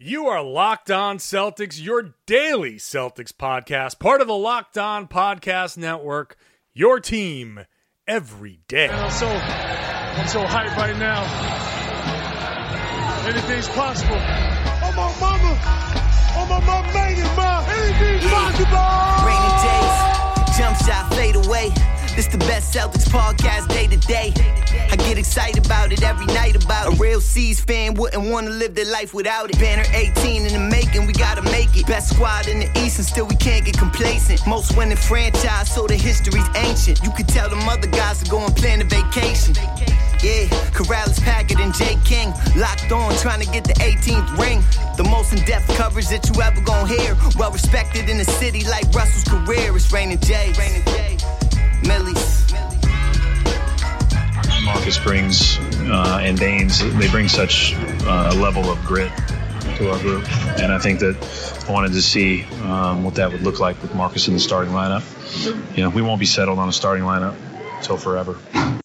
You 0.00 0.28
are 0.28 0.40
Locked 0.44 0.92
On 0.92 1.18
Celtics, 1.18 1.82
your 1.82 2.14
daily 2.24 2.74
Celtics 2.74 3.32
podcast, 3.32 3.98
part 3.98 4.20
of 4.20 4.28
the 4.28 4.36
Locked 4.36 4.78
On 4.78 5.08
Podcast 5.08 5.76
Network, 5.76 6.36
your 6.72 7.00
team 7.00 7.66
every 8.06 8.60
day. 8.68 8.88
I'm 8.88 9.10
so, 9.10 9.26
I'm 9.26 10.28
so 10.28 10.44
hyped 10.44 10.76
right 10.76 10.96
now. 10.98 11.24
Anything's 13.26 13.66
possible. 13.70 14.14
Oh 14.14 14.92
my 14.94 15.10
mama, 15.18 15.58
oh 16.36 16.46
my 16.48 16.64
mama 16.64 16.92
made 16.94 17.18
it, 17.18 17.36
ma. 17.36 17.66
Anything's 17.66 18.30
possible. 18.30 18.78
Rainy 19.26 19.50
days, 19.66 20.56
jump 20.56 20.76
shot 20.78 21.12
fade 21.12 21.34
away. 21.34 21.97
This 22.18 22.26
the 22.26 22.38
best 22.38 22.74
Celtics 22.74 23.06
podcast 23.06 23.68
day 23.68 23.86
to 23.86 23.96
day. 24.08 24.34
I 24.90 24.96
get 24.96 25.18
excited 25.18 25.64
about 25.64 25.92
it 25.92 26.02
every 26.02 26.26
night 26.26 26.60
about 26.60 26.92
it. 26.92 26.98
A 26.98 27.00
real 27.00 27.20
C's 27.20 27.60
fan 27.60 27.94
wouldn't 27.94 28.28
want 28.28 28.48
to 28.48 28.52
live 28.52 28.74
their 28.74 28.90
life 28.90 29.14
without 29.14 29.50
it. 29.50 29.58
Banner 29.60 29.84
18 29.94 30.44
in 30.44 30.52
the 30.52 30.58
making, 30.58 31.06
we 31.06 31.12
gotta 31.12 31.42
make 31.42 31.76
it. 31.76 31.86
Best 31.86 32.10
squad 32.10 32.48
in 32.48 32.58
the 32.58 32.66
East 32.80 32.98
and 32.98 33.06
still 33.06 33.24
we 33.24 33.36
can't 33.36 33.64
get 33.64 33.78
complacent. 33.78 34.44
Most 34.48 34.76
winning 34.76 34.96
franchise, 34.96 35.72
so 35.72 35.86
the 35.86 35.94
history's 35.94 36.48
ancient. 36.56 37.00
You 37.04 37.12
could 37.12 37.28
tell 37.28 37.48
them 37.48 37.60
other 37.68 37.86
guys 37.86 38.20
to 38.24 38.28
go 38.28 38.44
and 38.44 38.56
plan 38.56 38.80
a 38.80 38.84
vacation. 38.84 39.54
Yeah, 40.20 40.50
Karalis, 40.74 41.22
Packard, 41.22 41.60
and 41.60 41.72
Jay 41.72 41.96
King 42.04 42.34
locked 42.56 42.90
on, 42.90 43.14
trying 43.18 43.46
to 43.46 43.50
get 43.52 43.62
the 43.62 43.74
18th 43.74 44.36
ring. 44.36 44.60
The 44.96 45.04
most 45.04 45.32
in-depth 45.32 45.68
coverage 45.76 46.08
that 46.08 46.28
you 46.28 46.42
ever 46.42 46.60
gonna 46.62 46.88
hear. 46.88 47.16
Well 47.38 47.52
respected 47.52 48.08
in 48.08 48.18
the 48.18 48.24
city 48.24 48.64
like 48.66 48.92
Russell's 48.92 49.22
career. 49.22 49.76
It's 49.76 49.92
Raining 49.92 50.18
J. 50.18 50.52
Raining 50.58 50.84
J. 50.84 51.47
Millie's. 51.86 52.52
Marcus 54.64 54.98
brings 54.98 55.58
uh, 55.90 56.20
and 56.22 56.38
Baynes, 56.38 56.80
they 56.98 57.08
bring 57.08 57.28
such 57.28 57.74
uh, 57.74 58.30
a 58.32 58.36
level 58.36 58.70
of 58.70 58.82
grit 58.84 59.10
to 59.76 59.90
our 59.90 59.98
group, 59.98 60.30
and 60.58 60.72
I 60.72 60.78
think 60.78 61.00
that 61.00 61.64
I 61.68 61.72
wanted 61.72 61.92
to 61.92 62.02
see 62.02 62.44
um, 62.62 63.04
what 63.04 63.14
that 63.16 63.32
would 63.32 63.42
look 63.42 63.60
like 63.60 63.80
with 63.80 63.94
Marcus 63.94 64.28
in 64.28 64.34
the 64.34 64.40
starting 64.40 64.72
lineup. 64.72 65.04
You 65.76 65.84
know, 65.84 65.90
we 65.90 66.02
won't 66.02 66.20
be 66.20 66.26
settled 66.26 66.58
on 66.58 66.68
a 66.68 66.72
starting 66.72 67.04
lineup 67.04 67.36
until 67.76 67.96
forever. 67.96 68.36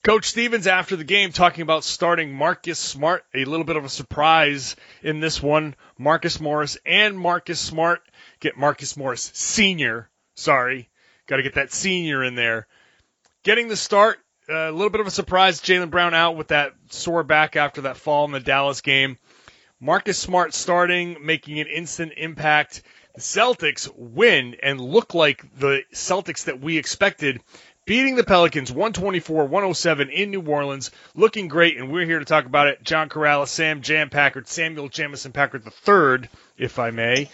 Coach 0.03 0.25
Stevens 0.25 0.67
after 0.67 0.95
the 0.95 1.03
game 1.03 1.31
talking 1.31 1.61
about 1.61 1.83
starting 1.83 2.33
Marcus 2.33 2.79
Smart, 2.79 3.25
a 3.33 3.45
little 3.45 3.65
bit 3.65 3.75
of 3.75 3.85
a 3.85 3.89
surprise 3.89 4.75
in 5.01 5.19
this 5.19 5.41
one. 5.41 5.75
Marcus 5.97 6.39
Morris 6.39 6.77
and 6.85 7.17
Marcus 7.17 7.59
Smart 7.59 8.01
get 8.39 8.57
Marcus 8.57 8.95
Morris 8.95 9.31
Senior. 9.33 10.09
Sorry, 10.35 10.89
got 11.27 11.37
to 11.37 11.43
get 11.43 11.55
that 11.55 11.71
senior 11.71 12.23
in 12.23 12.35
there. 12.35 12.67
Getting 13.43 13.67
the 13.67 13.75
start, 13.75 14.19
uh, 14.49 14.53
a 14.53 14.71
little 14.71 14.89
bit 14.89 15.01
of 15.01 15.07
a 15.07 15.11
surprise. 15.11 15.59
Jaylen 15.59 15.89
Brown 15.89 16.13
out 16.13 16.37
with 16.37 16.47
that 16.47 16.71
sore 16.89 17.23
back 17.23 17.57
after 17.57 17.81
that 17.81 17.97
fall 17.97 18.23
in 18.23 18.31
the 18.31 18.39
Dallas 18.39 18.79
game. 18.79 19.17
Marcus 19.81 20.17
Smart 20.17 20.53
starting, 20.53 21.17
making 21.25 21.59
an 21.59 21.67
instant 21.67 22.13
impact. 22.15 22.83
The 23.15 23.21
Celtics 23.21 23.89
win 23.97 24.55
and 24.63 24.79
look 24.79 25.13
like 25.13 25.43
the 25.59 25.83
Celtics 25.93 26.45
that 26.45 26.61
we 26.61 26.77
expected, 26.77 27.41
beating 27.85 28.15
the 28.15 28.23
Pelicans 28.23 28.71
124-107 28.71 30.09
in 30.09 30.31
New 30.31 30.41
Orleans, 30.41 30.89
looking 31.13 31.49
great, 31.49 31.77
and 31.77 31.91
we're 31.91 32.05
here 32.05 32.19
to 32.19 32.25
talk 32.25 32.45
about 32.45 32.67
it. 32.67 32.81
John 32.81 33.09
Karalis, 33.09 33.49
Sam 33.49 33.81
Jam 33.81 34.09
Packard, 34.09 34.47
Samuel 34.47 34.87
Jamison 34.87 35.33
Packard 35.33 35.65
III, 35.65 36.29
if 36.57 36.79
I 36.79 36.91
may. 36.91 37.29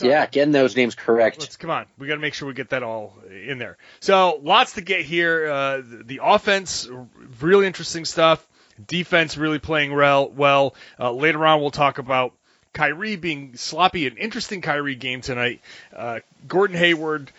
Yeah, 0.00 0.26
getting 0.26 0.52
those 0.52 0.76
names 0.76 0.94
correct. 0.94 1.40
Let's 1.40 1.56
come 1.56 1.70
on. 1.70 1.86
We 1.98 2.06
got 2.06 2.14
to 2.14 2.20
make 2.20 2.34
sure 2.34 2.48
we 2.48 2.54
get 2.54 2.70
that 2.70 2.82
all 2.82 3.14
in 3.30 3.58
there. 3.58 3.76
So 4.00 4.40
lots 4.42 4.74
to 4.74 4.80
get 4.80 5.02
here. 5.02 5.48
Uh, 5.48 5.82
the 5.84 6.20
offense, 6.22 6.88
really 7.40 7.66
interesting 7.66 8.04
stuff. 8.04 8.46
Defense 8.86 9.36
really 9.36 9.58
playing 9.58 9.94
well. 9.94 10.28
Well, 10.28 10.74
uh, 11.00 11.12
later 11.12 11.44
on 11.44 11.60
we'll 11.60 11.70
talk 11.70 11.98
about 11.98 12.32
Kyrie 12.72 13.16
being 13.16 13.56
sloppy. 13.56 14.06
An 14.06 14.16
interesting 14.16 14.60
Kyrie 14.60 14.94
game 14.94 15.20
tonight. 15.20 15.60
Uh, 15.94 16.20
Gordon 16.46 16.76
Hayward. 16.76 17.32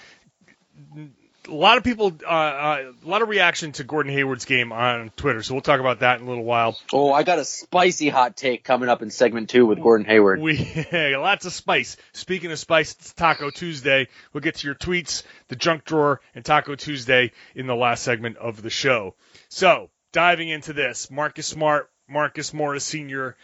A 1.49 1.53
lot 1.53 1.77
of 1.77 1.83
people, 1.83 2.13
uh, 2.23 2.29
uh, 2.29 2.91
a 3.03 3.07
lot 3.07 3.21
of 3.21 3.29
reaction 3.29 3.71
to 3.73 3.83
Gordon 3.83 4.11
Hayward's 4.13 4.45
game 4.45 4.71
on 4.71 5.11
Twitter. 5.15 5.41
So 5.41 5.53
we'll 5.53 5.61
talk 5.61 5.79
about 5.79 5.99
that 6.01 6.19
in 6.19 6.25
a 6.25 6.29
little 6.29 6.43
while. 6.43 6.77
Oh, 6.93 7.11
I 7.11 7.23
got 7.23 7.39
a 7.39 7.45
spicy 7.45 8.09
hot 8.09 8.37
take 8.37 8.63
coming 8.63 8.89
up 8.89 9.01
in 9.01 9.09
segment 9.09 9.49
two 9.49 9.65
with 9.65 9.81
Gordon 9.81 10.05
Hayward. 10.05 10.39
We 10.39 10.85
lots 11.17 11.45
of 11.45 11.53
spice. 11.53 11.97
Speaking 12.13 12.51
of 12.51 12.59
spice, 12.59 12.93
it's 12.93 13.13
Taco 13.13 13.49
Tuesday. 13.49 14.07
We'll 14.31 14.41
get 14.41 14.55
to 14.55 14.67
your 14.67 14.75
tweets, 14.75 15.23
the 15.47 15.55
junk 15.55 15.85
drawer, 15.85 16.21
and 16.35 16.45
Taco 16.45 16.75
Tuesday 16.75 17.31
in 17.55 17.67
the 17.67 17.75
last 17.75 18.03
segment 18.03 18.37
of 18.37 18.61
the 18.61 18.69
show. 18.69 19.15
So 19.49 19.89
diving 20.11 20.49
into 20.49 20.73
this, 20.73 21.09
Marcus 21.09 21.47
Smart, 21.47 21.89
Marcus 22.07 22.53
Morris 22.53 22.83
Sr. 22.83 23.35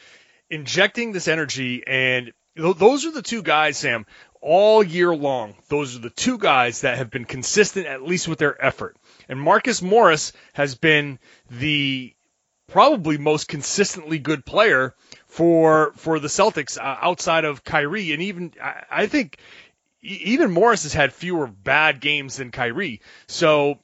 injecting 0.49 1.11
this 1.11 1.27
energy, 1.27 1.83
and 1.85 2.33
those 2.55 3.05
are 3.05 3.11
the 3.11 3.21
two 3.21 3.43
guys, 3.43 3.77
Sam, 3.77 4.05
all 4.45 4.83
year 4.83 5.13
long. 5.15 5.55
Those 5.69 5.95
are 5.95 5.99
the 5.99 6.11
two 6.11 6.37
guys 6.37 6.81
that 6.81 6.99
have 6.99 7.09
been 7.09 7.25
consistent, 7.25 7.87
at 7.87 8.03
least 8.03 8.27
with 8.27 8.37
their 8.37 8.63
effort. 8.63 8.95
And 9.27 9.41
Marcus 9.41 9.81
Morris 9.81 10.33
has 10.53 10.75
been 10.75 11.17
the 11.49 12.13
probably 12.67 13.17
most 13.17 13.47
consistently 13.47 14.19
good 14.19 14.45
player 14.45 14.93
for 15.27 15.93
for 15.95 16.19
the 16.19 16.27
Celtics 16.27 16.77
uh, 16.77 16.97
outside 17.01 17.43
of 17.43 17.63
Kyrie, 17.63 18.13
and 18.13 18.21
even 18.21 18.53
I, 18.61 18.83
I 18.91 19.07
think 19.07 19.39
even 20.03 20.51
Morris 20.51 20.83
has 20.83 20.93
had 20.93 21.11
fewer 21.11 21.47
bad 21.47 21.99
games 21.99 22.37
than 22.37 22.51
Kyrie. 22.51 23.01
So 23.25 23.79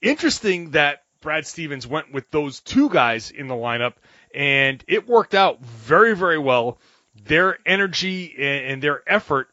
interesting 0.00 0.70
that 0.70 1.02
Brad 1.20 1.46
Stevens 1.46 1.86
went 1.86 2.10
with 2.10 2.30
those 2.30 2.60
two 2.60 2.88
guys 2.88 3.30
in 3.30 3.48
the 3.48 3.54
lineup, 3.54 3.94
and 4.34 4.82
it 4.88 5.06
worked 5.06 5.34
out 5.34 5.60
very 5.60 6.16
very 6.16 6.38
well. 6.38 6.78
Their 7.24 7.58
energy 7.66 8.34
and 8.38 8.82
their 8.82 9.02
effort 9.06 9.48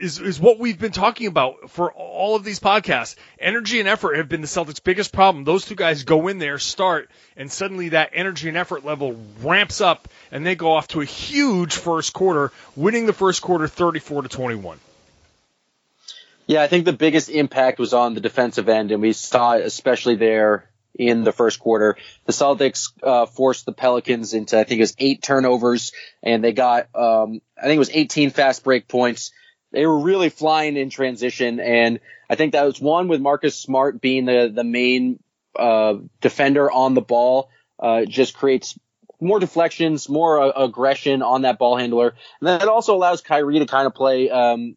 is, 0.00 0.18
is 0.18 0.40
what 0.40 0.58
we've 0.58 0.78
been 0.78 0.92
talking 0.92 1.26
about 1.26 1.70
for 1.70 1.92
all 1.92 2.36
of 2.36 2.44
these 2.44 2.60
podcasts. 2.60 3.16
Energy 3.38 3.80
and 3.80 3.88
effort 3.88 4.16
have 4.16 4.28
been 4.28 4.40
the 4.40 4.46
Celtics' 4.46 4.82
biggest 4.82 5.12
problem. 5.12 5.44
Those 5.44 5.64
two 5.64 5.74
guys 5.74 6.04
go 6.04 6.28
in 6.28 6.38
there, 6.38 6.58
start, 6.58 7.10
and 7.36 7.50
suddenly 7.50 7.90
that 7.90 8.10
energy 8.12 8.48
and 8.48 8.56
effort 8.56 8.84
level 8.84 9.16
ramps 9.40 9.80
up, 9.80 10.08
and 10.30 10.46
they 10.46 10.54
go 10.54 10.72
off 10.72 10.88
to 10.88 11.00
a 11.00 11.04
huge 11.04 11.74
first 11.74 12.12
quarter, 12.12 12.52
winning 12.74 13.06
the 13.06 13.12
first 13.12 13.42
quarter 13.42 13.68
34 13.68 14.22
to 14.22 14.28
21. 14.28 14.78
Yeah, 16.46 16.62
I 16.62 16.68
think 16.68 16.84
the 16.84 16.92
biggest 16.92 17.28
impact 17.28 17.78
was 17.78 17.92
on 17.92 18.14
the 18.14 18.20
defensive 18.20 18.68
end, 18.68 18.92
and 18.92 19.02
we 19.02 19.12
saw 19.12 19.54
it 19.54 19.66
especially 19.66 20.14
there 20.14 20.70
in 20.94 21.24
the 21.24 21.32
first 21.32 21.58
quarter. 21.58 21.96
The 22.24 22.32
Celtics 22.32 22.92
uh, 23.02 23.26
forced 23.26 23.66
the 23.66 23.72
Pelicans 23.72 24.32
into 24.32 24.58
I 24.58 24.64
think 24.64 24.78
it 24.78 24.82
was 24.82 24.94
eight 24.98 25.22
turnovers, 25.22 25.92
and 26.22 26.42
they 26.42 26.52
got 26.52 26.88
um, 26.94 27.40
I 27.58 27.62
think 27.62 27.76
it 27.76 27.80
was 27.80 27.90
18 27.90 28.30
fast 28.30 28.64
break 28.64 28.86
points 28.88 29.32
they 29.72 29.86
were 29.86 29.98
really 29.98 30.28
flying 30.28 30.76
in 30.76 30.90
transition, 30.90 31.60
and 31.60 32.00
I 32.30 32.34
think 32.34 32.52
that 32.52 32.64
was 32.64 32.80
one 32.80 33.08
with 33.08 33.20
Marcus 33.20 33.56
Smart 33.56 34.00
being 34.00 34.24
the 34.24 34.50
the 34.54 34.64
main 34.64 35.20
uh, 35.58 35.94
defender 36.20 36.70
on 36.70 36.94
the 36.94 37.00
ball. 37.00 37.50
Uh, 37.78 38.06
just 38.06 38.34
creates 38.34 38.78
more 39.20 39.38
deflections, 39.38 40.08
more 40.08 40.40
uh, 40.40 40.64
aggression 40.64 41.22
on 41.22 41.42
that 41.42 41.58
ball 41.58 41.76
handler, 41.76 42.14
and 42.40 42.48
that 42.48 42.68
also 42.68 42.94
allows 42.94 43.20
Kyrie 43.20 43.58
to 43.58 43.66
kind 43.66 43.86
of 43.86 43.94
play 43.94 44.30
um, 44.30 44.76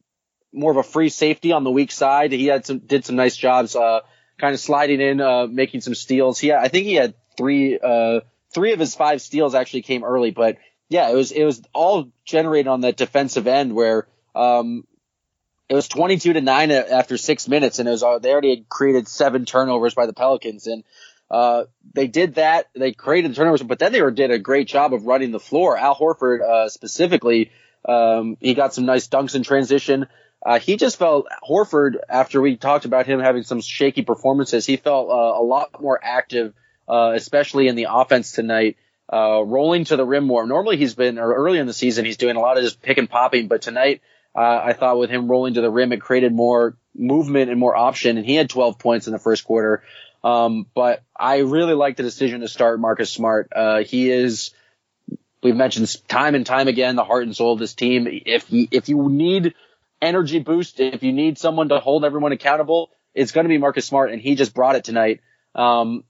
more 0.51 0.71
of 0.71 0.77
a 0.77 0.83
free 0.83 1.09
safety 1.09 1.51
on 1.51 1.63
the 1.63 1.71
weak 1.71 1.91
side. 1.91 2.31
He 2.31 2.47
had 2.47 2.65
some 2.65 2.79
did 2.79 3.05
some 3.05 3.15
nice 3.15 3.37
jobs, 3.37 3.75
uh, 3.75 4.01
kind 4.37 4.53
of 4.53 4.59
sliding 4.59 5.01
in, 5.01 5.21
uh, 5.21 5.47
making 5.47 5.81
some 5.81 5.95
steals. 5.95 6.39
He 6.39 6.49
had, 6.49 6.59
I 6.59 6.67
think 6.67 6.85
he 6.85 6.95
had 6.95 7.13
three 7.37 7.79
uh, 7.79 8.21
three 8.53 8.73
of 8.73 8.79
his 8.79 8.95
five 8.95 9.21
steals 9.21 9.55
actually 9.55 9.83
came 9.83 10.03
early, 10.03 10.31
but 10.31 10.57
yeah, 10.89 11.09
it 11.09 11.15
was 11.15 11.31
it 11.31 11.43
was 11.43 11.61
all 11.73 12.11
generated 12.25 12.67
on 12.67 12.81
that 12.81 12.97
defensive 12.97 13.47
end 13.47 13.73
where 13.73 14.07
um, 14.35 14.83
it 15.69 15.75
was 15.75 15.87
22 15.87 16.33
to 16.33 16.41
9 16.41 16.71
after 16.71 17.15
six 17.15 17.47
minutes, 17.47 17.77
and 17.77 17.87
it 17.87 17.91
was 17.91 18.03
uh, 18.03 18.17
they 18.17 18.31
already 18.31 18.49
had 18.49 18.67
created 18.67 19.07
seven 19.07 19.45
turnovers 19.45 19.93
by 19.93 20.07
the 20.07 20.13
Pelicans, 20.13 20.65
and 20.65 20.83
uh, 21.29 21.65
they 21.93 22.07
did 22.07 22.35
that. 22.35 22.69
They 22.73 22.91
created 22.91 23.31
the 23.31 23.35
turnovers, 23.35 23.61
but 23.61 23.77
then 23.77 23.91
they 23.91 24.01
were, 24.01 24.09
did 24.09 24.31
a 24.31 24.39
great 24.39 24.67
job 24.67 24.95
of 24.95 25.05
running 25.05 25.29
the 25.31 25.39
floor. 25.39 25.77
Al 25.77 25.95
Horford 25.95 26.41
uh, 26.41 26.69
specifically, 26.69 27.51
um, 27.85 28.35
he 28.39 28.55
got 28.55 28.73
some 28.73 28.85
nice 28.85 29.07
dunks 29.07 29.35
in 29.35 29.43
transition. 29.43 30.07
Uh, 30.43 30.57
he 30.57 30.75
just 30.75 30.97
felt 30.97 31.27
Horford 31.47 31.97
after 32.09 32.41
we 32.41 32.57
talked 32.57 32.85
about 32.85 33.05
him 33.05 33.19
having 33.19 33.43
some 33.43 33.61
shaky 33.61 34.01
performances. 34.01 34.65
He 34.65 34.77
felt 34.77 35.09
uh, 35.09 35.39
a 35.39 35.43
lot 35.43 35.79
more 35.79 35.99
active, 36.01 36.53
uh, 36.87 37.11
especially 37.13 37.67
in 37.67 37.75
the 37.75 37.87
offense 37.91 38.31
tonight. 38.31 38.77
Rolling 39.11 39.85
to 39.85 39.97
the 39.97 40.05
rim 40.05 40.25
more. 40.25 40.47
Normally 40.47 40.77
he's 40.77 40.95
been, 40.95 41.19
or 41.19 41.33
early 41.33 41.59
in 41.59 41.67
the 41.67 41.73
season, 41.73 42.05
he's 42.05 42.17
doing 42.17 42.37
a 42.37 42.39
lot 42.39 42.57
of 42.57 42.63
just 42.63 42.81
pick 42.81 42.97
and 42.97 43.09
popping, 43.09 43.47
but 43.47 43.61
tonight 43.61 44.01
uh, 44.35 44.61
I 44.63 44.73
thought 44.73 44.99
with 44.99 45.09
him 45.09 45.29
rolling 45.29 45.55
to 45.55 45.61
the 45.61 45.69
rim, 45.69 45.91
it 45.91 46.01
created 46.01 46.33
more 46.33 46.77
movement 46.95 47.49
and 47.49 47.59
more 47.59 47.75
option, 47.75 48.17
and 48.17 48.25
he 48.25 48.35
had 48.35 48.49
12 48.49 48.79
points 48.79 49.07
in 49.07 49.13
the 49.13 49.19
first 49.19 49.43
quarter. 49.43 49.83
Um, 50.23 50.65
but 50.73 51.03
I 51.17 51.39
really 51.39 51.73
like 51.73 51.97
the 51.97 52.03
decision 52.03 52.41
to 52.41 52.47
start 52.47 52.79
Marcus 52.79 53.11
Smart. 53.11 53.51
Uh, 53.55 53.83
he 53.83 54.09
is, 54.09 54.51
we've 55.41 55.55
mentioned 55.55 55.95
time 56.07 56.35
and 56.35 56.45
time 56.45 56.67
again, 56.67 56.95
the 56.95 57.05
heart 57.05 57.23
and 57.23 57.35
soul 57.35 57.53
of 57.53 57.59
this 57.59 57.73
team. 57.73 58.07
If 58.25 58.51
you, 58.51 58.67
if 58.71 58.89
you 58.89 59.09
need 59.09 59.53
energy 60.01 60.39
boost, 60.39 60.79
if 60.79 61.03
you 61.03 61.13
need 61.13 61.37
someone 61.37 61.69
to 61.69 61.79
hold 61.79 62.05
everyone 62.05 62.31
accountable, 62.31 62.91
it's 63.13 63.31
going 63.31 63.45
to 63.45 63.49
be 63.49 63.57
Marcus 63.57 63.85
Smart, 63.85 64.11
and 64.11 64.21
he 64.21 64.35
just 64.35 64.53
brought 64.53 64.75
it 64.75 64.83
tonight. 64.83 65.21
Um, 65.55 66.03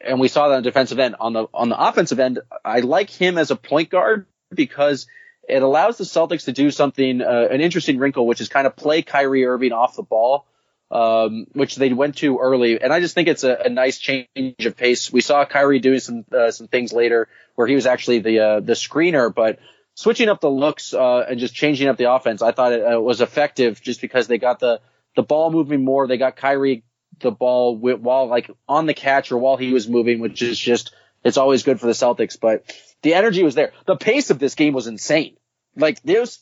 and 0.00 0.20
we 0.20 0.28
saw 0.28 0.48
that 0.48 0.56
on 0.56 0.62
the 0.62 0.68
defensive 0.68 0.98
end. 0.98 1.16
On 1.20 1.32
the 1.32 1.46
on 1.54 1.68
the 1.68 1.80
offensive 1.80 2.20
end, 2.20 2.40
I 2.64 2.80
like 2.80 3.10
him 3.10 3.38
as 3.38 3.50
a 3.50 3.56
point 3.56 3.90
guard 3.90 4.26
because 4.52 5.06
it 5.48 5.62
allows 5.62 5.98
the 5.98 6.04
Celtics 6.04 6.44
to 6.44 6.52
do 6.52 6.70
something, 6.70 7.20
uh, 7.20 7.48
an 7.50 7.60
interesting 7.60 7.98
wrinkle, 7.98 8.26
which 8.26 8.40
is 8.40 8.48
kind 8.48 8.66
of 8.66 8.76
play 8.76 9.02
Kyrie 9.02 9.44
Irving 9.44 9.72
off 9.72 9.96
the 9.96 10.02
ball, 10.02 10.46
um, 10.90 11.46
which 11.52 11.76
they 11.76 11.92
went 11.92 12.16
to 12.18 12.38
early. 12.38 12.80
And 12.80 12.92
I 12.92 13.00
just 13.00 13.14
think 13.14 13.28
it's 13.28 13.44
a, 13.44 13.54
a 13.66 13.68
nice 13.68 13.98
change 13.98 14.64
of 14.64 14.76
pace. 14.76 15.12
We 15.12 15.20
saw 15.20 15.44
Kyrie 15.44 15.80
doing 15.80 16.00
some 16.00 16.24
uh, 16.32 16.50
some 16.50 16.68
things 16.68 16.92
later 16.92 17.28
where 17.54 17.66
he 17.66 17.74
was 17.74 17.86
actually 17.86 18.20
the 18.20 18.38
uh, 18.40 18.60
the 18.60 18.74
screener, 18.74 19.34
but 19.34 19.58
switching 19.94 20.28
up 20.28 20.40
the 20.40 20.50
looks 20.50 20.92
uh, 20.92 21.20
and 21.20 21.38
just 21.38 21.54
changing 21.54 21.88
up 21.88 21.96
the 21.96 22.10
offense, 22.12 22.42
I 22.42 22.52
thought 22.52 22.72
it 22.72 22.82
uh, 22.82 23.00
was 23.00 23.20
effective 23.20 23.80
just 23.80 24.00
because 24.00 24.26
they 24.26 24.38
got 24.38 24.60
the 24.60 24.80
the 25.16 25.22
ball 25.22 25.50
moving 25.50 25.84
more. 25.84 26.06
They 26.06 26.18
got 26.18 26.36
Kyrie 26.36 26.84
the 27.20 27.30
ball 27.30 27.76
while 27.76 28.26
like 28.26 28.50
on 28.68 28.86
the 28.86 28.94
catch 28.94 29.30
or 29.30 29.38
while 29.38 29.56
he 29.56 29.72
was 29.72 29.88
moving, 29.88 30.20
which 30.20 30.42
is 30.42 30.58
just 30.58 30.94
it's 31.24 31.38
always 31.38 31.62
good 31.62 31.80
for 31.80 31.86
the 31.86 31.92
Celtics. 31.92 32.38
But 32.38 32.64
the 33.02 33.14
energy 33.14 33.42
was 33.42 33.54
there. 33.54 33.72
The 33.86 33.96
pace 33.96 34.30
of 34.30 34.38
this 34.38 34.54
game 34.54 34.74
was 34.74 34.86
insane. 34.86 35.36
Like 35.76 36.00
this, 36.02 36.38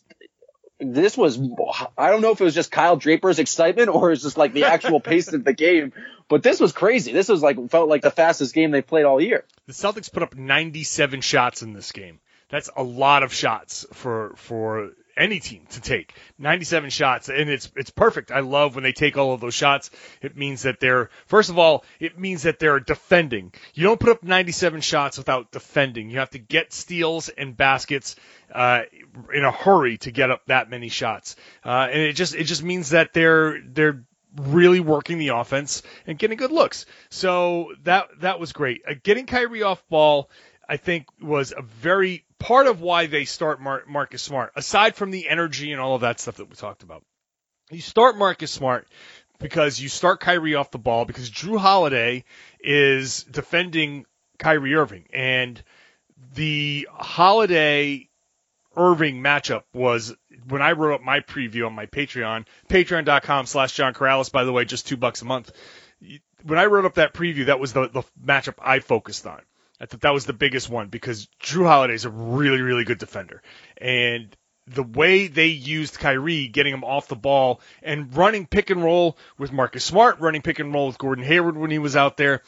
this 0.78 1.16
was 1.16 1.38
I 1.96 2.10
don't 2.10 2.20
know 2.20 2.32
if 2.32 2.40
it 2.40 2.44
was 2.44 2.54
just 2.54 2.70
Kyle 2.70 2.96
Draper's 2.96 3.38
excitement 3.38 3.88
or 3.88 4.12
it's 4.12 4.22
just 4.22 4.36
like 4.36 4.52
the 4.52 4.64
actual 4.64 5.00
pace 5.10 5.32
of 5.32 5.44
the 5.44 5.52
game, 5.52 5.92
but 6.28 6.42
this 6.42 6.60
was 6.60 6.72
crazy. 6.72 7.12
This 7.12 7.28
was 7.28 7.42
like 7.42 7.70
felt 7.70 7.88
like 7.88 8.02
the 8.02 8.10
fastest 8.10 8.54
game 8.54 8.70
they 8.70 8.82
played 8.82 9.04
all 9.04 9.20
year. 9.20 9.44
The 9.66 9.72
Celtics 9.72 10.12
put 10.12 10.22
up 10.22 10.34
97 10.34 11.20
shots 11.20 11.62
in 11.62 11.72
this 11.72 11.92
game. 11.92 12.20
That's 12.48 12.68
a 12.76 12.82
lot 12.82 13.22
of 13.22 13.32
shots 13.32 13.86
for 13.92 14.34
for 14.36 14.90
any 15.16 15.40
team 15.40 15.66
to 15.70 15.80
take. 15.80 16.14
97 16.38 16.90
shots 16.90 17.28
and 17.28 17.48
it's 17.50 17.70
it's 17.76 17.90
perfect. 17.90 18.30
I 18.30 18.40
love 18.40 18.74
when 18.74 18.84
they 18.84 18.92
take 18.92 19.16
all 19.16 19.32
of 19.32 19.40
those 19.40 19.54
shots. 19.54 19.90
It 20.20 20.36
means 20.36 20.62
that 20.62 20.80
they're 20.80 21.10
first 21.26 21.50
of 21.50 21.58
all 21.58 21.84
it 22.00 22.18
means 22.18 22.42
that 22.42 22.58
they're 22.58 22.80
defending. 22.80 23.52
You 23.74 23.84
don't 23.84 24.00
put 24.00 24.10
up 24.10 24.22
97 24.22 24.80
shots 24.80 25.18
without 25.18 25.52
defending. 25.52 26.10
You 26.10 26.18
have 26.18 26.30
to 26.30 26.38
get 26.38 26.72
steals 26.72 27.28
and 27.28 27.56
baskets 27.56 28.16
uh, 28.52 28.82
in 29.32 29.44
a 29.44 29.50
hurry 29.50 29.98
to 29.98 30.10
get 30.10 30.30
up 30.30 30.46
that 30.46 30.70
many 30.70 30.88
shots. 30.88 31.36
Uh, 31.64 31.88
and 31.90 32.00
it 32.00 32.14
just 32.14 32.34
it 32.34 32.44
just 32.44 32.62
means 32.62 32.90
that 32.90 33.12
they're 33.12 33.60
they're 33.62 34.04
really 34.36 34.80
working 34.80 35.18
the 35.18 35.28
offense 35.28 35.82
and 36.06 36.18
getting 36.18 36.38
good 36.38 36.52
looks. 36.52 36.86
So 37.10 37.72
that 37.84 38.08
that 38.20 38.40
was 38.40 38.52
great. 38.52 38.82
Uh, 38.88 38.94
getting 39.02 39.26
Kyrie 39.26 39.62
off 39.62 39.86
ball 39.88 40.30
I 40.68 40.76
think 40.78 41.06
was 41.20 41.52
a 41.56 41.62
very 41.62 42.24
part 42.42 42.66
of 42.66 42.80
why 42.80 43.06
they 43.06 43.24
start 43.24 43.60
Mar- 43.60 43.84
Marcus 43.86 44.22
Smart, 44.22 44.52
aside 44.56 44.96
from 44.96 45.10
the 45.10 45.28
energy 45.28 45.72
and 45.72 45.80
all 45.80 45.94
of 45.94 46.00
that 46.00 46.20
stuff 46.20 46.36
that 46.36 46.48
we 46.48 46.56
talked 46.56 46.82
about. 46.82 47.02
You 47.70 47.80
start 47.80 48.18
Marcus 48.18 48.50
Smart 48.50 48.86
because 49.38 49.80
you 49.80 49.88
start 49.88 50.20
Kyrie 50.20 50.54
off 50.54 50.70
the 50.70 50.78
ball 50.78 51.04
because 51.04 51.30
Jrue 51.30 51.58
Holiday 51.58 52.24
is 52.60 53.24
defending 53.24 54.06
Kyrie 54.38 54.74
Irving 54.74 55.06
and 55.12 55.62
the 56.34 56.88
Holiday 56.92 58.08
Irving 58.76 59.22
matchup 59.22 59.64
was 59.72 60.14
when 60.48 60.62
I 60.62 60.72
wrote 60.72 60.94
up 60.94 61.02
my 61.02 61.20
preview 61.20 61.66
on 61.66 61.74
my 61.74 61.86
Patreon, 61.86 62.46
patreon.com 62.68 63.46
slash 63.46 63.74
John 63.74 63.94
Karalis, 63.94 64.32
by 64.32 64.44
the 64.44 64.52
way, 64.52 64.64
just 64.64 64.86
two 64.86 64.96
bucks 64.96 65.22
a 65.22 65.26
month. 65.26 65.52
When 66.42 66.58
I 66.58 66.66
wrote 66.66 66.86
up 66.86 66.94
that 66.94 67.14
preview, 67.14 67.46
that 67.46 67.60
was 67.60 67.72
the, 67.72 67.88
the 67.88 68.02
matchup 68.24 68.54
I 68.60 68.80
focused 68.80 69.26
on. 69.26 69.42
I 69.82 69.86
thought 69.86 70.02
that 70.02 70.14
was 70.14 70.26
the 70.26 70.32
biggest 70.32 70.70
one 70.70 70.86
because 70.86 71.26
Jrue 71.42 71.66
Holiday 71.66 71.94
is 71.94 72.04
a 72.04 72.10
really, 72.10 72.60
really 72.60 72.84
good 72.84 72.98
defender. 72.98 73.42
And 73.76 74.34
the 74.68 74.84
way 74.84 75.26
they 75.26 75.48
used 75.48 75.98
Kyrie, 75.98 76.46
getting 76.46 76.72
him 76.72 76.84
off 76.84 77.08
the 77.08 77.16
ball 77.16 77.60
and 77.82 78.16
running 78.16 78.46
pick 78.46 78.70
and 78.70 78.80
roll 78.80 79.18
with 79.38 79.50
Marcus 79.50 79.84
Smart, 79.84 80.20
running 80.20 80.40
pick 80.40 80.60
and 80.60 80.72
roll 80.72 80.86
with 80.86 80.98
Gordon 80.98 81.24
Hayward 81.24 81.56
when 81.56 81.72
he 81.72 81.80
was 81.80 81.96
out 81.96 82.16
there, 82.16 82.42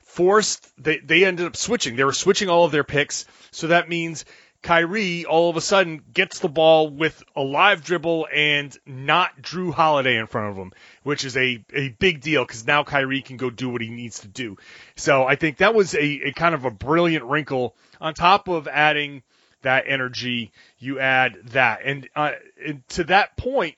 forced, 0.00 0.70
they, 0.76 0.98
they 0.98 1.24
ended 1.24 1.46
up 1.46 1.56
switching. 1.56 1.96
They 1.96 2.04
were 2.04 2.12
switching 2.12 2.50
all 2.50 2.66
of 2.66 2.72
their 2.72 2.84
picks. 2.84 3.24
So 3.50 3.68
that 3.68 3.88
means 3.88 4.26
Kyrie 4.64 5.26
all 5.26 5.50
of 5.50 5.56
a 5.58 5.60
sudden 5.60 6.02
gets 6.14 6.38
the 6.38 6.48
ball 6.48 6.88
with 6.88 7.22
a 7.36 7.42
live 7.42 7.84
dribble 7.84 8.26
and 8.34 8.76
not 8.86 9.42
Jrue 9.42 9.74
Holiday 9.74 10.16
in 10.18 10.26
front 10.26 10.50
of 10.50 10.56
him, 10.56 10.72
which 11.02 11.26
is 11.26 11.36
a, 11.36 11.62
a 11.74 11.90
big 11.90 12.22
deal 12.22 12.44
because 12.44 12.66
now 12.66 12.82
Kyrie 12.82 13.20
can 13.20 13.36
go 13.36 13.50
do 13.50 13.68
what 13.68 13.82
he 13.82 13.90
needs 13.90 14.20
to 14.20 14.28
do. 14.28 14.56
So 14.96 15.24
I 15.24 15.36
think 15.36 15.58
that 15.58 15.74
was 15.74 15.94
a, 15.94 16.02
a 16.02 16.32
kind 16.32 16.54
of 16.54 16.64
a 16.64 16.70
brilliant 16.70 17.26
wrinkle 17.26 17.76
on 18.00 18.14
top 18.14 18.48
of 18.48 18.66
adding 18.66 19.22
that 19.60 19.84
energy. 19.86 20.50
You 20.78 20.98
add 20.98 21.36
that. 21.50 21.80
And, 21.84 22.08
uh, 22.16 22.32
and 22.66 22.88
to 22.90 23.04
that 23.04 23.36
point, 23.36 23.76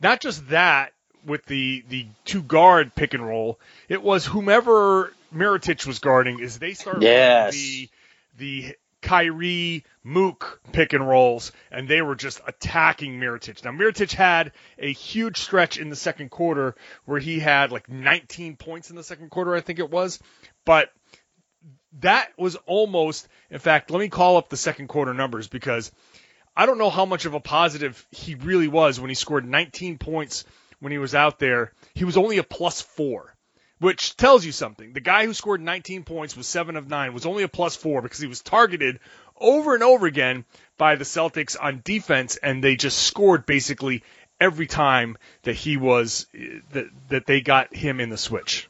not 0.00 0.20
just 0.20 0.50
that 0.50 0.92
with 1.26 1.44
the, 1.46 1.82
the 1.88 2.06
two 2.24 2.42
guard 2.42 2.94
pick 2.94 3.14
and 3.14 3.26
roll, 3.26 3.58
it 3.88 4.00
was 4.00 4.24
whomever 4.24 5.12
Mirotic 5.34 5.84
was 5.84 5.98
guarding 5.98 6.38
is 6.38 6.60
they 6.60 6.74
started 6.74 7.02
yes. 7.02 7.54
the, 7.54 7.88
the 8.38 8.76
Kyrie, 9.02 9.84
Mook 10.04 10.60
pick 10.72 10.92
and 10.94 11.06
rolls, 11.06 11.52
and 11.70 11.86
they 11.86 12.00
were 12.00 12.14
just 12.14 12.40
attacking 12.46 13.20
Mirotic. 13.20 13.62
Now, 13.64 13.72
Mirotic 13.72 14.12
had 14.12 14.52
a 14.78 14.92
huge 14.92 15.38
stretch 15.38 15.76
in 15.76 15.90
the 15.90 15.96
second 15.96 16.30
quarter 16.30 16.74
where 17.04 17.20
he 17.20 17.38
had 17.38 17.72
like 17.72 17.88
19 17.88 18.56
points 18.56 18.90
in 18.90 18.96
the 18.96 19.04
second 19.04 19.30
quarter, 19.30 19.54
I 19.54 19.60
think 19.60 19.78
it 19.78 19.90
was. 19.90 20.18
But 20.64 20.90
that 22.00 22.30
was 22.38 22.56
almost, 22.66 23.28
in 23.50 23.58
fact, 23.58 23.90
let 23.90 24.00
me 24.00 24.08
call 24.08 24.38
up 24.38 24.48
the 24.48 24.56
second 24.56 24.88
quarter 24.88 25.12
numbers 25.12 25.48
because 25.48 25.92
I 26.56 26.66
don't 26.66 26.78
know 26.78 26.90
how 26.90 27.04
much 27.04 27.24
of 27.24 27.34
a 27.34 27.40
positive 27.40 28.06
he 28.10 28.34
really 28.36 28.68
was 28.68 29.00
when 29.00 29.10
he 29.10 29.14
scored 29.14 29.46
19 29.46 29.98
points 29.98 30.44
when 30.80 30.92
he 30.92 30.98
was 30.98 31.14
out 31.14 31.38
there. 31.38 31.72
He 31.94 32.04
was 32.04 32.16
only 32.16 32.38
a 32.38 32.44
plus 32.44 32.80
four 32.80 33.31
which 33.82 34.16
tells 34.16 34.44
you 34.46 34.52
something. 34.52 34.92
The 34.92 35.00
guy 35.00 35.26
who 35.26 35.34
scored 35.34 35.60
19 35.60 36.04
points 36.04 36.36
was 36.36 36.46
7 36.46 36.76
of 36.76 36.88
9, 36.88 37.12
was 37.12 37.26
only 37.26 37.42
a 37.42 37.48
plus 37.48 37.74
4 37.74 38.00
because 38.00 38.20
he 38.20 38.28
was 38.28 38.40
targeted 38.40 39.00
over 39.40 39.74
and 39.74 39.82
over 39.82 40.06
again 40.06 40.44
by 40.78 40.94
the 40.94 41.04
Celtics 41.04 41.56
on 41.60 41.82
defense, 41.84 42.36
and 42.36 42.62
they 42.62 42.76
just 42.76 42.96
scored 42.96 43.44
basically 43.44 44.04
every 44.40 44.68
time 44.68 45.18
that 45.42 45.54
he 45.54 45.76
was 45.76 46.28
that 46.72 46.90
that 47.08 47.26
they 47.26 47.40
got 47.40 47.74
him 47.74 47.98
in 47.98 48.08
the 48.08 48.16
switch. 48.16 48.68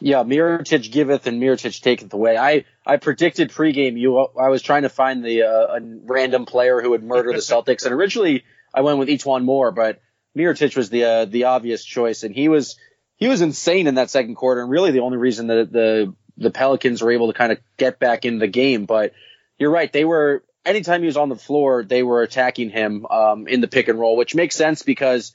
Yeah, 0.00 0.24
Mirotic 0.24 0.90
giveth 0.90 1.28
and 1.28 1.40
Mirotic 1.40 1.80
taketh 1.80 2.12
away. 2.12 2.36
I, 2.36 2.64
I 2.84 2.96
predicted 2.96 3.50
pregame 3.50 3.96
you. 3.96 4.18
I 4.18 4.48
was 4.48 4.62
trying 4.62 4.82
to 4.82 4.88
find 4.88 5.24
the 5.24 5.44
uh, 5.44 5.76
a 5.76 5.80
random 5.80 6.44
player 6.44 6.82
who 6.82 6.90
would 6.90 7.04
murder 7.04 7.30
the 7.30 7.38
Celtics, 7.52 7.84
and 7.84 7.94
originally 7.94 8.42
I 8.74 8.80
went 8.80 8.98
with 8.98 9.08
E'Twaun 9.08 9.44
Moore, 9.44 9.70
but 9.70 10.00
Mirotic 10.36 10.76
was 10.76 10.90
the 10.90 11.04
uh, 11.04 11.24
the 11.26 11.44
obvious 11.44 11.84
choice, 11.84 12.24
and 12.24 12.34
he 12.34 12.48
was 12.48 12.76
he 13.16 13.28
was 13.28 13.40
insane 13.40 13.86
in 13.86 13.96
that 13.96 14.10
second 14.10 14.34
quarter, 14.34 14.60
and 14.60 14.70
really 14.70 14.90
the 14.90 15.00
only 15.00 15.18
reason 15.18 15.48
that 15.48 15.72
the 15.72 16.14
the 16.36 16.50
Pelicans 16.50 17.00
were 17.00 17.12
able 17.12 17.28
to 17.28 17.38
kind 17.38 17.52
of 17.52 17.58
get 17.76 17.98
back 17.98 18.24
in 18.24 18.38
the 18.38 18.48
game. 18.48 18.86
But 18.86 19.12
you're 19.58 19.70
right, 19.70 19.92
they 19.92 20.04
were 20.04 20.44
anytime 20.64 21.00
he 21.00 21.06
was 21.06 21.16
on 21.16 21.28
the 21.28 21.36
floor, 21.36 21.84
they 21.84 22.02
were 22.02 22.22
attacking 22.22 22.70
him 22.70 23.06
um, 23.06 23.46
in 23.46 23.60
the 23.60 23.68
pick 23.68 23.88
and 23.88 23.98
roll, 23.98 24.16
which 24.16 24.34
makes 24.34 24.56
sense 24.56 24.82
because 24.82 25.34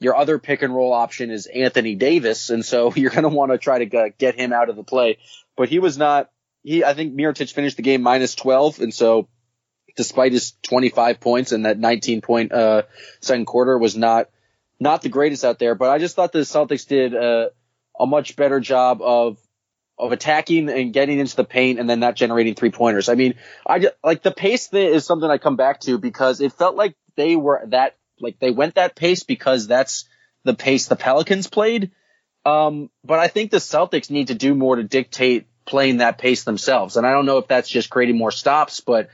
your 0.00 0.16
other 0.16 0.38
pick 0.38 0.62
and 0.62 0.74
roll 0.74 0.92
option 0.92 1.30
is 1.30 1.46
Anthony 1.46 1.94
Davis, 1.94 2.50
and 2.50 2.64
so 2.64 2.92
you're 2.96 3.10
going 3.10 3.22
to 3.22 3.28
want 3.28 3.52
to 3.52 3.58
try 3.58 3.84
to 3.84 4.10
get 4.10 4.34
him 4.34 4.52
out 4.52 4.68
of 4.68 4.76
the 4.76 4.84
play. 4.84 5.18
But 5.56 5.68
he 5.68 5.78
was 5.78 5.98
not. 5.98 6.30
He, 6.62 6.84
I 6.84 6.92
think 6.92 7.14
Mirotic 7.14 7.52
finished 7.52 7.76
the 7.76 7.82
game 7.82 8.02
minus 8.02 8.34
12, 8.34 8.80
and 8.80 8.92
so 8.92 9.28
despite 9.96 10.32
his 10.32 10.52
25 10.62 11.20
points 11.20 11.52
and 11.52 11.64
that 11.64 11.78
19 11.78 12.20
point 12.20 12.52
uh, 12.52 12.82
second 13.20 13.46
quarter 13.46 13.76
was 13.76 13.96
not 13.96 14.28
not 14.80 15.02
the 15.02 15.10
greatest 15.10 15.44
out 15.44 15.58
there, 15.58 15.74
but 15.74 15.90
I 15.90 15.98
just 15.98 16.16
thought 16.16 16.32
the 16.32 16.40
Celtics 16.40 16.88
did 16.88 17.14
a, 17.14 17.50
a 17.98 18.06
much 18.06 18.34
better 18.34 18.58
job 18.60 19.02
of 19.02 19.38
of 19.98 20.12
attacking 20.12 20.70
and 20.70 20.94
getting 20.94 21.18
into 21.18 21.36
the 21.36 21.44
paint 21.44 21.78
and 21.78 21.88
then 21.88 22.00
not 22.00 22.16
generating 22.16 22.54
three 22.54 22.70
pointers. 22.70 23.10
I 23.10 23.14
mean, 23.16 23.34
I 23.66 23.90
like 24.02 24.22
the 24.22 24.30
pace 24.30 24.66
thing 24.68 24.94
is 24.94 25.04
something 25.04 25.28
I 25.28 25.36
come 25.36 25.56
back 25.56 25.80
to 25.80 25.98
because 25.98 26.40
it 26.40 26.54
felt 26.54 26.74
like 26.74 26.96
they 27.16 27.36
were 27.36 27.62
that 27.66 27.96
like 28.18 28.38
they 28.38 28.50
went 28.50 28.76
that 28.76 28.96
pace 28.96 29.22
because 29.22 29.66
that's 29.66 30.08
the 30.44 30.54
pace 30.54 30.88
the 30.88 30.96
Pelicans 30.96 31.48
played. 31.48 31.90
Um, 32.46 32.88
but 33.04 33.18
I 33.18 33.28
think 33.28 33.50
the 33.50 33.58
Celtics 33.58 34.10
need 34.10 34.28
to 34.28 34.34
do 34.34 34.54
more 34.54 34.76
to 34.76 34.82
dictate 34.82 35.46
playing 35.66 35.98
that 35.98 36.16
pace 36.16 36.44
themselves. 36.44 36.96
And 36.96 37.06
I 37.06 37.12
don't 37.12 37.26
know 37.26 37.36
if 37.36 37.46
that's 37.46 37.68
just 37.68 37.90
creating 37.90 38.16
more 38.16 38.30
stops, 38.30 38.80
but 38.80 39.10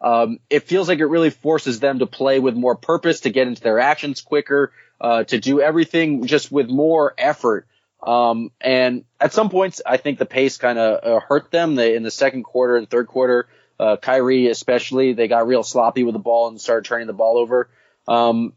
um, 0.00 0.38
it 0.48 0.62
feels 0.62 0.88
like 0.88 0.98
it 0.98 1.06
really 1.06 1.28
forces 1.28 1.80
them 1.80 1.98
to 1.98 2.06
play 2.06 2.40
with 2.40 2.54
more 2.54 2.76
purpose, 2.76 3.20
to 3.20 3.30
get 3.30 3.46
into 3.46 3.60
their 3.60 3.78
actions 3.78 4.22
quicker, 4.22 4.72
uh, 5.00 5.24
to 5.24 5.38
do 5.38 5.60
everything 5.60 6.26
just 6.26 6.52
with 6.52 6.68
more 6.68 7.14
effort. 7.16 7.66
Um, 8.02 8.50
and 8.60 9.04
at 9.20 9.32
some 9.32 9.50
points, 9.50 9.80
I 9.84 9.96
think 9.96 10.18
the 10.18 10.26
pace 10.26 10.56
kind 10.56 10.78
of 10.78 11.04
uh, 11.04 11.20
hurt 11.20 11.50
them. 11.50 11.74
They, 11.74 11.96
in 11.96 12.02
the 12.02 12.10
second 12.10 12.44
quarter 12.44 12.76
and 12.76 12.88
third 12.88 13.06
quarter, 13.06 13.48
uh, 13.78 13.96
Kyrie 13.96 14.48
especially, 14.48 15.12
they 15.12 15.28
got 15.28 15.46
real 15.46 15.62
sloppy 15.62 16.04
with 16.04 16.14
the 16.14 16.18
ball 16.18 16.48
and 16.48 16.60
started 16.60 16.84
turning 16.84 17.06
the 17.06 17.12
ball 17.12 17.38
over. 17.38 17.70
Um, 18.08 18.54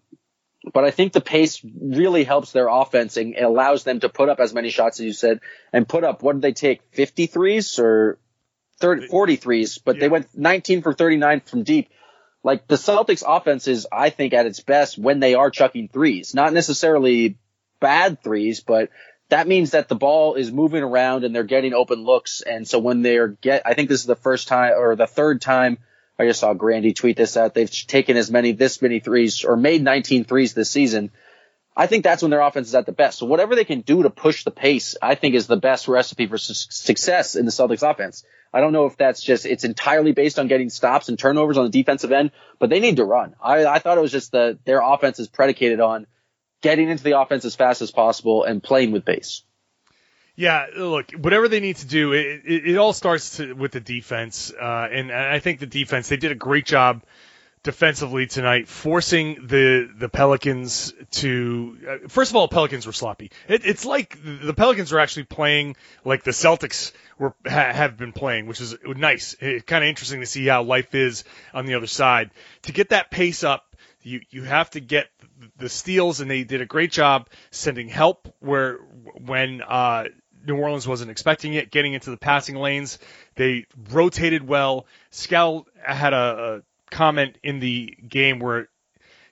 but 0.74 0.86
I 0.86 0.92
think 0.92 1.12
the 1.12 1.22
pace 1.22 1.62
really 1.64 2.24
helps 2.24 2.52
their 2.52 2.68
offense 2.68 3.18
and 3.18 3.36
it 3.36 3.44
allows 3.44 3.84
them 3.84 4.00
to 4.00 4.10
put 4.10 4.30
up 4.30 4.40
as 4.40 4.54
many 4.54 4.70
shots 4.70 5.00
as 5.00 5.06
you 5.06 5.14
said 5.14 5.42
and 5.74 5.88
put 5.88 6.06
up, 6.06 6.24
what 6.24 6.34
did 6.34 6.42
they 6.42 6.54
take? 6.54 6.90
53s 6.94 7.80
or 7.80 8.18
30, 8.80 9.08
43s, 9.08 9.80
but 9.84 9.96
yeah. 9.96 10.02
they 10.02 10.10
went 10.10 10.28
19 10.38 10.82
for 10.82 10.94
39 10.94 11.42
from 11.42 11.64
deep 11.64 11.90
like 12.44 12.68
the 12.68 12.76
Celtics 12.76 13.24
offense 13.26 13.68
is, 13.68 13.88
I 13.92 14.10
think, 14.10 14.34
at 14.34 14.46
its 14.46 14.60
best 14.60 14.98
when 14.98 15.20
they 15.20 15.34
are 15.34 15.50
chucking 15.50 15.88
threes. 15.88 16.36
Not 16.36 16.54
necessarily 16.54 17.38
bad 17.80 18.22
threes, 18.22 18.60
but 18.60 18.90
that 19.30 19.48
means 19.48 19.72
that 19.72 19.88
the 19.88 19.96
ball 19.96 20.36
is 20.36 20.52
moving 20.52 20.84
around 20.84 21.24
and 21.24 21.34
they're 21.34 21.44
getting 21.44 21.74
open 21.74 22.04
looks. 22.04 22.42
And 22.42 22.68
so 22.68 22.80
when 22.80 23.02
they're 23.02 23.30
get, 23.30 23.64
I 23.66 23.74
think 23.74 23.90
this 23.90 24.02
is 24.02 24.06
the 24.06 24.16
first 24.16 24.48
time 24.48 24.74
or 24.78 24.96
the 24.96 25.08
third 25.08 25.42
time 25.42 25.78
I 26.20 26.26
just 26.26 26.42
saw 26.42 26.54
Grandy 26.54 26.94
tweet 26.94 27.18
this 27.18 27.38
out. 27.38 27.54
They've 27.54 27.72
taken 27.72 28.18
as 28.18 28.30
many, 28.30 28.52
this 28.52 28.82
many 28.82 29.00
threes 29.00 29.44
or 29.44 29.58
made 29.58 29.82
19 29.82 30.26
threes 30.26 30.54
this 30.54 30.70
season. 30.70 31.12
I 31.76 31.88
think 31.88 32.04
that's 32.04 32.22
when 32.22 32.30
their 32.30 32.42
offense 32.42 32.68
is 32.68 32.76
at 32.76 32.86
the 32.86 32.92
best. 32.92 33.20
So 33.20 33.26
whatever 33.26 33.56
they 33.56 33.66
can 33.66 33.82
do 33.82 34.04
to 34.04 34.10
push 34.10 34.44
the 34.44 34.52
pace, 34.52 34.96
I 35.02 35.16
think 35.16 35.34
is 35.34 35.48
the 35.48 35.58
best 35.58 35.88
recipe 35.88 36.28
for 36.28 36.38
su- 36.38 36.54
success 36.54 37.36
in 37.36 37.46
the 37.46 37.52
Celtics 37.52 37.90
offense. 37.90 38.24
I 38.54 38.62
don't 38.62 38.72
know 38.72 38.86
if 38.86 38.98
that's 38.98 39.22
just, 39.22 39.46
it's 39.46 39.64
entirely 39.64 40.12
based 40.12 40.38
on 40.38 40.48
getting 40.48 40.70
stops 40.70 41.10
and 41.10 41.18
turnovers 41.18 41.58
on 41.58 41.66
the 41.66 41.72
defensive 41.72 42.12
end, 42.12 42.32
but 42.60 42.70
they 42.70 42.80
need 42.80 42.98
to 42.98 43.06
run. 43.06 43.36
I, 43.42 43.66
I 43.66 43.80
thought 43.80 43.98
it 43.98 44.02
was 44.02 44.12
just 44.12 44.34
that 44.34 44.60
their 44.64 44.82
offense 44.82 45.20
is 45.20 45.28
predicated 45.28 45.80
on 45.80 46.06
getting 46.62 46.90
into 46.90 47.04
the 47.04 47.20
offense 47.20 47.46
as 47.46 47.56
fast 47.56 47.82
as 47.82 47.92
possible 47.92 48.44
and 48.44 48.62
playing 48.62 48.92
with 48.92 49.06
pace. 49.06 49.44
Yeah, 50.36 50.66
look, 50.76 51.12
whatever 51.12 51.48
they 51.48 51.60
need 51.60 51.76
to 51.78 51.88
do, 51.88 52.14
it, 52.14 52.42
it, 52.46 52.68
it 52.70 52.78
all 52.78 52.94
starts 52.94 53.38
to, 53.38 53.54
with 53.54 53.72
the 53.72 53.80
defense, 53.80 54.52
uh, 54.52 54.88
and 54.92 55.12
I 55.12 55.40
think 55.40 55.60
the 55.60 55.68
defense 55.68 56.10
they 56.10 56.18
did 56.18 56.32
a 56.32 56.36
great 56.36 56.66
job 56.66 57.04
defensively 57.64 58.28
tonight, 58.28 58.68
forcing 58.68 59.48
the 59.48 59.90
the 59.98 60.10
Pelicans 60.10 60.94
to. 61.12 61.78
Uh, 61.88 62.08
first 62.10 62.32
of 62.32 62.36
all, 62.36 62.48
Pelicans 62.48 62.86
were 62.86 62.94
sloppy. 62.94 63.32
It, 63.48 63.66
it's 63.66 63.86
like 63.86 64.18
the 64.22 64.54
Pelicans 64.54 64.94
are 64.94 65.00
actually 65.00 65.24
playing 65.24 65.76
like 66.04 66.24
the 66.24 66.32
Celtics 66.32 66.92
were 67.18 67.34
ha, 67.46 67.72
have 67.72 67.98
been 67.98 68.12
playing, 68.12 68.48
which 68.48 68.62
is 68.62 68.76
nice. 68.86 69.36
It's 69.40 69.66
kind 69.66 69.84
of 69.84 69.88
interesting 69.88 70.20
to 70.20 70.26
see 70.26 70.46
how 70.46 70.64
life 70.64 70.94
is 70.94 71.24
on 71.54 71.66
the 71.66 71.76
other 71.76 71.88
side. 71.88 72.32
To 72.64 72.74
get 72.74 72.90
that 72.90 73.10
pace 73.10 73.44
up, 73.44 73.76
you 74.02 74.22
you 74.30 74.44
have 74.44 74.70
to 74.72 74.82
get 74.82 75.08
the 75.58 75.70
steals, 75.70 76.20
and 76.20 76.30
they 76.30 76.44
did 76.44 76.62
a 76.62 76.66
great 76.66 76.92
job 76.92 77.30
sending 77.52 77.88
help 77.88 78.34
where 78.40 78.76
when 79.26 79.62
uh, 79.62 80.06
New 80.46 80.58
Orleans 80.58 80.88
wasn't 80.88 81.12
expecting 81.12 81.54
it, 81.54 81.72
getting 81.72 81.94
into 81.94 82.10
the 82.10 82.18
passing 82.18 82.56
lanes. 82.56 83.00
They 83.36 83.66
rotated 83.90 84.46
well. 84.46 84.86
Scal 85.12 85.66
had 85.82 86.14
a, 86.14 86.18
a 86.18 86.62
comment 86.94 87.38
in 87.44 87.60
the 87.60 87.98
game 88.08 88.40
where 88.40 88.70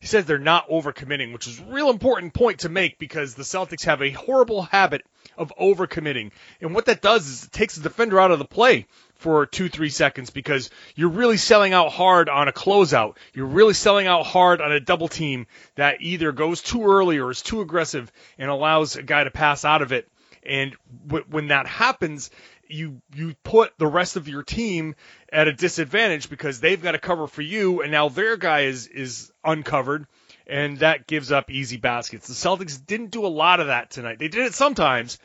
he 0.01 0.07
says 0.07 0.25
they're 0.25 0.39
not 0.39 0.67
overcommitting, 0.67 1.31
which 1.31 1.47
is 1.47 1.59
a 1.59 1.65
real 1.65 1.91
important 1.91 2.33
point 2.33 2.61
to 2.61 2.69
make 2.69 2.97
because 2.97 3.35
the 3.35 3.43
Celtics 3.43 3.85
have 3.85 4.01
a 4.01 4.09
horrible 4.09 4.63
habit 4.63 5.03
of 5.37 5.53
overcommitting. 5.61 6.31
And 6.59 6.73
what 6.73 6.87
that 6.87 7.03
does 7.03 7.27
is 7.27 7.43
it 7.45 7.51
takes 7.51 7.75
the 7.75 7.83
defender 7.83 8.19
out 8.19 8.31
of 8.31 8.39
the 8.39 8.45
play 8.45 8.87
for 9.13 9.45
two, 9.45 9.69
three 9.69 9.89
seconds 9.89 10.31
because 10.31 10.71
you're 10.95 11.09
really 11.09 11.37
selling 11.37 11.73
out 11.73 11.91
hard 11.91 12.29
on 12.29 12.47
a 12.47 12.51
closeout. 12.51 13.17
You're 13.35 13.45
really 13.45 13.75
selling 13.75 14.07
out 14.07 14.25
hard 14.25 14.59
on 14.59 14.71
a 14.71 14.79
double 14.79 15.07
team 15.07 15.45
that 15.75 15.97
either 16.01 16.31
goes 16.31 16.63
too 16.63 16.83
early 16.83 17.19
or 17.19 17.29
is 17.29 17.43
too 17.43 17.61
aggressive 17.61 18.11
and 18.39 18.49
allows 18.49 18.95
a 18.95 19.03
guy 19.03 19.23
to 19.23 19.31
pass 19.31 19.63
out 19.63 19.83
of 19.83 19.91
it. 19.91 20.09
And 20.43 20.75
w- 21.05 21.25
when 21.29 21.49
that 21.49 21.67
happens, 21.67 22.31
you 22.71 23.01
you 23.15 23.35
put 23.43 23.77
the 23.77 23.87
rest 23.87 24.15
of 24.15 24.27
your 24.27 24.43
team 24.43 24.95
at 25.31 25.47
a 25.47 25.53
disadvantage 25.53 26.29
because 26.29 26.59
they've 26.59 26.81
got 26.81 26.93
to 26.93 26.99
cover 26.99 27.27
for 27.27 27.41
you, 27.41 27.81
and 27.81 27.91
now 27.91 28.09
their 28.09 28.37
guy 28.37 28.61
is 28.61 28.87
is 28.87 29.31
uncovered, 29.43 30.07
and 30.47 30.79
that 30.79 31.07
gives 31.07 31.31
up 31.31 31.51
easy 31.51 31.77
baskets. 31.77 32.27
The 32.27 32.33
Celtics 32.33 32.83
didn't 32.85 33.11
do 33.11 33.25
a 33.25 33.27
lot 33.27 33.59
of 33.59 33.67
that 33.67 33.91
tonight. 33.91 34.19
They 34.19 34.27
did 34.27 34.45
it 34.45 34.53
sometimes, 34.53 35.19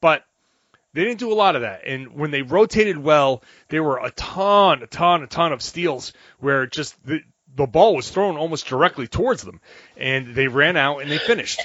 but 0.00 0.24
they 0.92 1.04
didn't 1.04 1.20
do 1.20 1.32
a 1.32 1.34
lot 1.34 1.56
of 1.56 1.62
that. 1.62 1.82
And 1.86 2.14
when 2.14 2.30
they 2.30 2.42
rotated 2.42 2.98
well, 2.98 3.42
there 3.68 3.82
were 3.82 3.98
a 3.98 4.10
ton, 4.10 4.82
a 4.82 4.86
ton, 4.86 5.22
a 5.22 5.26
ton 5.26 5.52
of 5.52 5.62
steals 5.62 6.12
where 6.38 6.66
just 6.66 6.94
the 7.04 7.20
the 7.56 7.66
ball 7.66 7.96
was 7.96 8.08
thrown 8.08 8.36
almost 8.36 8.66
directly 8.66 9.08
towards 9.08 9.42
them, 9.42 9.60
and 9.96 10.34
they 10.34 10.48
ran 10.48 10.76
out 10.76 10.98
and 10.98 11.10
they 11.10 11.18
finished 11.18 11.60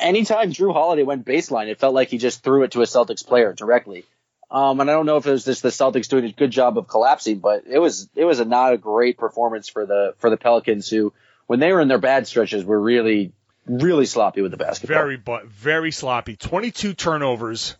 anytime 0.00 0.52
Jrue 0.52 0.72
Holiday 0.72 1.02
went 1.02 1.24
baseline, 1.24 1.68
it 1.68 1.78
felt 1.78 1.94
like 1.94 2.08
he 2.08 2.18
just 2.18 2.42
threw 2.42 2.62
it 2.62 2.72
to 2.72 2.82
a 2.82 2.86
Celtics 2.86 3.26
player 3.26 3.52
directly. 3.52 4.04
Um, 4.50 4.80
and 4.80 4.90
I 4.90 4.94
don't 4.94 5.06
know 5.06 5.16
if 5.16 5.26
it 5.26 5.30
was 5.30 5.44
just 5.44 5.62
the 5.62 5.68
Celtics 5.68 6.08
doing 6.08 6.24
a 6.24 6.32
good 6.32 6.50
job 6.50 6.76
of 6.76 6.88
collapsing, 6.88 7.38
but 7.38 7.64
it 7.66 7.78
was 7.78 8.08
it 8.16 8.24
was 8.24 8.40
a 8.40 8.44
not 8.44 8.72
a 8.72 8.78
great 8.78 9.16
performance 9.16 9.68
for 9.68 9.86
the 9.86 10.14
for 10.18 10.28
the 10.28 10.36
Pelicans 10.36 10.88
who, 10.88 11.12
when 11.46 11.60
they 11.60 11.72
were 11.72 11.80
in 11.80 11.88
their 11.88 11.98
bad 11.98 12.26
stretches, 12.26 12.64
were 12.64 12.80
really 12.80 13.32
really 13.66 14.06
sloppy 14.06 14.42
with 14.42 14.50
the 14.50 14.56
basketball. 14.56 14.96
Very 14.96 15.16
but 15.16 15.46
very 15.46 15.92
sloppy. 15.92 16.34
Twenty 16.34 16.72
two 16.72 16.94
turnovers 16.94 17.76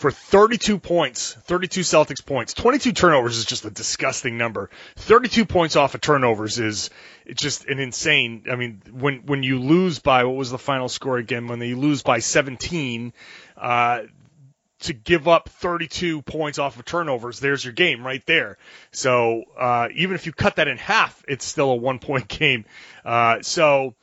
for 0.00 0.10
32 0.10 0.78
points, 0.78 1.34
32 1.44 1.82
Celtics 1.82 2.24
points. 2.24 2.54
22 2.54 2.92
turnovers 2.92 3.36
is 3.36 3.44
just 3.44 3.66
a 3.66 3.70
disgusting 3.70 4.38
number. 4.38 4.70
32 4.96 5.44
points 5.44 5.76
off 5.76 5.94
of 5.94 6.00
turnovers 6.00 6.58
is 6.58 6.88
just 7.34 7.66
an 7.66 7.78
insane. 7.78 8.44
I 8.50 8.56
mean, 8.56 8.80
when 8.90 9.26
when 9.26 9.42
you 9.42 9.60
lose 9.60 9.98
by 9.98 10.24
what 10.24 10.36
was 10.36 10.50
the 10.50 10.58
final 10.58 10.88
score 10.88 11.18
again? 11.18 11.48
When 11.48 11.58
they 11.58 11.74
lose 11.74 12.02
by 12.02 12.20
17, 12.20 13.12
uh, 13.58 14.00
to 14.80 14.92
give 14.94 15.28
up 15.28 15.50
32 15.50 16.22
points 16.22 16.58
off 16.58 16.78
of 16.78 16.86
turnovers, 16.86 17.38
there's 17.38 17.62
your 17.62 17.74
game 17.74 18.02
right 18.02 18.24
there. 18.24 18.56
So 18.92 19.44
uh, 19.58 19.88
even 19.94 20.14
if 20.14 20.24
you 20.24 20.32
cut 20.32 20.56
that 20.56 20.66
in 20.66 20.78
half, 20.78 21.22
it's 21.28 21.44
still 21.44 21.70
a 21.72 21.76
one 21.76 21.98
point 21.98 22.26
game. 22.38 22.64
Uh, 23.04 23.42
so 23.42 23.94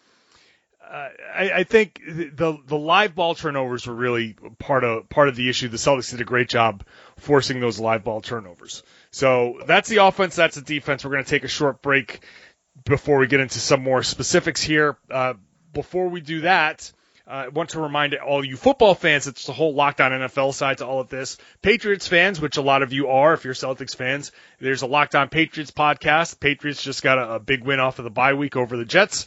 uh, 0.90 1.10
I, 1.36 1.52
I, 1.52 1.64
think 1.64 2.02
the 2.06 2.58
the 2.66 2.78
live 2.78 3.14
ball 3.14 3.36
turnovers 3.36 3.88
were 3.88 3.94
really 3.94 4.36
part 4.58 4.84
of 4.84 5.10
part 5.10 5.28
of 5.28 5.36
the 5.36 5.50
issue. 5.50 5.68
The 5.68 5.78
Celtics 5.78 6.12
did 6.12 6.22
a 6.22 6.26
great 6.26 6.50
job 6.50 6.84
forcing 7.18 7.60
those 7.60 7.80
live 7.80 8.04
ball 8.04 8.22
turnovers. 8.22 8.84
So 9.12 9.60
that's 9.66 9.90
the 9.90 9.98
offense. 9.98 10.36
That's 10.36 10.56
the 10.56 10.62
defense. 10.62 11.04
We're 11.04 11.12
going 11.12 11.26
to 11.26 11.30
take 11.30 11.44
a 11.44 11.50
short 11.50 11.82
break 11.82 12.22
before 12.86 13.18
we 13.18 13.28
get 13.28 13.40
into 13.40 13.60
some 13.60 13.84
more 13.84 14.04
specifics 14.04 14.62
here. 14.62 14.98
Uh, 15.12 15.34
before 15.74 16.08
we 16.08 16.22
do 16.22 16.42
that, 16.42 16.92
uh, 17.28 17.32
I 17.32 17.48
want 17.50 17.72
to 17.72 17.82
remind 17.82 18.16
all 18.16 18.46
you 18.46 18.56
football 18.56 18.96
fans 18.96 19.28
it's 19.28 19.46
the 19.46 19.54
whole 19.54 19.74
Locked 19.74 20.00
On 20.00 20.12
NFL 20.12 20.54
side 20.54 20.78
to 20.78 20.86
all 20.86 21.02
of 21.02 21.10
this. 21.10 21.38
Patriots 21.62 22.08
fans, 22.08 22.40
which 22.40 22.56
a 22.56 22.62
lot 22.62 22.82
of 22.82 22.94
you 22.94 23.10
are, 23.10 23.34
if 23.34 23.44
you're 23.44 23.54
Celtics 23.54 23.96
fans, 23.96 24.32
there's 24.60 24.82
a 24.82 24.88
Locked 24.88 25.16
On 25.16 25.28
Patriots 25.28 25.72
podcast. 25.72 26.40
Patriots 26.40 26.82
just 26.82 27.04
got 27.04 27.18
a, 27.18 27.36
a 27.36 27.40
big 27.40 27.66
win 27.66 27.82
off 27.82 28.00
of 28.00 28.06
the 28.06 28.12
bye 28.12 28.34
week 28.34 28.56
over 28.56 28.78
the 28.78 28.86
Jets. 28.86 29.26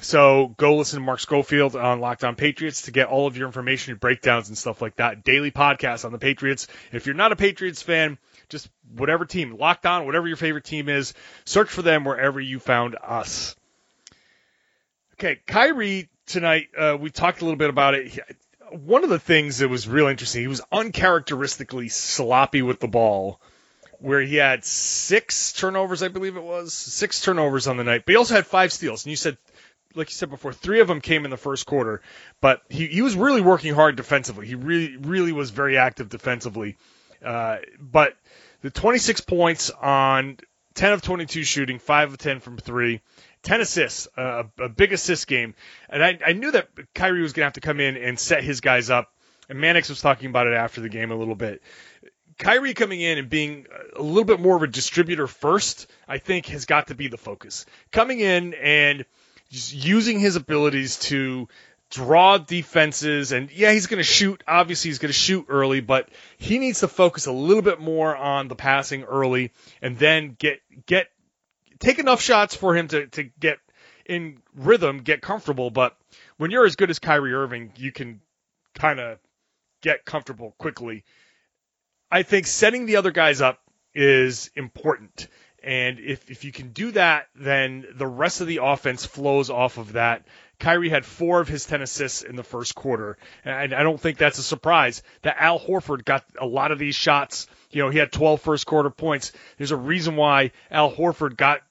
So 0.00 0.54
go 0.56 0.76
listen 0.76 0.98
to 0.98 1.04
Mark 1.04 1.20
Schofield 1.20 1.76
on 1.76 2.00
Locked 2.00 2.24
On 2.24 2.34
Patriots 2.34 2.82
to 2.82 2.90
get 2.90 3.08
all 3.08 3.26
of 3.26 3.36
your 3.36 3.46
information 3.46 3.92
and 3.92 4.00
breakdowns 4.00 4.48
and 4.48 4.58
stuff 4.58 4.82
like 4.82 4.96
that. 4.96 5.24
Daily 5.24 5.50
podcast 5.50 6.04
on 6.04 6.12
the 6.12 6.18
Patriots. 6.18 6.66
If 6.92 7.06
you're 7.06 7.14
not 7.14 7.32
a 7.32 7.36
Patriots 7.36 7.82
fan, 7.82 8.18
just 8.48 8.68
whatever 8.94 9.24
team, 9.24 9.56
Locked 9.56 9.86
On, 9.86 10.04
whatever 10.04 10.28
your 10.28 10.36
favorite 10.36 10.64
team 10.64 10.88
is, 10.88 11.14
search 11.44 11.70
for 11.70 11.82
them 11.82 12.04
wherever 12.04 12.40
you 12.40 12.58
found 12.58 12.96
us. 13.02 13.56
Okay, 15.14 15.40
Kyrie 15.46 16.08
tonight, 16.26 16.68
uh, 16.76 16.96
we 17.00 17.10
talked 17.10 17.40
a 17.40 17.44
little 17.44 17.58
bit 17.58 17.70
about 17.70 17.94
it. 17.94 18.18
One 18.70 19.04
of 19.04 19.10
the 19.10 19.18
things 19.18 19.58
that 19.58 19.68
was 19.68 19.88
real 19.88 20.08
interesting, 20.08 20.42
he 20.42 20.48
was 20.48 20.60
uncharacteristically 20.72 21.88
sloppy 21.88 22.62
with 22.62 22.80
the 22.80 22.88
ball 22.88 23.40
where 24.00 24.20
he 24.20 24.36
had 24.36 24.64
six 24.64 25.52
turnovers, 25.52 26.02
I 26.02 26.08
believe 26.08 26.36
it 26.36 26.42
was, 26.42 26.74
six 26.74 27.20
turnovers 27.20 27.66
on 27.66 27.76
the 27.76 27.84
night, 27.84 28.02
but 28.04 28.12
he 28.12 28.16
also 28.16 28.34
had 28.34 28.46
five 28.46 28.72
steals. 28.72 29.04
And 29.04 29.10
you 29.10 29.16
said 29.16 29.38
like 29.94 30.08
you 30.08 30.14
said 30.14 30.30
before, 30.30 30.52
three 30.52 30.80
of 30.80 30.88
them 30.88 31.00
came 31.00 31.24
in 31.24 31.30
the 31.30 31.36
first 31.36 31.66
quarter, 31.66 32.02
but 32.40 32.62
he, 32.68 32.86
he 32.86 33.02
was 33.02 33.16
really 33.16 33.40
working 33.40 33.74
hard 33.74 33.96
defensively. 33.96 34.46
He 34.46 34.54
really, 34.54 34.96
really 34.96 35.32
was 35.32 35.50
very 35.50 35.78
active 35.78 36.08
defensively. 36.08 36.76
Uh, 37.24 37.58
but 37.80 38.14
the 38.60 38.70
26 38.70 39.22
points 39.22 39.70
on 39.70 40.38
10 40.74 40.92
of 40.92 41.02
22 41.02 41.44
shooting, 41.44 41.78
5 41.78 42.12
of 42.12 42.18
10 42.18 42.40
from 42.40 42.58
3, 42.58 43.00
10 43.42 43.60
assists, 43.60 44.08
uh, 44.16 44.44
a 44.58 44.68
big 44.68 44.92
assist 44.92 45.26
game. 45.26 45.54
And 45.88 46.02
I, 46.02 46.18
I 46.26 46.32
knew 46.32 46.50
that 46.50 46.68
Kyrie 46.94 47.22
was 47.22 47.32
going 47.32 47.42
to 47.42 47.46
have 47.46 47.52
to 47.54 47.60
come 47.60 47.80
in 47.80 47.96
and 47.96 48.18
set 48.18 48.42
his 48.42 48.60
guys 48.60 48.90
up. 48.90 49.10
And 49.48 49.60
Mannix 49.60 49.88
was 49.88 50.00
talking 50.00 50.28
about 50.28 50.46
it 50.46 50.54
after 50.54 50.80
the 50.80 50.88
game 50.88 51.10
a 51.10 51.16
little 51.16 51.34
bit. 51.34 51.62
Kyrie 52.38 52.74
coming 52.74 53.00
in 53.00 53.18
and 53.18 53.30
being 53.30 53.66
a 53.94 54.02
little 54.02 54.24
bit 54.24 54.40
more 54.40 54.56
of 54.56 54.62
a 54.62 54.66
distributor 54.66 55.28
first, 55.28 55.86
I 56.08 56.18
think 56.18 56.46
has 56.46 56.64
got 56.64 56.88
to 56.88 56.94
be 56.94 57.06
the 57.06 57.16
focus. 57.16 57.64
Coming 57.92 58.20
in 58.20 58.54
and– 58.54 59.04
using 59.50 60.18
his 60.18 60.36
abilities 60.36 60.98
to 60.98 61.48
draw 61.90 62.38
defenses. 62.38 63.32
And 63.32 63.50
yeah 63.50 63.72
he's 63.72 63.86
going 63.86 63.98
to 63.98 64.04
shoot. 64.04 64.42
Obviously 64.46 64.90
he's 64.90 64.98
going 64.98 65.10
to 65.10 65.18
shoot 65.18 65.46
early 65.48 65.80
but 65.80 66.08
he 66.36 66.58
needs 66.58 66.80
to 66.80 66.88
focus 66.88 67.26
a 67.26 67.32
little 67.32 67.62
bit 67.62 67.80
more 67.80 68.14
on 68.16 68.48
the 68.48 68.56
passing 68.56 69.04
early 69.04 69.52
and 69.80 69.98
then 69.98 70.36
get 70.38 70.60
get 70.86 71.08
take 71.78 71.98
enough 71.98 72.20
shots 72.20 72.54
for 72.56 72.76
him 72.76 72.88
to 72.88 73.06
to 73.08 73.24
get 73.38 73.58
in 74.06 74.42
rhythm 74.54 74.98
get 74.98 75.20
comfortable. 75.22 75.70
But 75.70 75.96
when 76.36 76.50
you're 76.50 76.66
as 76.66 76.76
good 76.76 76.90
as 76.90 76.98
Kyrie 76.98 77.34
Irving 77.34 77.72
you 77.76 77.92
can 77.92 78.20
kind 78.74 78.98
of 78.98 79.18
get 79.82 80.04
comfortable 80.04 80.54
quickly. 80.58 81.04
I 82.10 82.22
think 82.22 82.46
setting 82.46 82.86
the 82.86 82.96
other 82.96 83.10
guys 83.10 83.40
up 83.40 83.60
is 83.94 84.50
important 84.56 85.28
and 85.64 85.98
if, 85.98 86.30
if 86.30 86.44
you 86.44 86.52
can 86.52 86.68
do 86.68 86.92
that, 86.92 87.28
then 87.34 87.86
the 87.94 88.06
rest 88.06 88.42
of 88.42 88.46
the 88.46 88.60
offense 88.62 89.06
flows 89.06 89.48
off 89.48 89.78
of 89.78 89.94
that. 89.94 90.26
Kyrie 90.60 90.90
had 90.90 91.06
four 91.06 91.40
of 91.40 91.48
his 91.48 91.64
10 91.64 91.80
assists 91.80 92.20
in 92.20 92.36
the 92.36 92.42
first 92.42 92.74
quarter. 92.74 93.16
And 93.46 93.72
I 93.72 93.82
don't 93.82 93.98
think 93.98 94.18
that's 94.18 94.38
a 94.38 94.42
surprise 94.42 95.02
that 95.22 95.36
Al 95.38 95.58
Horford 95.58 96.04
got 96.04 96.22
a 96.38 96.44
lot 96.44 96.70
of 96.70 96.78
these 96.78 96.94
shots. 96.94 97.46
You 97.70 97.82
know, 97.82 97.88
he 97.88 97.98
had 97.98 98.12
12 98.12 98.42
first 98.42 98.66
quarter 98.66 98.90
points. 98.90 99.32
There's 99.56 99.70
a 99.70 99.76
reason 99.76 100.16
why 100.16 100.52
Al 100.70 100.92
Horford 100.92 101.38
got 101.38 101.62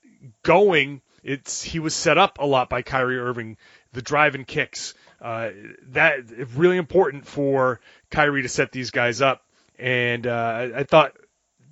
going. 0.41 1.01
It's, 1.23 1.61
he 1.61 1.77
was 1.77 1.93
set 1.93 2.17
up 2.17 2.39
a 2.39 2.47
lot 2.47 2.69
by 2.69 2.81
Kyrie 2.81 3.19
Irving, 3.19 3.57
the 3.93 4.01
drive 4.01 4.33
and 4.33 4.47
kicks. 4.47 4.95
Uh, 5.21 5.51
that 5.91 6.21
really 6.55 6.77
important 6.77 7.27
for 7.27 7.79
Kyrie 8.09 8.41
to 8.41 8.49
set 8.49 8.71
these 8.71 8.89
guys 8.89 9.21
up. 9.21 9.43
And, 9.77 10.25
uh, 10.25 10.69
I 10.75 10.83
thought 10.83 11.13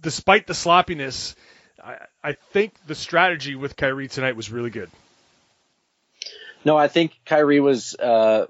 despite 0.01 0.47
the 0.47 0.53
sloppiness, 0.53 1.35
I, 1.83 1.97
I 2.23 2.33
think 2.33 2.73
the 2.85 2.95
strategy 2.95 3.55
with 3.55 3.75
Kyrie 3.75 4.07
tonight 4.07 4.35
was 4.35 4.51
really 4.51 4.69
good. 4.69 4.89
No, 6.63 6.77
I 6.77 6.87
think 6.87 7.19
Kyrie 7.25 7.59
was 7.59 7.95
uh, 7.95 8.45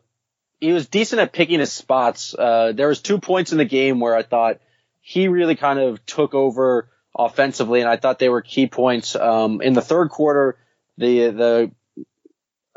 he 0.60 0.74
was 0.74 0.88
decent 0.88 1.22
at 1.22 1.32
picking 1.32 1.60
his 1.60 1.72
spots. 1.72 2.36
Uh, 2.38 2.74
there 2.74 2.88
was 2.88 3.02
two 3.02 3.20
points 3.20 3.52
in 3.52 3.58
the 3.58 3.66
game 3.66 4.00
where 4.00 4.16
I 4.16 4.24
thought 4.24 4.60
he 5.00 5.28
really 5.28 5.56
kind 5.56 5.80
of 5.80 6.06
took 6.06 6.34
over 6.34 6.90
offensively, 7.18 7.82
and 7.82 7.90
I 7.90 7.98
thought 7.98 8.20
they 8.20 8.30
were 8.30 8.42
key 8.42 8.68
points. 8.68 9.16
Um, 9.16 9.62
in 9.62 9.74
the 9.74 9.82
third 9.82 10.10
quarter, 10.10 10.58
the 10.98 11.30
the 11.30 11.72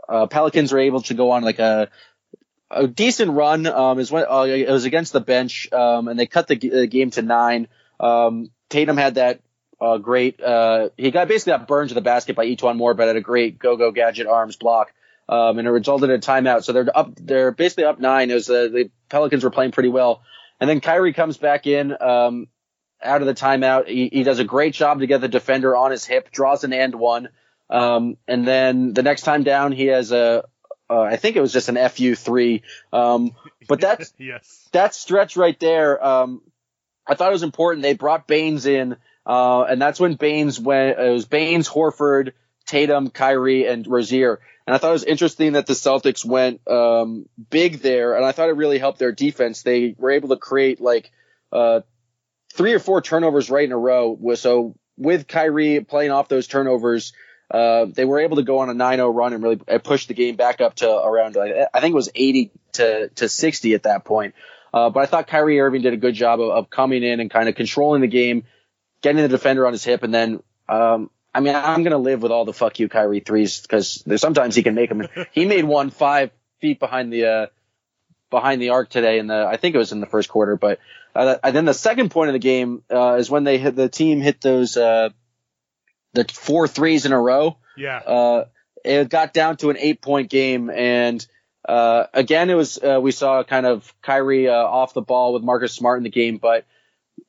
uh, 0.09 0.27
Pelicans 0.27 0.73
were 0.73 0.79
able 0.79 1.03
to 1.03 1.15
go 1.15 1.33
on 1.33 1.43
like 1.43 1.59
a 1.59 1.91
a 2.71 2.87
decent 2.87 3.33
run. 3.33 3.67
Um, 3.67 3.99
is 3.99 4.13
when 4.13 4.25
uh, 4.29 4.43
it 4.43 4.71
was 4.71 4.85
against 4.85 5.13
the 5.13 5.21
bench, 5.21 5.73
um, 5.73 6.07
and 6.07 6.19
they 6.19 6.27
cut 6.27 6.47
the, 6.47 6.57
the 6.57 6.87
game 6.87 7.11
to 7.11 7.23
nine. 7.23 7.67
Um, 7.99 8.51
Tatum 8.69 8.97
had 8.97 9.17
that 9.17 9.41
uh, 9.81 9.99
great. 9.99 10.41
Uh, 10.43 10.91
he 10.97 11.11
got 11.11 11.29
basically 11.29 11.53
got 11.53 11.69
burned 11.69 11.91
to 11.91 11.95
the 11.95 12.01
basket 12.01 12.37
by 12.37 12.47
E'Twaun 12.47 12.77
Moore, 12.77 12.95
but 12.95 13.07
had 13.07 13.17
a 13.17 13.21
great 13.21 13.59
go-go 13.59 13.91
gadget 13.91 14.27
arms 14.27 14.57
block, 14.57 14.93
um, 15.29 15.59
and 15.59 15.67
it 15.67 15.71
resulted 15.71 16.11
in 16.11 16.17
a 16.17 16.21
timeout. 16.21 16.65
So 16.65 16.73
they're 16.73 16.97
up. 16.97 17.15
They're 17.17 17.53
basically 17.53 17.85
up 17.85 17.99
nine. 17.99 18.31
It 18.31 18.35
was 18.35 18.51
uh, 18.51 18.69
the 18.69 18.91
Pelicans 19.09 19.45
were 19.45 19.51
playing 19.51 19.73
pretty 19.73 19.89
well, 19.89 20.23
and 20.61 20.69
then 20.69 20.81
Kyrie 20.81 21.13
comes 21.13 21.37
back 21.37 21.67
in 21.67 21.95
um, 22.01 22.49
out 23.03 23.21
of 23.21 23.27
the 23.27 23.35
timeout. 23.35 23.89
He, 23.89 24.09
he 24.13 24.23
does 24.23 24.39
a 24.39 24.45
great 24.45 24.75
job 24.75 25.01
to 25.01 25.07
get 25.07 25.21
the 25.21 25.29
defender 25.29 25.77
on 25.77 25.91
his 25.91 26.05
hip, 26.05 26.31
draws 26.31 26.65
an 26.65 26.73
and 26.73 26.95
one, 26.95 27.29
um, 27.71 28.17
and 28.29 28.47
then 28.47 28.93
the 28.93 29.03
next 29.03 29.23
time 29.23 29.43
down 29.43 29.73
he 29.73 29.87
has 29.87 30.13
a. 30.13 30.45
Uh, 30.89 31.01
I 31.01 31.17
think 31.17 31.37
it 31.37 31.41
was 31.41 31.53
just 31.53 31.71
an 31.71 31.89
FU 31.89 32.15
three, 32.15 32.63
um, 32.93 33.35
but 33.69 33.81
that's 33.83 34.13
yes. 34.19 34.69
that 34.73 34.95
stretch 34.95 35.37
right 35.37 35.59
there. 35.59 36.05
Um, 36.05 36.43
I 37.07 37.15
thought 37.15 37.29
it 37.29 37.33
was 37.33 37.43
important. 37.43 37.83
They 37.83 37.95
brought 37.95 38.27
Baynes 38.27 38.67
in, 38.67 38.97
uh, 39.27 39.63
and 39.63 39.81
that's 39.81 40.01
when 40.01 40.15
Baynes 40.15 40.61
went. 40.61 40.99
It 40.99 41.11
was 41.11 41.25
Baynes, 41.27 41.69
Horford, 41.69 42.33
Tatum, 42.67 43.11
Kyrie, 43.11 43.67
and 43.67 43.87
Rozier. 43.87 44.41
And 44.67 44.75
I 44.75 44.79
thought 44.79 44.91
it 44.91 44.93
was 44.93 45.05
interesting 45.05 45.53
that 45.53 45.67
the 45.67 45.75
Celtics 45.75 46.25
went 46.25 46.67
um, 46.69 47.29
big 47.51 47.81
there, 47.81 48.17
and 48.17 48.25
I 48.25 48.33
thought 48.33 48.49
it 48.49 48.57
really 48.57 48.79
helped 48.79 48.99
their 48.99 49.13
defense. 49.13 49.63
They 49.63 49.95
were 49.99 50.11
able 50.11 50.31
to 50.31 50.37
create 50.37 50.81
like 50.81 51.11
uh, 51.53 51.81
three 52.55 52.73
or 52.73 52.79
four 52.79 53.03
turnovers 53.03 53.51
right 53.51 53.65
in 53.65 53.73
a 53.73 53.79
row. 53.79 54.19
So 54.37 54.75
with 54.97 55.27
Kyrie 55.27 55.81
playing 55.81 56.13
off 56.13 56.29
those 56.29 56.47
turnovers, 56.47 57.13
uh, 57.51 57.87
they 57.87 58.05
were 58.05 58.21
able 58.21 58.37
to 58.37 58.43
go 58.43 58.61
on 58.61 58.71
a 58.71 58.75
9-0 58.75 59.15
run 59.15 59.33
and 59.33 59.43
really 59.43 59.57
push 59.57 60.07
the 60.07 60.15
game 60.15 60.37
back 60.37 60.61
up 60.61 60.77
to 60.77 60.91
around 60.91 61.37
I 61.37 61.81
think 61.81 61.93
it 61.93 61.97
was 61.97 62.11
80 62.15 62.51
to 62.73 63.09
to 63.17 63.29
60 63.29 63.75
at 63.75 63.83
that 63.83 64.05
point. 64.05 64.35
Uh, 64.73 64.91
but 64.91 65.01
I 65.01 65.07
thought 65.07 65.29
Kyrie 65.29 65.61
Irving 65.61 65.83
did 65.83 65.93
a 65.93 65.99
good 65.99 66.15
job 66.15 66.41
of, 66.41 66.51
of 66.51 66.71
coming 66.71 67.05
in 67.05 67.21
and 67.21 67.31
kind 67.31 67.49
of 67.49 67.55
controlling 67.55 68.01
the 68.01 68.09
game, 68.09 68.45
getting 69.05 69.21
the 69.21 69.29
defender 69.29 69.67
on 69.67 69.73
his 69.73 69.85
hip, 69.85 70.03
and 70.03 70.13
then 70.13 70.43
um, 70.69 71.11
I 71.33 71.41
mean 71.41 71.55
I'm 71.55 71.85
gonna 71.85 71.99
live 71.99 72.23
with 72.23 72.33
all 72.33 72.47
the 72.47 72.55
fuck 72.55 72.81
you 72.81 72.89
Kyrie 72.89 73.21
threes 73.21 73.61
because 73.61 74.03
sometimes 74.17 74.57
he 74.57 74.63
can 74.63 74.75
make 74.75 74.89
them. 74.89 75.07
he 75.33 75.45
made 75.45 75.65
one 75.65 75.91
five 75.91 76.31
feet 76.61 76.81
behind 76.81 77.13
the 77.13 77.27
uh, 77.27 77.47
behind 78.31 78.63
the 78.63 78.71
arc 78.71 78.89
today 78.89 79.21
the 79.21 79.47
I 79.47 79.59
think 79.59 79.75
it 79.75 79.79
was 79.79 79.93
in 79.93 80.01
the 80.01 80.07
first 80.07 80.31
quarter, 80.31 80.57
but 80.57 80.81
uh, 81.15 81.37
and 81.45 81.55
then 81.55 81.67
the 81.67 81.75
second 81.75 82.11
point 82.11 82.31
of 82.31 82.33
the 82.33 82.39
game 82.41 82.83
uh, 82.91 83.17
is 83.17 83.31
when 83.31 83.45
they 83.45 83.59
hit 83.59 83.77
the 83.77 83.91
team 83.91 84.23
hit 84.23 84.41
those 84.41 84.77
uh, 84.77 85.11
the 86.15 86.25
four 86.33 86.67
threes 86.67 87.05
in 87.05 87.13
a 87.13 87.21
row. 87.21 87.59
Yeah. 87.77 87.99
Uh, 87.99 88.45
it 88.83 89.09
got 89.11 89.35
down 89.35 89.59
to 89.59 89.71
an 89.71 89.77
eight 89.79 90.01
point 90.01 90.31
game 90.31 90.71
and 90.71 91.25
uh, 91.67 92.07
again, 92.13 92.51
it 92.51 92.55
was 92.55 92.79
uh, 92.79 93.01
we 93.01 93.11
saw 93.11 93.43
kind 93.43 93.65
of 93.65 93.95
Kyrie 94.03 94.49
uh, 94.49 94.53
off 94.53 94.93
the 94.93 95.01
ball 95.01 95.33
with 95.33 95.43
Marcus 95.43 95.73
Smart 95.73 95.99
in 95.99 96.05
the 96.05 96.11
game, 96.11 96.37
but 96.37 96.67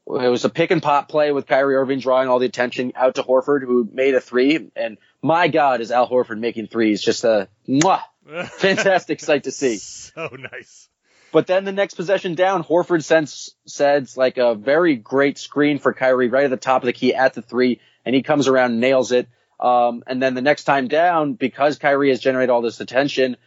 it 0.08 0.30
was 0.30 0.46
a 0.46 0.50
pick 0.50 0.72
and 0.72 0.84
pop 0.84 1.10
play 1.10 1.32
with 1.32 1.48
Kyrie 1.48 1.76
Irving 1.76 2.00
drawing 2.00 2.30
all 2.30 2.40
the 2.40 2.46
attention 2.46 2.94
out 2.96 3.16
to 3.16 3.24
Horford, 3.24 3.62
who 3.64 3.90
made 3.92 4.14
a 4.14 4.22
three. 4.22 4.72
And 4.76 4.98
my 5.22 5.48
God, 5.48 5.82
is 5.82 5.92
Al 5.92 6.08
Horford 6.08 6.40
making 6.40 6.68
threes? 6.68 7.02
Just 7.02 7.24
a 7.24 7.50
mwah, 7.68 8.02
fantastic 8.50 9.20
sight 9.20 9.46
to 9.46 9.52
see. 9.52 9.78
So 9.78 10.30
nice. 10.52 10.90
But 11.32 11.48
then 11.48 11.66
the 11.66 11.72
next 11.74 11.96
possession 11.96 12.36
down, 12.36 12.64
Horford 12.64 13.04
sends 13.04 13.56
sends 13.66 14.16
like 14.16 14.38
a 14.38 14.56
very 14.56 14.96
great 14.96 15.38
screen 15.38 15.80
for 15.80 15.94
Kyrie 15.94 16.30
right 16.30 16.46
at 16.46 16.50
the 16.50 16.58
top 16.58 16.84
of 16.84 16.86
the 16.86 16.94
key 16.94 17.14
at 17.14 17.34
the 17.34 17.42
three, 17.42 17.82
and 18.06 18.16
he 18.16 18.22
comes 18.22 18.48
around, 18.48 18.80
nails 18.80 19.12
it. 19.12 19.28
Um, 19.60 20.04
and 20.08 20.22
then 20.22 20.34
the 20.34 20.42
next 20.42 20.66
time 20.66 20.88
down, 20.88 21.34
because 21.34 21.78
Kyrie 21.78 22.10
has 22.10 22.20
generated 22.20 22.52
all 22.52 22.62
this 22.62 22.80
attention, 22.80 23.38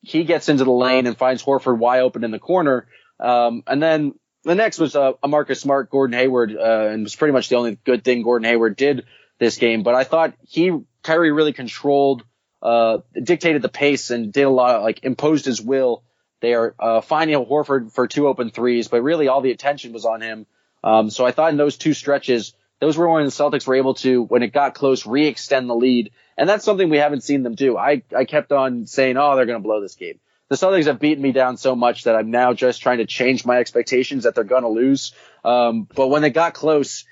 he 0.00 0.24
gets 0.24 0.48
into 0.48 0.64
the 0.64 0.72
lane 0.72 1.06
and 1.06 1.16
finds 1.16 1.42
Horford 1.42 1.78
wide 1.78 2.00
open 2.00 2.24
in 2.24 2.30
the 2.30 2.38
corner. 2.38 2.86
Um, 3.20 3.62
and 3.66 3.82
then 3.82 4.14
the 4.46 4.54
next 4.54 4.78
was 4.78 4.96
uh, 4.96 5.12
a 5.22 5.28
Marcus 5.28 5.60
Smart, 5.60 5.90
Gordon 5.90 6.18
Hayward, 6.18 6.56
uh, 6.56 6.88
and 6.90 7.02
was 7.02 7.16
pretty 7.16 7.32
much 7.32 7.48
the 7.48 7.56
only 7.56 7.78
good 7.84 8.04
thing 8.04 8.22
Gordon 8.22 8.48
Hayward 8.48 8.76
did 8.76 9.04
this 9.38 9.58
game. 9.58 9.82
But 9.82 9.94
I 9.94 10.04
thought 10.04 10.34
he, 10.46 10.72
Kyrie 11.02 11.32
really 11.32 11.52
controlled, 11.52 12.24
uh, 12.62 12.98
dictated 13.20 13.62
the 13.62 13.68
pace 13.68 14.10
and 14.10 14.32
did 14.32 14.42
a 14.44 14.50
lot 14.50 14.76
of, 14.76 14.82
like, 14.82 15.04
imposed 15.04 15.44
his 15.44 15.60
will 15.60 16.02
there, 16.40 16.74
uh, 16.78 17.00
finding 17.00 17.36
Horford 17.44 17.92
for 17.92 18.06
two 18.06 18.28
open 18.28 18.50
threes, 18.50 18.88
but 18.88 19.02
really 19.02 19.28
all 19.28 19.40
the 19.40 19.50
attention 19.50 19.92
was 19.92 20.04
on 20.04 20.20
him. 20.20 20.46
Um, 20.82 21.10
so 21.10 21.26
I 21.26 21.32
thought 21.32 21.50
in 21.50 21.56
those 21.56 21.76
two 21.76 21.92
stretches, 21.92 22.54
those 22.80 22.96
were 22.96 23.08
when 23.08 23.24
the 23.24 23.30
Celtics 23.30 23.66
were 23.66 23.74
able 23.74 23.94
to, 23.94 24.22
when 24.22 24.42
it 24.42 24.52
got 24.52 24.74
close, 24.74 25.06
re-extend 25.06 25.68
the 25.68 25.74
lead 25.74 26.12
and 26.36 26.48
that's 26.48 26.64
something 26.64 26.88
we 26.88 26.98
haven't 26.98 27.22
seen 27.22 27.42
them 27.42 27.54
do. 27.54 27.76
I, 27.76 28.02
I 28.16 28.24
kept 28.24 28.52
on 28.52 28.86
saying, 28.86 29.16
oh, 29.16 29.36
they're 29.36 29.46
going 29.46 29.58
to 29.58 29.66
blow 29.66 29.80
this 29.80 29.94
game. 29.94 30.18
The 30.48 30.56
Celtics 30.56 30.86
have 30.86 31.00
beaten 31.00 31.22
me 31.22 31.32
down 31.32 31.56
so 31.56 31.74
much 31.74 32.04
that 32.04 32.14
I'm 32.14 32.30
now 32.30 32.52
just 32.52 32.80
trying 32.80 32.98
to 32.98 33.06
change 33.06 33.44
my 33.44 33.58
expectations 33.58 34.24
that 34.24 34.34
they're 34.34 34.44
going 34.44 34.62
to 34.62 34.68
lose. 34.68 35.12
Um, 35.44 35.88
but 35.92 36.08
when 36.08 36.22
they 36.22 36.30
got 36.30 36.54
close, 36.54 37.04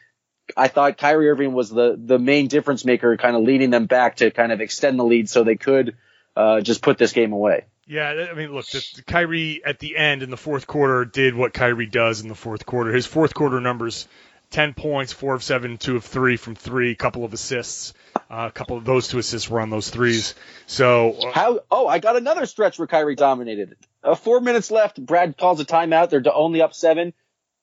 I 0.57 0.69
thought 0.69 0.99
Kyrie 0.99 1.29
Irving 1.29 1.53
was 1.53 1.71
the, 1.71 1.99
the 1.99 2.19
main 2.19 2.49
difference 2.49 2.85
maker, 2.85 3.17
kind 3.17 3.35
of 3.35 3.43
leading 3.43 3.71
them 3.71 3.87
back 3.87 4.17
to 4.17 4.31
kind 4.31 4.53
of 4.53 4.61
extend 4.61 4.99
the 4.99 5.05
lead 5.05 5.29
so 5.29 5.43
they 5.43 5.57
could, 5.57 5.97
uh, 6.37 6.61
just 6.61 6.83
put 6.83 6.99
this 6.99 7.13
game 7.13 7.33
away. 7.33 7.65
Yeah, 7.87 8.29
I 8.31 8.35
mean, 8.35 8.53
look, 8.53 8.67
the, 8.67 8.85
the 8.97 9.03
Kyrie 9.03 9.63
at 9.65 9.79
the 9.79 9.97
end 9.97 10.23
in 10.23 10.31
the 10.31 10.37
fourth 10.37 10.67
quarter 10.67 11.05
did 11.05 11.35
what 11.35 11.53
Kyrie 11.53 11.87
does 11.87 12.23
in 12.23 12.29
the 12.29 12.35
fourth 12.35 12.65
quarter. 12.65 12.93
His 12.93 13.05
fourth 13.05 13.35
quarter 13.35 13.61
numbers 13.61 14.09
10 14.55 14.75
points, 14.75 15.13
4 15.13 15.35
of 15.35 15.43
7, 15.43 15.79
2 15.79 15.97
of 15.97 16.05
3 16.05 16.37
from 16.37 16.55
3, 16.55 16.93
a 16.93 16.95
couple 16.95 17.25
of 17.25 17.33
assists. 17.33 17.93
Uh, 18.31 18.47
a 18.49 18.53
couple 18.53 18.77
of 18.77 18.85
those 18.85 19.09
two 19.09 19.19
assists 19.19 19.51
were 19.51 19.61
on 19.61 19.69
those 19.69 19.91
threes. 19.91 20.37
So 20.67 21.15
uh, 21.15 21.33
how? 21.33 21.61
Oh, 21.73 21.89
I 21.89 21.99
got 21.99 22.15
another 22.15 22.47
stretch 22.47 22.79
where 22.79 22.87
Kyrie 22.87 23.17
dominated. 23.17 23.75
Uh, 24.05 24.15
four 24.15 24.41
minutes 24.41 24.71
left. 24.71 25.05
Brad 25.05 25.37
calls 25.37 25.59
a 25.59 25.65
timeout. 25.65 26.11
They're 26.11 26.23
only 26.33 26.63
up 26.63 26.73
seven. 26.73 27.15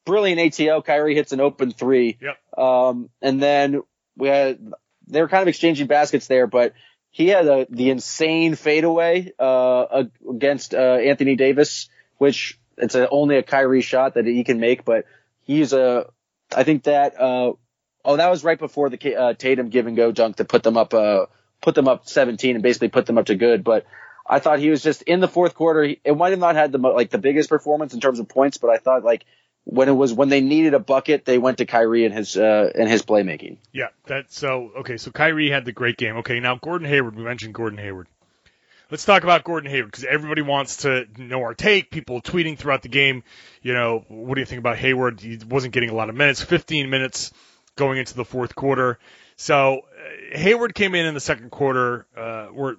Brilliant 0.04 0.60
ATO. 0.60 0.82
Kyrie 0.82 1.16
hits 1.16 1.32
an 1.32 1.40
open 1.40 1.72
three. 1.72 2.18
Yep. 2.20 2.60
Um, 2.60 3.10
and 3.22 3.42
then 3.42 3.84
we 4.18 4.28
had 4.28 4.74
they 5.08 5.22
were 5.22 5.30
kind 5.30 5.44
of 5.44 5.48
exchanging 5.48 5.88
baskets 5.88 6.28
there, 6.28 6.46
but 6.46 6.74
he 7.10 7.30
had 7.30 7.48
a, 7.48 7.68
the 7.70 7.90
insane 7.90 8.56
fadeaway 8.56 9.32
uh, 9.40 10.04
against 10.30 10.74
uh, 10.74 10.78
Anthony 10.78 11.38
Davis, 11.38 11.88
which 12.18 12.60
it's 12.78 12.96
a, 12.96 13.08
only 13.08 13.38
a 13.38 13.44
Kyrie 13.44 13.82
shot 13.82 14.16
that 14.16 14.26
he 14.26 14.44
can 14.44 14.60
make, 14.60 14.84
but 14.84 15.06
he's 15.44 15.72
a 15.72 16.08
I 16.56 16.64
think 16.64 16.84
that 16.84 17.20
uh, 17.20 17.54
oh 18.06 18.18
that 18.18 18.30
was 18.30 18.44
right 18.44 18.60
before 18.60 18.90
the 18.90 19.16
uh, 19.16 19.34
Tatum 19.34 19.70
give 19.70 19.88
and 19.88 19.96
go 19.96 20.12
dunk 20.12 20.38
to 20.38 20.46
put 20.46 20.64
them 20.64 20.78
up 20.78 20.94
uh, 20.94 21.26
put 21.62 21.76
them 21.76 21.88
up 21.88 22.08
17 22.08 22.56
and 22.56 22.64
basically 22.64 22.90
put 22.90 23.06
them 23.06 23.18
up 23.18 23.26
to 23.28 23.36
good. 23.36 23.64
But 23.64 23.86
I 24.28 24.40
thought 24.40 24.60
he 24.60 24.70
was 24.70 24.84
just 24.84 25.02
in 25.04 25.20
the 25.20 25.28
fourth 25.28 25.56
quarter. 25.56 25.84
It 25.84 26.18
might 26.18 26.32
have 26.32 26.40
not 26.40 26.56
had 26.56 26.72
the 26.72 26.78
like 26.78 27.10
the 27.10 27.18
biggest 27.18 27.50
performance 27.50 27.94
in 27.94 28.00
terms 28.00 28.20
of 28.20 28.28
points, 28.28 28.58
but 28.58 28.70
I 28.70 28.78
thought 28.78 29.04
like 29.04 29.26
when 29.64 29.90
it 29.90 29.94
was 29.94 30.14
when 30.14 30.30
they 30.30 30.42
needed 30.42 30.74
a 30.74 30.80
bucket, 30.80 31.26
they 31.26 31.38
went 31.38 31.60
to 31.60 31.66
Kyrie 31.66 32.06
and 32.06 32.14
his 32.14 32.36
uh, 32.38 32.72
and 32.74 32.90
his 32.90 33.04
playmaking. 33.04 33.58
Yeah, 33.72 33.88
that 34.08 34.32
so 34.32 34.72
okay. 34.80 34.98
So 34.98 35.12
Kyrie 35.12 35.50
had 35.50 35.66
the 35.66 35.72
great 35.72 35.98
game. 35.98 36.18
Okay, 36.18 36.40
now 36.40 36.56
Gordon 36.56 36.88
Hayward. 36.88 37.16
We 37.16 37.24
mentioned 37.24 37.54
Gordon 37.54 37.80
Hayward. 37.80 38.08
Let's 38.92 39.06
talk 39.06 39.24
about 39.24 39.46
Gordon 39.46 39.72
Hayward 39.72 39.90
because 39.90 40.04
everybody 40.04 40.42
wants 40.42 40.78
to 40.78 41.08
know 41.18 41.40
our 41.44 41.54
take. 41.54 41.92
People 41.92 42.22
tweeting 42.22 42.58
throughout 42.58 42.82
the 42.82 42.90
game, 42.90 43.24
you 43.62 43.74
know, 43.74 44.04
what 44.10 44.36
do 44.36 44.42
you 44.42 44.46
think 44.46 44.60
about 44.60 44.76
Hayward? 44.80 45.22
He 45.22 45.40
wasn't 45.48 45.74
getting 45.74 45.90
a 45.90 45.94
lot 45.94 46.10
of 46.10 46.16
minutes, 46.16 46.44
15 46.44 46.90
minutes 46.90 47.32
going 47.78 48.00
into 48.00 48.16
the 48.16 48.26
fourth 48.26 48.54
quarter. 48.54 49.00
So 49.38 49.78
uh, 49.78 50.38
Hayward 50.38 50.76
came 50.76 50.94
in 50.94 51.06
in 51.06 51.14
the 51.14 51.22
second 51.22 51.52
quarter, 51.52 52.06
uh, 52.18 52.48
or 52.48 52.76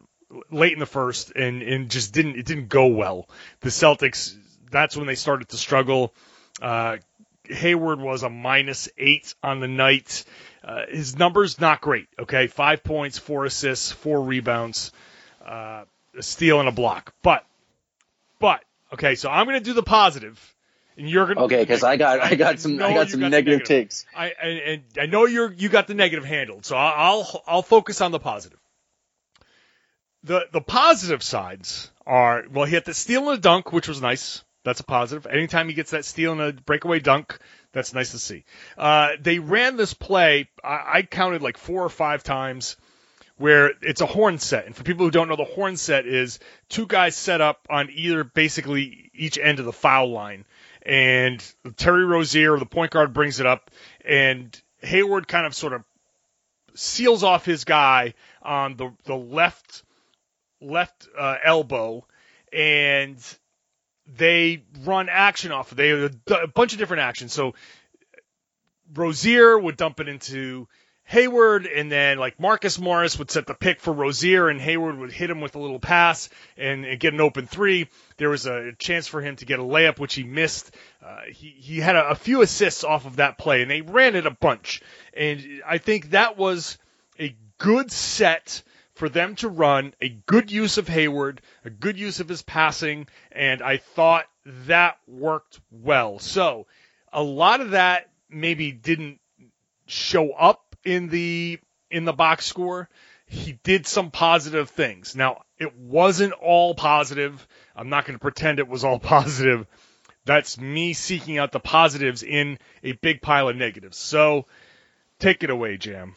late 0.51 0.75
in 0.75 0.81
the 0.81 0.87
first, 0.87 1.33
and 1.35 1.63
and 1.63 1.91
just 1.91 2.13
didn't 2.13 2.37
it 2.37 2.45
didn't 2.45 2.69
go 2.69 2.89
well. 2.89 3.27
The 3.61 3.71
Celtics, 3.71 4.37
that's 4.71 4.95
when 4.95 5.07
they 5.07 5.15
started 5.15 5.49
to 5.49 5.57
struggle. 5.57 6.13
Uh, 6.61 6.99
Hayward 7.45 8.01
was 8.03 8.23
a 8.23 8.29
minus 8.29 8.91
eight 8.99 9.35
on 9.43 9.61
the 9.61 9.69
night. 9.69 10.27
Uh, 10.63 10.83
his 10.91 11.17
numbers 11.19 11.59
not 11.59 11.81
great. 11.81 12.09
Okay, 12.19 12.49
five 12.49 12.85
points, 12.85 13.17
four 13.17 13.47
assists, 13.47 13.91
four 13.91 14.21
rebounds. 14.21 14.93
Uh, 15.45 15.85
a 16.17 16.23
steal 16.23 16.61
and 16.61 16.69
a 16.69 16.73
block. 16.73 17.15
But, 17.23 17.45
but 18.39 18.65
okay, 18.93 19.15
so 19.15 19.31
I'm 19.31 19.47
going 19.47 19.59
to 19.59 19.65
do 19.65 19.73
the 19.73 19.83
positive, 19.83 20.55
and 20.97 21.09
you're 21.09 21.27
going 21.27 21.37
to 21.37 21.43
okay 21.45 21.61
because 21.61 21.83
I 21.83 21.97
got 21.97 22.21
I 22.21 22.35
got 22.35 22.61
some 22.61 22.83
I 22.83 22.95
got 22.95 23.11
some 23.11 23.21
got 23.21 23.31
negative, 23.31 23.61
negative, 23.61 23.69
takes. 23.69 24.07
I 24.15 24.33
and, 24.43 24.59
and, 24.59 24.83
I 25.01 25.07
know 25.07 25.27
you're 25.27 25.53
you 25.53 25.69
got 25.69 25.87
the 25.87 25.95
negative 25.95 26.25
handled, 26.25 26.67
so 26.67 26.77
I'll 26.77 27.43
I'll 27.47 27.63
focus 27.63 28.01
on 28.01 28.13
the 28.13 28.19
positive. 28.19 28.59
The 30.25 30.47
the 30.53 30.61
positive 30.61 31.23
sides 31.23 31.91
are 32.07 32.45
well, 32.51 32.67
he 32.67 32.75
had 32.75 32.85
the 32.85 32.95
steal 32.95 33.31
and 33.31 33.39
a 33.39 33.41
dunk, 33.41 33.73
which 33.73 33.89
was 33.89 34.01
nice. 34.01 34.45
That's 34.65 34.81
a 34.81 34.85
positive. 34.85 35.27
Anytime 35.27 35.69
he 35.69 35.75
gets 35.75 35.91
that 35.91 36.05
steal 36.05 36.33
and 36.33 36.41
a 36.41 36.53
breakaway 36.53 37.01
dunk, 37.01 37.37
that's 37.73 37.93
nice 37.95 38.13
to 38.13 38.19
see. 38.19 38.45
Uh, 38.79 39.13
they 39.21 39.41
ran 39.41 39.77
this 39.77 39.93
play. 39.93 40.49
I, 40.63 40.83
I 40.95 41.03
counted 41.03 41.43
like 41.43 41.59
four 41.59 41.83
or 41.83 41.89
five 41.89 42.23
times 42.23 42.77
where 43.43 43.73
it's 43.83 44.01
a 44.01 44.07
horn 44.07 44.39
set. 44.39 44.67
And 44.67 44.77
for 44.77 44.85
people 44.85 45.05
who 45.05 45.11
don't 45.11 45.27
know, 45.27 45.35
the 45.35 45.43
horn 45.43 45.77
set 45.77 46.07
is 46.07 46.39
two 46.69 46.87
guys 46.87 47.17
set 47.17 47.41
up 47.41 47.67
on 47.69 47.91
either 47.91 48.23
basically 48.23 49.11
each 49.13 49.37
end 49.37 49.59
of 49.59 49.65
the 49.65 49.73
foul 49.73 50.13
line. 50.13 50.45
And 50.81 51.45
Terry 51.77 52.05
Rozier, 52.05 52.57
the 52.57 52.67
point 52.67 52.93
guard, 52.93 53.13
brings 53.13 53.41
it 53.41 53.47
up, 53.47 53.73
and 54.05 54.57
Hayward 54.79 55.27
kind 55.27 55.45
of 55.45 55.57
sort 55.57 55.73
of 55.73 55.83
seals 56.75 57.25
off 57.25 57.45
his 57.45 57.65
guy 57.65 58.15
on 58.43 58.77
the 58.77 58.93
the 59.07 59.17
left 59.17 59.83
left 60.61 61.09
uh, 61.19 61.35
elbow, 61.43 62.07
and 62.53 63.19
they 64.07 64.63
run 64.85 65.09
action 65.09 65.51
off. 65.51 65.71
They 65.71 65.91
a 65.91 66.47
bunch 66.55 66.75
of 66.75 66.79
different 66.79 67.03
actions. 67.03 67.33
So 67.33 67.55
Rozier 68.95 69.59
would 69.59 69.77
dump 69.77 69.99
it 69.99 70.07
into 70.07 70.69
Hayward, 71.13 71.67
and 71.67 71.93
then 71.93 72.17
like 72.17 72.41
Marcus 72.41 72.79
Morris 72.79 73.19
would 73.19 73.31
set 73.31 73.47
the 73.47 73.53
pick 73.53 73.81
for 73.81 73.93
Rozier, 73.93 74.49
and 74.49 74.59
Hayward 74.59 74.97
would 74.97 75.13
hit 75.13 75.29
him 75.29 75.43
with 75.43 75.55
a 75.55 75.59
little 75.59 75.79
pass 75.79 76.31
and, 76.57 76.87
and 76.87 76.99
get 76.99 77.13
an 77.13 77.21
open 77.21 77.47
three. 77.47 77.89
There 78.17 78.31
was 78.31 78.47
a 78.47 78.73
chance 78.79 79.09
for 79.09 79.21
him 79.21 79.37
to 79.37 79.45
get 79.45 79.59
a 79.59 79.63
layup, 79.63 79.99
which 79.99 80.15
he 80.15 80.23
missed. 80.23 80.75
Uh, 81.05 81.21
he 81.29 81.49
he 81.51 81.81
had 81.81 81.97
a, 81.97 82.09
a 82.09 82.15
few 82.15 82.41
assists 82.41 82.83
off 82.83 83.05
of 83.05 83.17
that 83.17 83.37
play, 83.37 83.61
and 83.61 83.71
they 83.71 83.83
ran 83.83 84.17
it 84.17 84.25
a 84.25 84.31
bunch. 84.31 84.81
And 85.15 85.61
I 85.67 85.77
think 85.77 86.13
that 86.13 86.39
was 86.39 86.79
a 87.21 87.37
good 87.59 87.93
set 87.93 88.63
for 88.95 89.11
them 89.11 89.35
to 89.37 89.51
run, 89.51 89.93
a 90.01 90.09
good 90.09 90.51
use 90.51 90.79
of 90.79 90.89
Hayward, 90.89 91.43
a 91.63 91.69
good 91.69 91.99
use 91.99 92.21
of 92.21 92.29
his 92.29 92.41
passing, 92.41 93.07
and 93.31 93.61
I 93.61 93.77
thought 93.77 94.25
that 94.67 94.97
worked 95.07 95.61
well. 95.71 96.21
So 96.21 96.69
a 97.13 97.23
lot 97.23 97.61
of 97.61 97.73
that 97.73 98.09
maybe 98.31 98.73
didn't 98.73 99.21
show 99.87 100.33
up 100.33 100.72
in 100.85 101.09
the 101.09 101.59
in 101.91 102.05
the 102.05 102.13
box 102.13 102.47
score. 102.47 102.89
He 103.27 103.59
did 103.63 103.87
some 103.87 104.11
positive 104.11 104.69
things. 104.71 105.17
Now, 105.17 105.43
it 105.59 105.75
wasn't 105.77 106.35
all 106.35 106.75
positive. 106.75 107.47
I'm 107.75 107.89
not 107.89 108.05
going 108.05 108.19
to 108.19 108.21
pretend 108.21 108.59
it 108.59 108.69
was 108.69 108.85
all 108.85 108.99
positive. 109.15 109.67
That's 110.25 110.61
me 110.61 110.93
seeking 110.93 111.39
out 111.39 111.51
the 111.51 111.61
positives 111.61 112.23
in 112.23 112.59
a 112.83 112.93
big 112.93 113.23
pile 113.23 113.49
of 113.49 113.57
negatives. 113.57 113.97
So, 113.97 114.47
take 115.19 115.43
it 115.43 115.51
away, 115.51 115.79
Jam. 115.79 116.15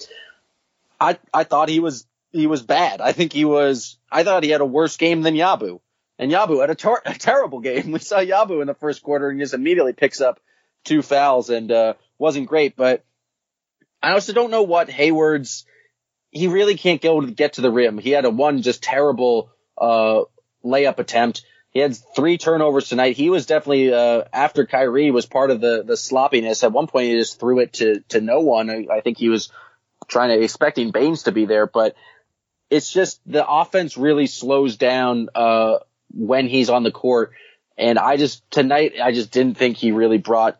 I 0.99 1.17
I 1.33 1.43
thought 1.43 1.69
he 1.69 1.79
was 1.79 2.05
he 2.31 2.47
was 2.47 2.61
bad. 2.61 3.01
I 3.01 3.13
think 3.13 3.33
he 3.33 3.45
was. 3.45 3.97
I 4.11 4.23
thought 4.23 4.43
he 4.43 4.49
had 4.49 4.61
a 4.61 4.65
worse 4.65 4.97
game 4.97 5.21
than 5.21 5.35
Yabu, 5.35 5.79
and 6.19 6.31
Yabu 6.31 6.61
had 6.61 6.69
a, 6.69 6.75
ter- 6.75 7.01
a 7.05 7.13
terrible 7.13 7.59
game. 7.59 7.91
We 7.91 7.99
saw 7.99 8.19
Yabu 8.19 8.61
in 8.61 8.67
the 8.67 8.73
first 8.73 9.01
quarter 9.03 9.29
and 9.29 9.39
just 9.39 9.53
immediately 9.53 9.93
picks 9.93 10.21
up 10.21 10.39
two 10.83 11.01
fouls 11.01 11.49
and 11.49 11.71
uh, 11.71 11.93
wasn't 12.17 12.47
great. 12.47 12.75
But 12.75 13.03
I 14.05 14.11
also 14.11 14.33
don't 14.33 14.51
know 14.51 14.61
what 14.61 14.87
Hayward's. 14.91 15.65
He 16.29 16.47
really 16.47 16.77
can't 16.77 17.01
go 17.01 17.21
to 17.21 17.31
get 17.31 17.53
to 17.53 17.61
the 17.61 17.71
rim. 17.71 17.97
He 17.97 18.11
had 18.11 18.25
a 18.25 18.29
one 18.29 18.61
just 18.61 18.83
terrible 18.83 19.49
uh, 19.75 20.21
layup 20.63 20.99
attempt. 20.99 21.43
He 21.71 21.79
had 21.79 21.97
three 22.15 22.37
turnovers 22.37 22.87
tonight. 22.87 23.17
He 23.17 23.31
was 23.31 23.47
definitely 23.47 23.91
uh, 23.91 24.25
after 24.31 24.67
Kyrie 24.67 25.09
was 25.09 25.25
part 25.25 25.49
of 25.49 25.59
the 25.59 25.83
the 25.83 25.97
sloppiness. 25.97 26.63
At 26.63 26.71
one 26.71 26.85
point, 26.85 27.07
he 27.07 27.15
just 27.15 27.39
threw 27.39 27.59
it 27.61 27.73
to 27.73 28.01
to 28.09 28.21
no 28.21 28.41
one. 28.41 28.69
I, 28.69 28.85
I 28.91 29.01
think 29.01 29.17
he 29.17 29.29
was 29.29 29.51
trying 30.07 30.29
to 30.29 30.43
expecting 30.43 30.91
Baynes 30.91 31.23
to 31.23 31.31
be 31.31 31.45
there, 31.45 31.65
but 31.65 31.95
it's 32.69 32.91
just 32.91 33.19
the 33.25 33.47
offense 33.47 33.97
really 33.97 34.27
slows 34.27 34.77
down 34.77 35.29
uh, 35.33 35.79
when 36.13 36.47
he's 36.47 36.69
on 36.69 36.83
the 36.83 36.91
court. 36.91 37.31
And 37.75 37.97
I 37.97 38.17
just 38.17 38.49
tonight 38.51 38.93
I 39.01 39.13
just 39.13 39.31
didn't 39.31 39.57
think 39.57 39.77
he 39.77 39.91
really 39.93 40.19
brought 40.19 40.59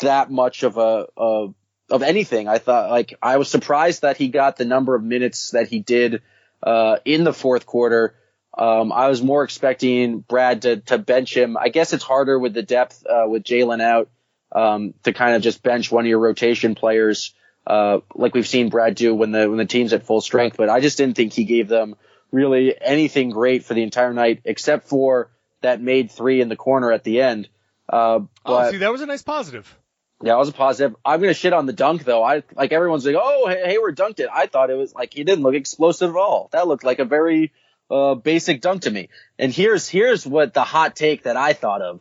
that 0.00 0.30
much 0.30 0.62
of 0.62 0.78
a, 0.78 1.08
a 1.16 1.48
of 1.90 2.02
anything. 2.02 2.48
I 2.48 2.58
thought 2.58 2.90
like 2.90 3.14
I 3.22 3.36
was 3.36 3.48
surprised 3.48 4.02
that 4.02 4.16
he 4.16 4.28
got 4.28 4.56
the 4.56 4.64
number 4.64 4.94
of 4.94 5.02
minutes 5.02 5.50
that 5.50 5.68
he 5.68 5.80
did 5.80 6.22
uh, 6.62 6.96
in 7.04 7.24
the 7.24 7.32
fourth 7.32 7.66
quarter. 7.66 8.14
Um, 8.56 8.90
I 8.90 9.08
was 9.08 9.22
more 9.22 9.44
expecting 9.44 10.20
Brad 10.20 10.62
to, 10.62 10.76
to 10.78 10.98
bench 10.98 11.36
him. 11.36 11.56
I 11.56 11.68
guess 11.68 11.92
it's 11.92 12.02
harder 12.02 12.38
with 12.38 12.54
the 12.54 12.62
depth 12.62 13.04
uh, 13.06 13.28
with 13.28 13.44
Jaylen 13.44 13.82
out 13.82 14.08
um, 14.50 14.94
to 15.02 15.12
kind 15.12 15.36
of 15.36 15.42
just 15.42 15.62
bench 15.62 15.92
one 15.92 16.04
of 16.04 16.08
your 16.08 16.18
rotation 16.18 16.74
players, 16.74 17.34
uh, 17.66 17.98
like 18.14 18.34
we've 18.34 18.48
seen 18.48 18.70
Brad 18.70 18.94
do 18.94 19.14
when 19.14 19.32
the 19.32 19.48
when 19.48 19.58
the 19.58 19.66
team's 19.66 19.92
at 19.92 20.04
full 20.04 20.20
strength. 20.20 20.56
But 20.56 20.70
I 20.70 20.80
just 20.80 20.96
didn't 20.96 21.16
think 21.16 21.34
he 21.34 21.44
gave 21.44 21.68
them 21.68 21.96
really 22.32 22.74
anything 22.80 23.30
great 23.30 23.64
for 23.64 23.74
the 23.74 23.82
entire 23.82 24.14
night, 24.14 24.40
except 24.44 24.88
for 24.88 25.30
that 25.60 25.80
made 25.80 26.10
three 26.10 26.40
in 26.40 26.48
the 26.48 26.56
corner 26.56 26.92
at 26.92 27.04
the 27.04 27.20
end. 27.20 27.48
Uh, 27.88 28.20
but, 28.44 28.68
oh, 28.68 28.70
see, 28.70 28.78
that 28.78 28.92
was 28.92 29.02
a 29.02 29.06
nice 29.06 29.22
positive. 29.22 29.76
Yeah, 30.22 30.34
it 30.34 30.38
was 30.38 30.48
a 30.48 30.52
positive. 30.52 30.96
I'm 31.04 31.20
gonna 31.20 31.34
shit 31.34 31.52
on 31.52 31.66
the 31.66 31.72
dunk 31.72 32.04
though. 32.04 32.22
I 32.22 32.42
like 32.54 32.72
everyone's 32.72 33.04
like, 33.04 33.16
oh, 33.18 33.48
Hayward 33.48 33.96
dunked 33.96 34.20
it. 34.20 34.28
I 34.32 34.46
thought 34.46 34.70
it 34.70 34.76
was 34.76 34.94
like 34.94 35.12
he 35.12 35.24
didn't 35.24 35.42
look 35.42 35.54
explosive 35.54 36.10
at 36.10 36.16
all. 36.16 36.48
That 36.52 36.66
looked 36.66 36.84
like 36.84 37.00
a 37.00 37.04
very 37.04 37.52
uh, 37.90 38.14
basic 38.14 38.62
dunk 38.62 38.82
to 38.82 38.90
me. 38.90 39.10
And 39.38 39.52
here's 39.52 39.88
here's 39.88 40.26
what 40.26 40.54
the 40.54 40.62
hot 40.62 40.96
take 40.96 41.24
that 41.24 41.36
I 41.36 41.52
thought 41.52 41.82
of. 41.82 42.00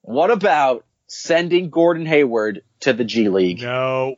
What 0.00 0.30
about 0.30 0.86
sending 1.06 1.68
Gordon 1.68 2.06
Hayward 2.06 2.62
to 2.80 2.94
the 2.94 3.04
G 3.04 3.28
League? 3.28 3.60
No, 3.60 4.16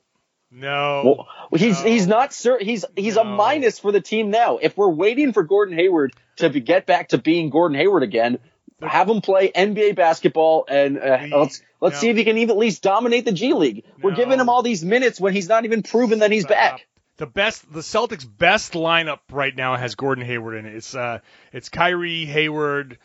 no. 0.51 1.27
Well, 1.51 1.61
he's 1.61 1.83
no, 1.83 1.90
he's 1.90 2.07
not 2.07 2.33
sir. 2.33 2.59
He's 2.61 2.85
he's 2.95 3.17
no. 3.17 3.23
a 3.23 3.25
minus 3.25 3.81
for 3.81 3.90
the 3.90 4.01
team 4.01 4.31
now. 4.31 4.59
If 4.59 4.77
we're 4.77 4.90
waiting 4.90 5.33
for 5.33 5.43
Gordon 5.43 5.77
Hayward 5.77 6.14
to 6.37 6.51
be, 6.51 6.61
get 6.61 6.87
back 6.87 7.09
to 7.09 7.19
being 7.19 7.51
Gordon 7.51 7.77
Hayward 7.77 8.05
again, 8.05 8.38
have 8.81 9.09
him 9.09 9.21
play 9.21 9.51
NBA 9.51 9.97
basketball 9.97 10.64
and 10.69 10.99
uh, 10.99 11.27
let's 11.33 11.62
let's 11.85 11.97
no. 11.97 12.01
see 12.01 12.09
if 12.09 12.16
he 12.16 12.25
can 12.25 12.38
even 12.38 12.53
at 12.53 12.57
least 12.57 12.83
dominate 12.83 13.27
the 13.27 13.33
G 13.33 13.53
League. 13.53 13.85
We're 14.03 14.14
giving 14.14 14.40
him 14.40 14.49
all 14.49 14.62
these 14.62 14.83
minutes 14.83 15.20
when 15.20 15.35
he's 15.35 15.49
not 15.49 15.64
even 15.64 15.83
proven 15.83 16.20
that 16.20 16.33
he's 16.33 16.44
Stop. 16.44 16.57
back. 16.57 16.87
The 17.18 17.27
best, 17.27 17.70
the 17.73 17.81
Celtics' 17.81 18.27
best 18.27 18.73
lineup 18.73 19.20
right 19.31 19.55
now 19.55 19.77
has 19.77 19.94
Gordon 19.94 20.25
Hayward 20.25 20.57
in 20.57 20.66
it. 20.66 20.75
It's 20.75 20.94
uh, 20.97 21.20
it's 21.53 21.68
Kyrie 21.68 22.25
Hayward, 22.25 22.99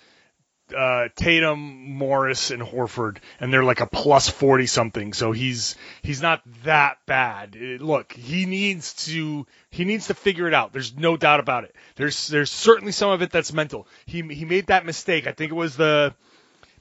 uh, 0.75 1.09
Tatum, 1.15 1.91
Morris, 1.91 2.49
and 2.49 2.63
Horford, 2.63 3.17
and 3.39 3.53
they're 3.53 3.63
like 3.63 3.81
a 3.81 3.85
plus 3.85 4.29
forty 4.29 4.65
something. 4.65 5.13
So 5.13 5.31
he's 5.31 5.75
he's 6.01 6.23
not 6.23 6.41
that 6.63 6.97
bad. 7.05 7.55
Uh, 7.55 7.83
look, 7.83 8.13
he 8.13 8.47
needs 8.47 9.05
to 9.05 9.45
he 9.69 9.85
needs 9.85 10.07
to 10.07 10.15
figure 10.15 10.47
it 10.47 10.55
out. 10.55 10.73
There's 10.73 10.95
no 10.95 11.15
doubt 11.17 11.39
about 11.39 11.65
it. 11.65 11.75
There's 11.95 12.27
there's 12.29 12.49
certainly 12.49 12.93
some 12.93 13.11
of 13.11 13.21
it 13.21 13.29
that's 13.29 13.53
mental. 13.53 13.87
He 14.07 14.21
he 14.21 14.45
made 14.45 14.67
that 14.67 14.85
mistake. 14.85 15.27
I 15.27 15.33
think 15.33 15.51
it 15.51 15.55
was 15.55 15.75
the 15.75 16.15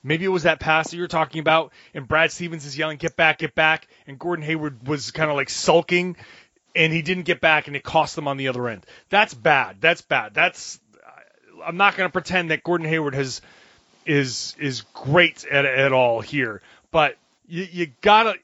Maybe 0.02 0.24
it 0.24 0.28
was 0.28 0.44
that 0.44 0.60
pass 0.60 0.90
that 0.90 0.96
you 0.96 1.02
were 1.02 1.08
talking 1.08 1.40
about, 1.40 1.72
and 1.94 2.06
Brad 2.06 2.30
Stevens 2.30 2.64
is 2.64 2.76
yelling, 2.76 2.98
"Get 2.98 3.16
back, 3.16 3.38
get 3.38 3.54
back!" 3.54 3.88
And 4.06 4.18
Gordon 4.18 4.44
Hayward 4.44 4.86
was 4.86 5.10
kind 5.10 5.30
of 5.30 5.36
like 5.36 5.50
sulking, 5.50 6.16
and 6.74 6.92
he 6.92 7.02
didn't 7.02 7.24
get 7.24 7.40
back, 7.40 7.66
and 7.66 7.76
it 7.76 7.82
cost 7.82 8.16
them 8.16 8.28
on 8.28 8.36
the 8.36 8.48
other 8.48 8.68
end. 8.68 8.86
That's 9.08 9.34
bad. 9.34 9.80
That's 9.80 10.02
bad. 10.02 10.34
That's. 10.34 10.80
I'm 11.64 11.76
not 11.76 11.96
going 11.96 12.08
to 12.08 12.12
pretend 12.12 12.50
that 12.50 12.62
Gordon 12.62 12.86
Hayward 12.86 13.14
has 13.14 13.42
is 14.06 14.56
is 14.58 14.82
great 14.94 15.44
at 15.44 15.64
at 15.64 15.92
all 15.92 16.20
here, 16.20 16.62
but 16.90 17.16
you, 17.46 17.66
you 17.70 17.86
gotta 18.00 18.34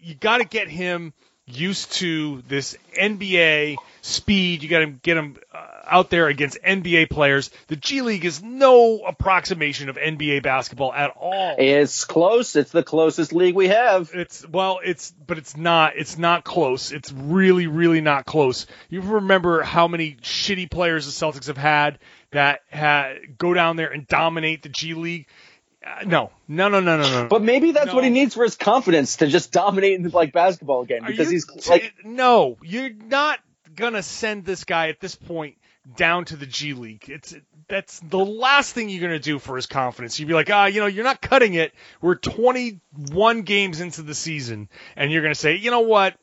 you 0.00 0.14
gotta 0.14 0.44
get 0.44 0.68
him 0.68 1.12
used 1.56 1.92
to 1.92 2.42
this 2.48 2.76
NBA 2.98 3.76
speed. 4.02 4.62
You 4.62 4.68
got 4.68 4.80
to 4.80 4.86
get 4.86 5.16
him 5.16 5.36
uh, 5.52 5.66
out 5.86 6.10
there 6.10 6.28
against 6.28 6.58
NBA 6.62 7.10
players. 7.10 7.50
The 7.68 7.76
G 7.76 8.02
League 8.02 8.24
is 8.24 8.42
no 8.42 9.00
approximation 9.06 9.88
of 9.88 9.96
NBA 9.96 10.42
basketball 10.42 10.92
at 10.92 11.10
all. 11.16 11.56
It's 11.58 12.04
close. 12.04 12.56
It's 12.56 12.70
the 12.70 12.82
closest 12.82 13.32
league 13.32 13.54
we 13.54 13.68
have. 13.68 14.10
It's 14.14 14.46
well, 14.48 14.80
it's 14.84 15.12
but 15.26 15.38
it's 15.38 15.56
not. 15.56 15.94
It's 15.96 16.18
not 16.18 16.44
close. 16.44 16.92
It's 16.92 17.12
really, 17.12 17.66
really 17.66 18.00
not 18.00 18.26
close. 18.26 18.66
You 18.88 19.00
remember 19.00 19.62
how 19.62 19.88
many 19.88 20.16
shitty 20.22 20.70
players 20.70 21.06
the 21.06 21.26
Celtics 21.26 21.46
have 21.46 21.56
had 21.56 21.98
that 22.32 22.60
had, 22.68 23.38
go 23.38 23.54
down 23.54 23.76
there 23.76 23.90
and 23.90 24.06
dominate 24.06 24.62
the 24.62 24.68
G 24.68 24.94
League. 24.94 25.26
Uh, 25.84 26.04
no, 26.04 26.30
no, 26.46 26.68
no, 26.68 26.80
no, 26.80 26.98
no, 26.98 27.22
no. 27.22 27.28
But 27.28 27.42
maybe 27.42 27.72
that's 27.72 27.86
No. 27.86 27.94
what 27.94 28.04
he 28.04 28.10
needs 28.10 28.34
for 28.34 28.44
his 28.44 28.54
confidence 28.56 29.16
to 29.16 29.26
just 29.26 29.50
dominate 29.50 29.94
in 29.94 30.02
the 30.02 30.10
like 30.10 30.32
basketball 30.32 30.82
again 30.82 31.02
because 31.06 31.32
you 31.32 31.40
he's 31.54 31.68
like 31.68 31.94
no, 32.04 32.58
you're 32.62 32.90
not 32.90 33.40
gonna 33.74 34.02
send 34.02 34.44
this 34.44 34.64
guy 34.64 34.88
at 34.88 35.00
this 35.00 35.14
point 35.14 35.56
down 35.96 36.26
to 36.26 36.36
the 36.36 36.44
G 36.44 36.74
League. 36.74 37.08
It's 37.08 37.34
that's 37.66 37.98
the 38.00 38.18
last 38.18 38.74
thing 38.74 38.90
you're 38.90 39.00
gonna 39.00 39.18
do 39.18 39.38
for 39.38 39.56
his 39.56 39.66
confidence. 39.66 40.18
You'd 40.20 40.28
be 40.28 40.34
like, 40.34 40.50
ah, 40.50 40.66
you 40.66 40.80
know, 40.80 40.86
you're 40.86 41.04
not 41.04 41.22
cutting 41.22 41.54
it. 41.54 41.72
We're 42.02 42.16
21 42.16 43.42
games 43.42 43.80
into 43.80 44.02
the 44.02 44.14
season, 44.14 44.68
and 44.96 45.10
you're 45.10 45.22
gonna 45.22 45.34
say, 45.34 45.56
you 45.56 45.70
know 45.70 45.80
what? 45.80 46.14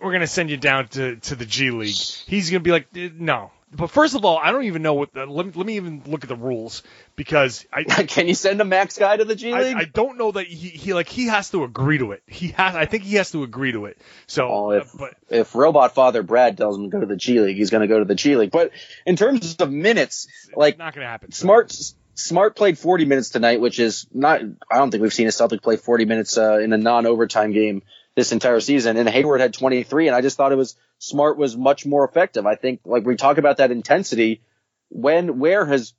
We're 0.00 0.12
gonna 0.12 0.26
send 0.28 0.50
you 0.50 0.58
down 0.58 0.88
to 0.88 1.16
to 1.16 1.34
the 1.34 1.46
G 1.46 1.70
League. 1.72 1.96
He's 1.96 2.50
gonna 2.50 2.60
be 2.60 2.70
like, 2.70 2.86
no. 2.94 3.50
But 3.76 3.90
first 3.90 4.14
of 4.14 4.24
all, 4.24 4.38
I 4.38 4.52
don't 4.52 4.64
even 4.64 4.82
know 4.82 4.94
what. 4.94 5.12
The, 5.12 5.26
let 5.26 5.46
me 5.46 5.52
let 5.54 5.66
me 5.66 5.76
even 5.76 6.02
look 6.06 6.22
at 6.22 6.28
the 6.28 6.36
rules 6.36 6.82
because 7.16 7.66
I 7.72 7.82
can 8.08 8.28
you 8.28 8.34
send 8.34 8.60
a 8.60 8.64
max 8.64 8.98
guy 8.98 9.16
to 9.16 9.24
the 9.24 9.34
G 9.34 9.54
League? 9.54 9.76
I, 9.76 9.80
I 9.80 9.84
don't 9.84 10.16
know 10.18 10.32
that 10.32 10.46
he, 10.46 10.68
he 10.68 10.94
like 10.94 11.08
he 11.08 11.26
has 11.26 11.50
to 11.50 11.64
agree 11.64 11.98
to 11.98 12.12
it. 12.12 12.22
He 12.26 12.48
has 12.48 12.74
I 12.74 12.86
think 12.86 13.04
he 13.04 13.16
has 13.16 13.30
to 13.32 13.42
agree 13.42 13.72
to 13.72 13.86
it. 13.86 13.98
So 14.26 14.70
if, 14.72 14.94
uh, 14.94 14.98
but 14.98 15.14
if 15.28 15.54
Robot 15.54 15.94
Father 15.94 16.22
Brad 16.22 16.56
tells 16.56 16.76
him 16.76 16.84
to 16.84 16.88
go 16.90 17.00
to 17.00 17.06
the 17.06 17.16
G 17.16 17.40
League, 17.40 17.56
he's 17.56 17.70
going 17.70 17.82
to 17.82 17.88
go 17.88 17.98
to 17.98 18.04
the 18.04 18.14
G 18.14 18.36
League. 18.36 18.50
But 18.50 18.70
in 19.06 19.16
terms 19.16 19.56
of 19.56 19.70
minutes, 19.70 20.28
like 20.54 20.78
not 20.78 20.94
going 20.94 21.04
to 21.04 21.10
happen. 21.10 21.32
smart 21.32 21.72
Smart 22.16 22.54
played 22.54 22.78
40 22.78 23.06
minutes 23.06 23.30
tonight, 23.30 23.60
which 23.60 23.80
is 23.80 24.06
not. 24.12 24.40
I 24.70 24.76
don't 24.76 24.92
think 24.92 25.02
we've 25.02 25.12
seen 25.12 25.26
a 25.26 25.32
Celtic 25.32 25.62
play 25.62 25.76
40 25.76 26.04
minutes 26.04 26.38
uh, 26.38 26.58
in 26.58 26.72
a 26.72 26.78
non-overtime 26.78 27.50
game 27.50 27.82
this 28.16 28.32
entire 28.32 28.60
season. 28.60 28.96
And 28.96 29.08
Hayward 29.08 29.40
had 29.40 29.54
23, 29.54 30.08
and 30.08 30.16
I 30.16 30.20
just 30.20 30.36
thought 30.36 30.52
it 30.52 30.56
was 30.56 30.76
Smart 30.98 31.36
was 31.36 31.56
much 31.56 31.84
more 31.84 32.04
effective. 32.04 32.46
I 32.46 32.54
think 32.54 32.80
like 32.84 33.04
we 33.04 33.16
talk 33.16 33.38
about 33.38 33.58
that 33.58 33.70
intensity. 33.70 34.42
When 34.88 35.38
where 35.38 35.66
has 35.66 35.92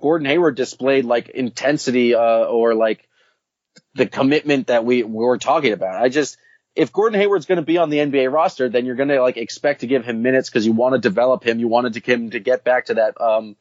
Gordon 0.00 0.26
Hayward 0.26 0.56
displayed 0.56 1.04
like 1.04 1.28
intensity 1.28 2.14
uh, 2.14 2.44
or 2.44 2.74
like 2.74 3.08
the 3.94 4.06
commitment 4.06 4.68
that 4.68 4.84
we, 4.84 5.02
we 5.02 5.24
were 5.24 5.38
talking 5.38 5.72
about? 5.72 6.02
I 6.02 6.08
just 6.08 6.38
if 6.76 6.92
Gordon 6.92 7.18
Hayward's 7.18 7.46
going 7.46 7.56
to 7.56 7.62
be 7.62 7.78
on 7.78 7.90
the 7.90 7.98
NBA 7.98 8.32
roster, 8.32 8.68
then 8.68 8.84
you're 8.86 8.96
going 8.96 9.08
to 9.08 9.20
like 9.20 9.36
expect 9.36 9.80
to 9.80 9.86
give 9.86 10.04
him 10.04 10.22
minutes 10.22 10.48
because 10.48 10.64
you 10.64 10.72
want 10.72 10.94
to 10.94 11.00
develop 11.00 11.44
him. 11.44 11.58
You 11.58 11.68
wanted 11.68 11.94
to 11.94 12.12
him 12.12 12.30
to 12.30 12.38
get 12.38 12.64
back 12.64 12.86
to 12.86 12.94
that 12.94 13.20
um 13.20 13.56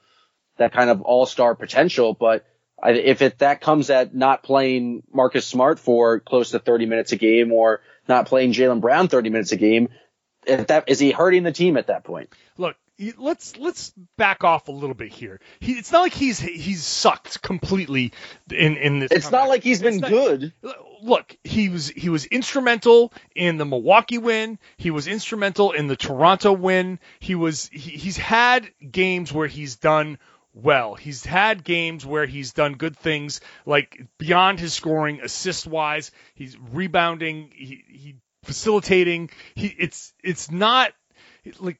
that 0.57 0.71
kind 0.71 0.89
of 0.89 1.01
all 1.01 1.25
star 1.25 1.55
potential. 1.55 2.13
But 2.13 2.45
I, 2.81 2.91
if 2.91 3.21
it 3.21 3.39
that 3.39 3.61
comes 3.61 3.89
at 3.89 4.13
not 4.13 4.43
playing 4.43 5.03
Marcus 5.11 5.47
Smart 5.47 5.79
for 5.79 6.19
close 6.19 6.51
to 6.51 6.59
30 6.59 6.85
minutes 6.85 7.11
a 7.11 7.15
game 7.15 7.51
or 7.51 7.81
not 8.07 8.27
playing 8.27 8.53
Jaylen 8.53 8.81
Brown 8.81 9.07
30 9.07 9.29
minutes 9.29 9.51
a 9.51 9.57
game, 9.57 9.89
if 10.45 10.67
that 10.67 10.85
is 10.87 10.99
he 10.99 11.11
hurting 11.11 11.43
the 11.43 11.51
team 11.51 11.77
at 11.77 11.87
that 11.87 12.03
point? 12.03 12.29
Look, 12.57 12.75
let's 13.17 13.57
let's 13.57 13.93
back 14.17 14.43
off 14.43 14.67
a 14.67 14.71
little 14.71 14.95
bit 14.95 15.11
here. 15.11 15.39
He, 15.59 15.73
it's 15.73 15.91
not 15.91 16.01
like 16.01 16.13
he's 16.13 16.39
he's 16.39 16.83
sucked 16.83 17.41
completely 17.41 18.13
in 18.51 18.77
in 18.77 18.99
this. 18.99 19.11
It's 19.11 19.25
comeback. 19.25 19.41
not 19.41 19.49
like 19.49 19.63
he's 19.63 19.81
been 19.81 19.97
not, 19.97 20.09
good. 20.09 20.53
Look, 21.01 21.37
he 21.43 21.69
was 21.69 21.89
he 21.89 22.09
was 22.09 22.25
instrumental 22.25 23.11
in 23.35 23.57
the 23.57 23.65
Milwaukee 23.65 24.17
win. 24.17 24.59
He 24.77 24.91
was 24.91 25.07
instrumental 25.07 25.71
in 25.71 25.87
the 25.87 25.95
Toronto 25.95 26.53
win. 26.53 26.99
He 27.19 27.35
was 27.35 27.69
he, 27.71 27.91
he's 27.91 28.17
had 28.17 28.69
games 28.91 29.33
where 29.33 29.47
he's 29.47 29.75
done 29.75 30.17
well. 30.55 30.95
He's 30.95 31.25
had 31.25 31.63
games 31.63 32.05
where 32.05 32.25
he's 32.25 32.53
done 32.53 32.73
good 32.73 32.97
things, 32.97 33.41
like 33.65 34.07
beyond 34.17 34.59
his 34.59 34.73
scoring, 34.73 35.19
assist 35.21 35.67
wise. 35.67 36.11
He's 36.33 36.57
rebounding. 36.71 37.51
He, 37.53 37.83
he 37.87 38.15
facilitating. 38.43 39.29
He 39.53 39.67
it's 39.67 40.13
it's 40.23 40.49
not 40.49 40.93
like 41.59 41.79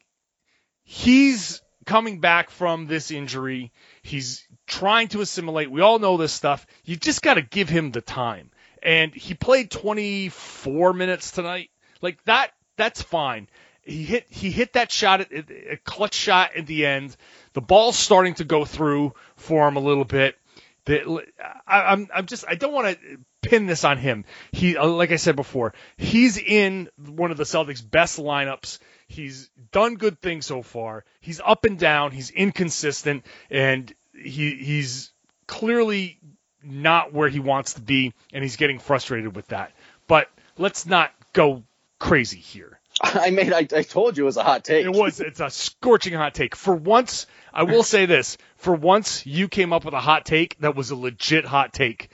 he's 0.83 1.61
coming 1.85 2.19
back 2.19 2.49
from 2.49 2.87
this 2.87 3.11
injury. 3.11 3.71
He's 4.01 4.45
trying 4.67 5.07
to 5.09 5.21
assimilate. 5.21 5.71
We 5.71 5.81
all 5.81 5.99
know 5.99 6.17
this 6.17 6.33
stuff. 6.33 6.65
You 6.83 6.95
just 6.95 7.21
got 7.21 7.35
to 7.35 7.41
give 7.41 7.69
him 7.69 7.91
the 7.91 8.01
time. 8.01 8.51
And 8.83 9.13
he 9.13 9.33
played 9.33 9.71
24 9.71 10.93
minutes 10.93 11.31
tonight. 11.31 11.69
Like 12.01 12.23
that, 12.25 12.51
that's 12.77 13.01
fine. 13.01 13.47
He 13.85 14.03
hit, 14.03 14.25
he 14.29 14.51
hit 14.51 14.73
that 14.73 14.91
shot, 14.91 15.21
at, 15.21 15.31
a 15.31 15.77
clutch 15.83 16.15
shot 16.15 16.55
at 16.55 16.65
the 16.65 16.85
end. 16.85 17.15
The 17.53 17.61
ball's 17.61 17.97
starting 17.97 18.33
to 18.35 18.43
go 18.43 18.65
through 18.65 19.13
for 19.35 19.67
him 19.67 19.77
a 19.77 19.79
little 19.79 20.05
bit. 20.05 20.37
The, 20.85 21.23
I, 21.67 21.81
I'm, 21.81 22.09
I'm 22.13 22.25
just, 22.25 22.45
I 22.47 22.55
don't 22.55 22.73
want 22.73 22.99
to 22.99 23.17
pin 23.41 23.67
this 23.67 23.83
on 23.83 23.97
him. 23.97 24.25
He, 24.51 24.77
uh, 24.77 24.87
like 24.87 25.11
I 25.11 25.15
said 25.15 25.35
before, 25.35 25.73
he's 25.97 26.37
in 26.37 26.89
one 26.97 27.31
of 27.31 27.37
the 27.37 27.43
Celtics' 27.43 27.87
best 27.87 28.19
lineups. 28.19 28.79
He's 29.07 29.49
done 29.71 29.95
good 29.95 30.19
things 30.19 30.45
so 30.45 30.61
far. 30.61 31.05
He's 31.21 31.41
up 31.43 31.65
and 31.65 31.77
down. 31.77 32.11
He's 32.11 32.31
inconsistent, 32.31 33.25
and 33.51 33.93
he 34.13 34.55
he's 34.55 35.11
clearly 35.47 36.19
not 36.63 37.13
where 37.13 37.29
he 37.29 37.39
wants 37.39 37.73
to 37.73 37.81
be, 37.81 38.13
and 38.33 38.43
he's 38.43 38.55
getting 38.55 38.79
frustrated 38.79 39.35
with 39.35 39.47
that. 39.47 39.73
But 40.07 40.29
let's 40.57 40.85
not 40.85 41.11
go 41.33 41.63
crazy 41.99 42.39
here. 42.39 42.74
I 43.01 43.29
mean, 43.29 43.53
I, 43.53 43.67
I 43.75 43.83
told 43.83 44.17
you 44.17 44.23
it 44.23 44.25
was 44.25 44.37
a 44.37 44.43
hot 44.43 44.63
take. 44.63 44.85
It 44.85 44.91
was. 44.91 45.19
It's 45.19 45.39
a 45.39 45.49
scorching 45.49 46.13
hot 46.13 46.33
take. 46.33 46.55
For 46.55 46.75
once, 46.75 47.27
I 47.53 47.63
will 47.63 47.83
say 47.95 48.05
this. 48.05 48.37
For 48.57 48.73
once, 48.73 49.25
you 49.25 49.47
came 49.47 49.73
up 49.73 49.85
with 49.85 49.93
a 49.93 49.99
hot 49.99 50.25
take 50.25 50.57
that 50.59 50.75
was 50.75 50.91
a 50.91 50.95
legit 50.95 51.45
hot 51.45 51.73
take. 51.73 52.09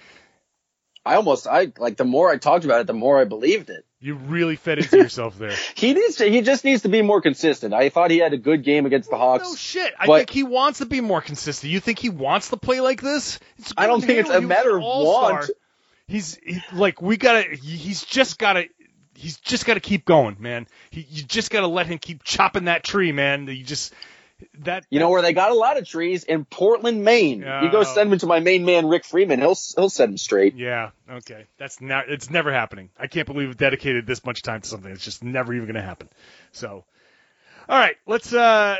I 1.03 1.15
almost, 1.15 1.47
I 1.47 1.71
like 1.77 1.97
the 1.97 2.05
more 2.05 2.29
I 2.29 2.37
talked 2.37 2.63
about 2.63 2.81
it, 2.81 2.87
the 2.87 2.93
more 2.93 3.19
I 3.19 3.25
believed 3.25 3.69
it. 3.71 3.85
You 3.99 4.15
really 4.15 4.55
fed 4.55 4.79
into 4.79 4.97
yourself 4.97 5.37
there. 5.37 5.55
he 5.75 5.93
needs 5.93 6.15
to. 6.17 6.25
He 6.25 6.41
just 6.41 6.63
needs 6.63 6.83
to 6.83 6.89
be 6.89 7.03
more 7.03 7.21
consistent. 7.21 7.73
I 7.73 7.89
thought 7.89 8.09
he 8.09 8.17
had 8.17 8.33
a 8.33 8.37
good 8.37 8.63
game 8.63 8.87
against 8.87 9.09
the 9.09 9.15
oh, 9.15 9.19
Hawks. 9.19 9.49
No 9.49 9.55
shit. 9.55 9.93
I 9.99 10.07
think 10.07 10.31
he 10.31 10.43
wants 10.43 10.79
to 10.79 10.87
be 10.87 11.01
more 11.01 11.21
consistent. 11.21 11.71
You 11.71 11.79
think 11.79 11.99
he 11.99 12.09
wants 12.09 12.49
to 12.49 12.57
play 12.57 12.81
like 12.81 13.01
this? 13.01 13.39
I 13.77 13.85
don't 13.85 14.01
think 14.01 14.19
it's 14.19 14.29
a 14.29 14.41
matter 14.41 14.75
of 14.75 14.81
want. 14.81 15.51
He's 16.07 16.35
he, 16.43 16.61
like 16.73 17.01
we 17.01 17.17
gotta. 17.17 17.55
He's 17.55 18.03
just 18.03 18.39
gotta. 18.39 18.65
He's 19.21 19.37
just 19.37 19.67
gotta 19.67 19.79
keep 19.79 20.03
going, 20.03 20.37
man. 20.39 20.67
He, 20.89 21.05
you 21.07 21.21
just 21.21 21.51
gotta 21.51 21.67
let 21.67 21.85
him 21.85 21.99
keep 21.99 22.23
chopping 22.23 22.65
that 22.65 22.83
tree, 22.83 23.11
man. 23.11 23.47
You 23.47 23.63
just 23.63 23.93
that. 24.59 24.85
You 24.89 24.99
know 24.99 25.09
where 25.09 25.21
they 25.21 25.31
got 25.31 25.51
a 25.51 25.55
lot 25.55 25.77
of 25.77 25.87
trees 25.87 26.23
in 26.23 26.43
Portland, 26.43 27.03
Maine. 27.03 27.41
Yeah. 27.41 27.63
You 27.63 27.71
go 27.71 27.83
send 27.83 28.11
them 28.11 28.17
to 28.17 28.25
my 28.25 28.39
main 28.39 28.65
man 28.65 28.87
Rick 28.87 29.05
Freeman. 29.05 29.39
He'll 29.39 29.57
he'll 29.75 29.89
set 29.89 30.07
them 30.07 30.17
straight. 30.17 30.55
Yeah. 30.55 30.89
Okay. 31.07 31.45
That's 31.59 31.79
not. 31.79 32.09
It's 32.09 32.31
never 32.31 32.51
happening. 32.51 32.89
I 32.97 33.05
can't 33.05 33.27
believe 33.27 33.49
we've 33.49 33.57
dedicated 33.57 34.07
this 34.07 34.25
much 34.25 34.41
time 34.41 34.61
to 34.61 34.67
something. 34.67 34.91
It's 34.91 35.05
just 35.05 35.23
never 35.23 35.53
even 35.53 35.67
gonna 35.67 35.83
happen. 35.83 36.09
So, 36.51 36.83
all 37.69 37.77
right. 37.79 37.97
Let's 38.07 38.33
uh, 38.33 38.77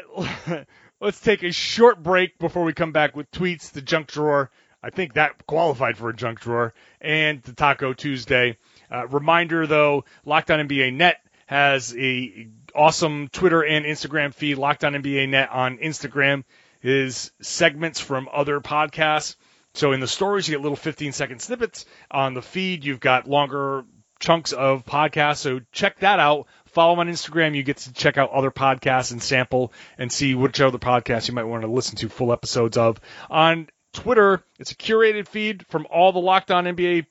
let's 1.00 1.20
take 1.20 1.44
a 1.44 1.52
short 1.52 2.02
break 2.02 2.40
before 2.40 2.64
we 2.64 2.74
come 2.74 2.94
back 2.94 3.16
with 3.16 3.30
tweets, 3.30 3.72
the 3.74 3.82
junk 3.84 4.08
drawer. 4.08 4.50
I 4.84 4.90
think 4.90 5.14
that 5.14 5.46
qualified 5.46 5.98
for 5.98 6.10
a 6.10 6.16
junk 6.16 6.40
drawer 6.40 6.74
and 7.00 7.44
the 7.44 7.54
Taco 7.54 7.94
Tuesday. 7.94 8.58
Uh, 8.92 9.08
reminder 9.08 9.66
though, 9.68 10.06
Locked 10.26 10.52
On 10.52 10.68
NBA 10.68 10.94
Net 10.94 11.18
has 11.48 11.96
a 11.96 12.48
awesome 12.76 13.28
Twitter 13.30 13.64
and 13.64 13.86
Instagram 13.86 14.34
feed. 14.34 14.58
Locked 14.58 14.84
On 14.84 14.94
NBA 14.94 15.30
Net 15.30 15.50
on 15.52 15.78
Instagram 15.78 16.44
is 16.82 17.32
segments 17.42 18.00
from 18.00 18.30
other 18.32 18.60
podcasts. 18.60 19.36
So 19.74 19.94
in 19.94 20.00
the 20.00 20.08
stories, 20.08 20.48
you 20.48 20.56
get 20.56 20.62
little 20.62 20.76
15 20.76 21.12
second 21.12 21.42
snippets. 21.42 21.86
On 22.10 22.34
the 22.34 22.42
feed, 22.42 22.84
you've 22.84 23.00
got 23.00 23.28
longer 23.28 23.86
chunks 24.20 24.52
of 24.54 24.86
podcasts. 24.86 25.38
So 25.38 25.62
check 25.72 26.00
that 26.00 26.20
out. 26.20 26.48
Follow 26.68 26.94
them 26.94 27.08
on 27.08 27.14
Instagram. 27.14 27.56
You 27.56 27.64
get 27.64 27.78
to 27.78 27.94
check 27.94 28.18
out 28.18 28.32
other 28.32 28.52
podcasts 28.52 29.12
and 29.12 29.22
sample 29.22 29.74
and 29.98 30.12
see 30.12 30.36
which 30.36 30.62
other 30.62 30.78
podcasts 30.78 31.28
you 31.28 31.34
might 31.34 31.44
want 31.44 31.64
to 31.64 31.68
listen 31.68 31.98
to 31.98 32.10
full 32.10 32.32
episodes 32.32 32.78
of. 32.78 33.00
On 33.30 33.68
Twitter, 33.94 34.44
it's 34.60 34.72
a 34.72 34.76
curated 34.76 35.28
feed 35.28 35.66
from 35.68 35.86
all 35.90 36.14
the 36.14 36.20
Locked 36.20 36.52
On 36.52 36.64
NBA 36.64 37.06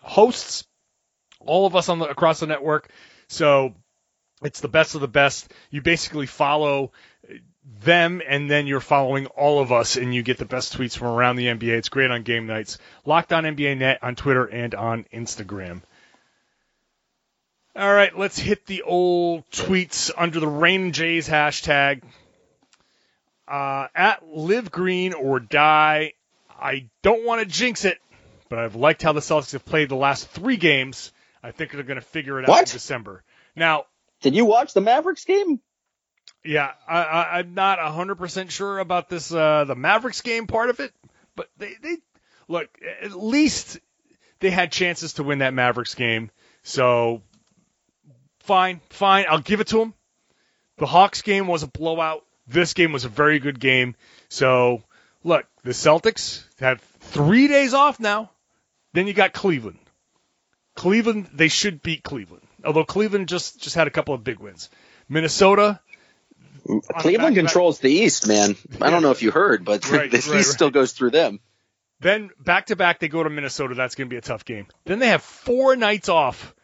hosts, 0.00 0.64
all 1.46 1.66
of 1.66 1.76
us 1.76 1.88
on 1.88 1.98
the 1.98 2.06
across 2.06 2.40
the 2.40 2.46
network. 2.46 2.88
So 3.28 3.74
it's 4.42 4.60
the 4.60 4.68
best 4.68 4.94
of 4.94 5.00
the 5.00 5.08
best. 5.08 5.52
You 5.70 5.82
basically 5.82 6.26
follow 6.26 6.92
them 7.84 8.20
and 8.26 8.50
then 8.50 8.66
you're 8.66 8.80
following 8.80 9.26
all 9.26 9.60
of 9.60 9.72
us 9.72 9.96
and 9.96 10.14
you 10.14 10.22
get 10.22 10.38
the 10.38 10.44
best 10.44 10.76
tweets 10.76 10.96
from 10.96 11.08
around 11.08 11.36
the 11.36 11.46
NBA. 11.46 11.78
It's 11.78 11.88
great 11.88 12.10
on 12.10 12.22
game 12.22 12.46
nights. 12.46 12.78
Locked 13.04 13.32
on 13.32 13.44
NBA 13.44 13.78
Net 13.78 13.98
on 14.02 14.16
Twitter 14.16 14.44
and 14.44 14.74
on 14.74 15.06
Instagram. 15.12 15.82
All 17.74 17.92
right, 17.92 18.16
let's 18.16 18.38
hit 18.38 18.66
the 18.66 18.82
old 18.82 19.48
tweets 19.50 20.10
under 20.14 20.40
the 20.40 20.48
Rain 20.48 20.92
Jays 20.92 21.28
hashtag. 21.28 22.02
Uh, 23.48 23.88
at 23.94 24.26
live 24.28 24.70
green 24.70 25.14
or 25.14 25.40
die. 25.40 26.12
I 26.60 26.88
don't 27.02 27.24
want 27.24 27.40
to 27.40 27.46
jinx 27.46 27.84
it, 27.84 27.98
but 28.48 28.58
I've 28.58 28.76
liked 28.76 29.02
how 29.02 29.12
the 29.12 29.20
Celtics 29.20 29.52
have 29.52 29.64
played 29.64 29.88
the 29.88 29.96
last 29.96 30.28
three 30.28 30.56
games. 30.56 31.12
I 31.42 31.50
think 31.50 31.72
they're 31.72 31.82
going 31.82 32.00
to 32.00 32.06
figure 32.06 32.38
it 32.38 32.44
out 32.44 32.48
What? 32.48 32.68
in 32.68 32.72
December. 32.72 33.22
Now, 33.56 33.86
Did 34.20 34.34
you 34.34 34.44
watch 34.44 34.74
the 34.74 34.80
Mavericks 34.80 35.24
game? 35.24 35.60
yeah, 36.44 36.72
I, 36.88 37.02
I, 37.02 37.38
I'm 37.38 37.54
not 37.54 37.78
100% 37.78 38.50
sure 38.50 38.78
about 38.78 39.08
this, 39.08 39.32
uh, 39.32 39.64
the 39.64 39.74
Mavericks 39.76 40.20
game 40.22 40.46
part 40.46 40.70
of 40.70 40.80
it, 40.80 40.92
but 41.36 41.48
they, 41.56 41.74
they, 41.82 41.96
look, 42.48 42.68
at 43.00 43.12
least 43.12 43.78
they 44.40 44.50
had 44.50 44.72
chances 44.72 45.14
to 45.14 45.22
win 45.22 45.38
that 45.38 45.54
Mavericks 45.54 45.94
game. 45.94 46.30
So, 46.62 47.22
fine, 48.40 48.80
fine. 48.90 49.26
I'll 49.28 49.38
give 49.40 49.60
it 49.60 49.68
to 49.68 49.78
them. 49.78 49.94
The 50.78 50.86
Hawks 50.86 51.22
game 51.22 51.46
was 51.46 51.62
a 51.62 51.68
blowout. 51.68 52.24
This 52.48 52.74
game 52.74 52.92
was 52.92 53.04
a 53.04 53.08
very 53.08 53.38
good 53.38 53.60
game. 53.60 53.94
So, 54.28 54.82
look, 55.22 55.46
the 55.62 55.70
Celtics 55.70 56.44
have 56.58 56.80
three 57.00 57.46
days 57.46 57.72
off 57.74 58.00
now. 58.00 58.30
Then 58.94 59.06
you 59.06 59.12
got 59.12 59.32
Cleveland. 59.32 59.78
Cleveland, 60.74 61.28
they 61.32 61.48
should 61.48 61.82
beat 61.82 62.02
Cleveland. 62.02 62.42
Although 62.64 62.84
Cleveland 62.84 63.28
just, 63.28 63.60
just 63.60 63.74
had 63.74 63.86
a 63.86 63.90
couple 63.90 64.14
of 64.14 64.24
big 64.24 64.38
wins. 64.38 64.70
Minnesota, 65.08 65.80
Cleveland 66.98 67.36
controls 67.36 67.80
the 67.80 67.90
East, 67.90 68.26
man. 68.26 68.56
I 68.80 68.90
don't 68.90 69.02
know 69.02 69.10
if 69.10 69.22
you 69.22 69.30
heard, 69.30 69.64
but 69.64 69.84
Right, 69.90 70.10
the 70.10 70.16
right, 70.16 70.26
East 70.26 70.28
right. 70.28 70.44
still 70.44 70.70
goes 70.70 70.92
through 70.92 71.10
them. 71.10 71.40
Then 72.00 72.30
back 72.38 72.66
to 72.66 72.76
back, 72.76 72.98
they 72.98 73.08
go 73.08 73.22
to 73.22 73.30
Minnesota. 73.30 73.74
That's 73.74 73.94
going 73.94 74.08
to 74.08 74.12
be 74.12 74.18
a 74.18 74.22
tough 74.22 74.44
game. 74.44 74.66
Then 74.84 74.98
they 74.98 75.08
have 75.08 75.22
four 75.22 75.76
nights 75.76 76.08
off. 76.08 76.54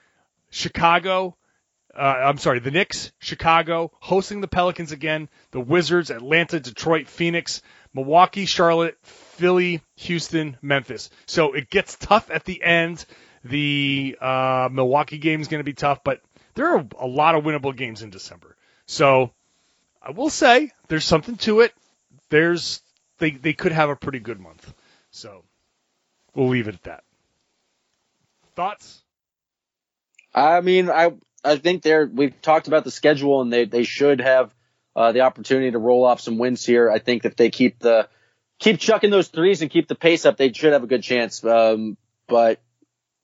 Chicago, 0.50 1.36
uh, 1.96 2.00
I'm 2.00 2.38
sorry, 2.38 2.58
the 2.58 2.70
Knicks, 2.70 3.12
Chicago, 3.18 3.92
hosting 4.00 4.40
the 4.40 4.48
Pelicans 4.48 4.92
again, 4.92 5.28
the 5.50 5.60
Wizards, 5.60 6.10
Atlanta, 6.10 6.58
Detroit, 6.58 7.06
Phoenix, 7.06 7.62
Milwaukee, 7.92 8.46
Charlotte, 8.46 8.96
Philly, 9.02 9.82
Houston, 9.96 10.56
Memphis. 10.62 11.10
So 11.26 11.52
it 11.52 11.70
gets 11.70 11.96
tough 11.96 12.30
at 12.30 12.44
the 12.44 12.62
end. 12.62 13.04
The 13.44 14.16
uh, 14.20 14.68
Milwaukee 14.70 15.18
game 15.18 15.40
is 15.40 15.48
going 15.48 15.60
to 15.60 15.64
be 15.64 15.74
tough, 15.74 16.02
but 16.04 16.20
there 16.54 16.76
are 16.76 16.86
a 16.98 17.06
lot 17.06 17.34
of 17.34 17.44
winnable 17.44 17.76
games 17.76 18.02
in 18.02 18.10
December. 18.10 18.56
So 18.86 19.32
I 20.02 20.10
will 20.10 20.30
say 20.30 20.70
there's 20.88 21.04
something 21.04 21.36
to 21.38 21.60
it. 21.60 21.72
There's 22.30 22.82
they 23.18 23.30
they 23.30 23.52
could 23.52 23.72
have 23.72 23.90
a 23.90 23.96
pretty 23.96 24.18
good 24.20 24.40
month. 24.40 24.72
So 25.10 25.44
we'll 26.34 26.48
leave 26.48 26.68
it 26.68 26.74
at 26.74 26.82
that. 26.84 27.04
Thoughts? 28.56 29.02
I 30.34 30.60
mean, 30.60 30.90
I 30.90 31.12
I 31.44 31.56
think 31.56 31.82
they're 31.82 32.06
we've 32.06 32.40
talked 32.42 32.68
about 32.68 32.84
the 32.84 32.90
schedule 32.90 33.40
and 33.40 33.52
they 33.52 33.64
they 33.64 33.84
should 33.84 34.20
have 34.20 34.54
uh, 34.96 35.12
the 35.12 35.20
opportunity 35.20 35.70
to 35.70 35.78
roll 35.78 36.04
off 36.04 36.20
some 36.20 36.38
wins 36.38 36.64
here. 36.66 36.90
I 36.90 36.98
think 36.98 37.24
if 37.24 37.36
they 37.36 37.50
keep 37.50 37.78
the 37.78 38.08
keep 38.58 38.78
chucking 38.78 39.10
those 39.10 39.28
threes 39.28 39.62
and 39.62 39.70
keep 39.70 39.88
the 39.88 39.94
pace 39.94 40.26
up, 40.26 40.36
they 40.36 40.52
should 40.52 40.72
have 40.72 40.82
a 40.82 40.88
good 40.88 41.02
chance. 41.02 41.44
Um, 41.44 41.96
but 42.26 42.60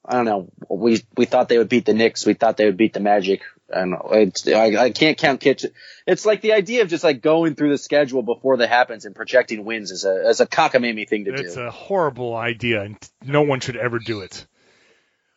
I 0.04 0.14
don't 0.14 0.24
know. 0.26 0.48
We 0.68 1.02
we 1.16 1.24
thought 1.24 1.48
they 1.48 1.58
would 1.58 1.68
beat 1.68 1.86
the 1.86 1.94
Knicks. 1.94 2.26
We 2.26 2.34
thought 2.34 2.56
they 2.56 2.66
would 2.66 2.76
beat 2.76 2.92
the 2.92 3.00
Magic. 3.00 3.42
Know. 3.74 4.08
It's, 4.12 4.46
I, 4.46 4.76
I 4.76 4.90
can't 4.90 5.16
count 5.16 5.40
kitchen. 5.40 5.70
It's 6.06 6.26
like 6.26 6.42
the 6.42 6.52
idea 6.52 6.82
of 6.82 6.88
just 6.88 7.02
like 7.02 7.22
going 7.22 7.54
through 7.54 7.70
the 7.70 7.78
schedule 7.78 8.22
before 8.22 8.58
that 8.58 8.68
happens 8.68 9.04
and 9.06 9.16
projecting 9.16 9.64
wins 9.64 9.90
is 9.90 10.04
a 10.04 10.28
is 10.28 10.40
a 10.40 10.46
cockamamie 10.46 11.08
thing 11.08 11.24
to 11.24 11.32
It's 11.32 11.40
do. 11.40 11.46
It's 11.46 11.56
a 11.56 11.70
horrible 11.70 12.36
idea, 12.36 12.82
and 12.82 13.10
no 13.24 13.42
one 13.42 13.60
should 13.60 13.76
ever 13.76 13.98
do 13.98 14.20
it. 14.20 14.46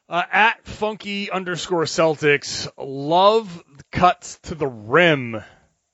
Uh, 0.10 0.24
at 0.32 0.66
funky 0.66 1.32
underscore 1.32 1.84
Celtics, 1.84 2.70
love 2.78 3.64
cuts 3.92 4.40
to 4.44 4.56
the 4.56 4.68
rim. 4.68 5.42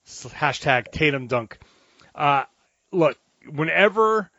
Hashtag 0.06 0.92
Tatum 0.92 1.28
dunk. 1.28 1.58
Uh, 2.14 2.44
look, 2.92 3.18
whenever, 3.50 4.30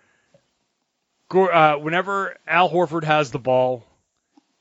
uh, 1.32 1.74
whenever 1.76 2.36
Al 2.46 2.70
Horford 2.70 3.04
has 3.04 3.30
the 3.30 3.38
ball, 3.38 3.84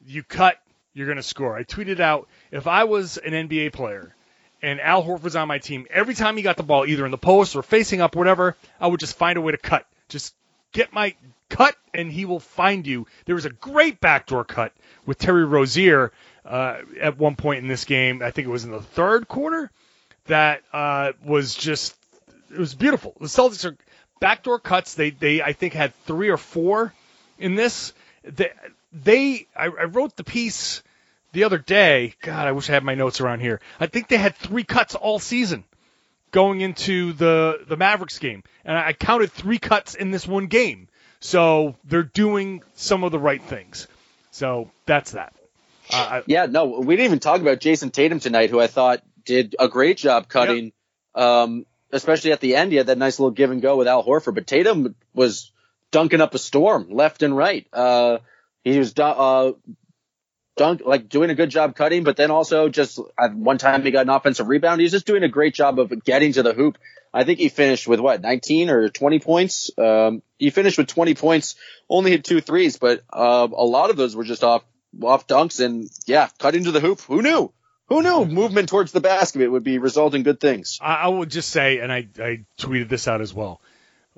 you 0.06 0.24
cut, 0.24 0.58
you're 0.94 1.08
going 1.08 1.18
to 1.18 1.24
score. 1.24 1.56
I 1.56 1.64
tweeted 1.64 2.00
out 2.00 2.28
if 2.52 2.68
I 2.68 2.84
was 2.84 3.18
an 3.18 3.34
NBA 3.34 3.74
player 3.74 4.16
and 4.62 4.80
Al 4.80 5.04
Horford's 5.04 5.36
on 5.36 5.48
my 5.48 5.60
team, 5.60 5.88
every 5.90 6.14
time 6.14 6.38
he 6.38 6.44
got 6.44 6.58
the 6.58 6.64
ball, 6.64 6.86
either 6.86 7.06
in 7.06 7.12
the 7.12 7.18
post 7.18 7.56
or 7.56 7.64
facing 7.64 8.02
up, 8.02 8.16
whatever, 8.16 8.56
I 8.80 8.88
would 8.88 9.00
just 9.00 9.16
find 9.16 9.38
a 9.38 9.42
way 9.42 9.52
to 9.52 9.58
cut. 9.58 9.86
Just 10.10 10.34
get 10.72 10.94
my 10.94 11.16
cut, 11.50 11.76
and 11.94 12.12
he 12.12 12.26
will 12.26 12.40
find 12.40 12.86
you. 12.86 13.08
There 13.26 13.36
was 13.36 13.46
a 13.46 13.50
great 13.50 14.00
backdoor 14.00 14.46
cut 14.46 14.74
with 15.06 15.18
Terry 15.18 15.46
Rozier 15.46 16.12
uh, 16.46 16.82
at 17.00 17.18
one 17.18 17.36
point 17.36 17.60
in 17.60 17.68
this 17.68 17.86
game. 17.86 18.22
I 18.22 18.32
think 18.32 18.48
it 18.48 18.52
was 18.52 18.64
in 18.64 18.72
the 18.72 18.82
third 18.82 19.28
quarter. 19.28 19.72
That 20.28 20.64
uh, 20.72 21.12
was 21.26 21.56
just 21.56 21.96
it 22.52 22.58
was 22.58 22.74
beautiful. 22.74 23.16
The 23.20 23.28
Celtics 23.28 23.66
are 23.66 23.76
backdoor 24.20 24.60
cuts. 24.60 24.96
They 24.96 25.10
they 25.10 25.42
I 25.42 25.54
think 25.54 25.74
had 25.74 25.94
three 26.06 26.30
or 26.30 26.38
four 26.38 26.94
in 27.38 27.56
this. 27.56 27.94
They, 28.24 28.52
they 28.94 29.48
I, 29.56 29.66
I 29.66 29.84
wrote 29.86 30.16
the 30.16 30.24
piece 30.24 30.84
the 31.32 31.44
other 31.44 31.58
day. 31.58 32.14
God, 32.22 32.48
I 32.48 32.52
wish 32.52 32.70
I 32.70 32.74
had 32.74 32.84
my 32.84 32.96
notes 32.96 33.22
around 33.22 33.40
here. 33.40 33.60
I 33.80 33.88
think 33.88 34.08
they 34.08 34.18
had 34.18 34.36
three 34.36 34.64
cuts 34.64 34.96
all 34.96 35.20
season 35.20 35.64
going 36.32 36.62
into 36.62 37.14
the 37.14 37.60
the 37.68 37.78
Mavericks 37.78 38.20
game, 38.20 38.44
and 38.64 38.78
I 38.78 38.94
counted 38.94 39.32
three 39.32 39.60
cuts 39.60 39.96
in 39.96 40.12
this 40.12 40.28
one 40.28 40.48
game. 40.48 40.88
So 41.20 41.76
they're 41.86 42.04
doing 42.04 42.64
some 42.76 43.04
of 43.04 43.12
the 43.14 43.20
right 43.20 43.42
things. 43.42 43.88
So 44.32 44.72
that's 44.86 45.12
that. 45.12 45.34
Uh, 45.90 45.96
I, 45.96 46.24
Yeah, 46.28 46.48
no, 46.48 46.66
we 46.66 46.96
didn't 46.96 47.06
even 47.06 47.20
talk 47.20 47.40
about 47.40 47.60
Jayson 47.60 47.92
Tatum 47.92 48.20
tonight, 48.20 48.50
who 48.50 48.60
I 48.60 48.68
thought 48.68 49.02
did 49.24 49.56
a 49.58 49.70
great 49.70 49.98
job 49.98 50.28
cutting. 50.28 50.74
Um, 51.16 51.66
especially 51.92 52.32
at 52.32 52.42
the 52.42 52.56
end, 52.56 52.72
he 52.72 52.78
had 52.78 52.88
that 52.88 52.98
nice 52.98 53.20
little 53.20 53.32
give 53.32 53.52
and 53.52 53.62
go 53.62 53.78
with 53.78 53.88
Al 53.88 54.04
Horford. 54.04 54.36
But 54.36 54.48
Tatum 54.48 54.96
was 55.14 55.52
dunking 55.92 56.20
up 56.20 56.34
a 56.34 56.40
storm 56.40 56.90
left 56.90 57.24
and 57.24 57.38
right. 57.38 57.66
Uh, 57.72 58.18
he 58.64 58.80
was 58.80 58.98
uh, 58.98 59.54
dunk 60.56 60.82
like 60.86 61.10
doing 61.10 61.30
a 61.30 61.36
good 61.36 61.50
job 61.50 61.76
cutting, 61.76 62.04
but 62.04 62.18
then 62.18 62.32
also 62.32 62.70
just 62.70 63.00
at 63.20 63.34
one 63.34 63.58
time 63.58 63.84
he 63.84 63.92
got 63.92 64.04
an 64.04 64.10
offensive 64.10 64.48
rebound. 64.48 64.82
He's 64.82 64.92
just 64.92 65.06
doing 65.06 65.24
a 65.24 65.30
great 65.30 65.54
job 65.54 65.80
of 65.80 66.04
getting 66.04 66.34
to 66.34 66.44
the 66.44 66.54
hoop. 66.54 66.78
I 67.14 67.24
think 67.24 67.40
he 67.40 67.50
finished 67.50 67.88
with 67.88 68.00
what 68.00 68.22
19 68.22 68.70
or 68.70 68.90
20 68.90 69.20
points. 69.20 69.72
Um, 69.78 70.24
he 70.38 70.50
finished 70.50 70.78
with 70.78 70.88
20 70.88 71.14
points, 71.14 71.56
only 71.90 72.12
hit 72.12 72.24
two 72.24 72.42
threes, 72.42 72.78
but 72.78 73.04
uh, 73.12 73.48
a 73.52 73.66
lot 73.66 73.90
of 73.90 73.98
those 73.98 74.16
were 74.16 74.24
just 74.24 74.44
off 74.44 74.64
off 75.02 75.28
dunks 75.28 75.64
and 75.64 75.90
yeah, 76.06 76.30
cut 76.40 76.56
into 76.56 76.72
the 76.72 76.80
hoop. 76.80 77.02
Who 77.02 77.22
knew? 77.22 77.52
Who 77.88 78.02
knew 78.02 78.26
movement 78.26 78.70
towards 78.70 78.92
the 78.92 79.02
basket 79.02 79.52
would 79.52 79.64
be 79.64 79.78
result 79.78 80.16
in 80.16 80.24
good 80.24 80.40
things? 80.40 80.80
I, 80.82 80.96
I 80.96 81.08
would 81.08 81.30
just 81.30 81.50
say, 81.50 81.80
and 81.80 81.92
I, 81.92 82.08
I 82.18 82.46
tweeted 82.58 82.90
this 82.90 83.08
out 83.08 83.22
as 83.22 83.34
well. 83.34 83.62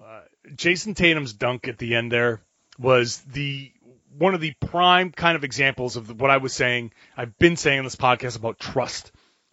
Uh, 0.01 0.21
Jayson 0.55 0.93
Tatum's 0.95 1.33
dunk 1.33 1.67
at 1.67 1.77
the 1.77 1.95
end 1.95 2.11
there 2.11 2.41
was 2.77 3.19
the 3.21 3.71
one 4.17 4.33
of 4.33 4.41
the 4.41 4.53
prime 4.59 5.11
kind 5.11 5.35
of 5.35 5.43
examples 5.43 5.95
of 5.95 6.19
what 6.19 6.31
I 6.31 6.37
was 6.37 6.53
saying. 6.53 6.91
I've 7.17 7.37
been 7.37 7.57
saying 7.57 7.79
in 7.79 7.83
this 7.83 7.95
podcast 7.95 8.37
about 8.37 8.59
trust. 8.59 9.11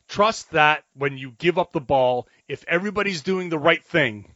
Trust 0.08 0.50
that 0.50 0.84
when 0.94 1.16
you 1.16 1.32
give 1.38 1.58
up 1.58 1.72
the 1.72 1.80
ball, 1.80 2.28
if 2.48 2.64
everybody's 2.68 3.22
doing 3.22 3.48
the 3.48 3.58
right 3.58 3.84
thing, 3.84 4.26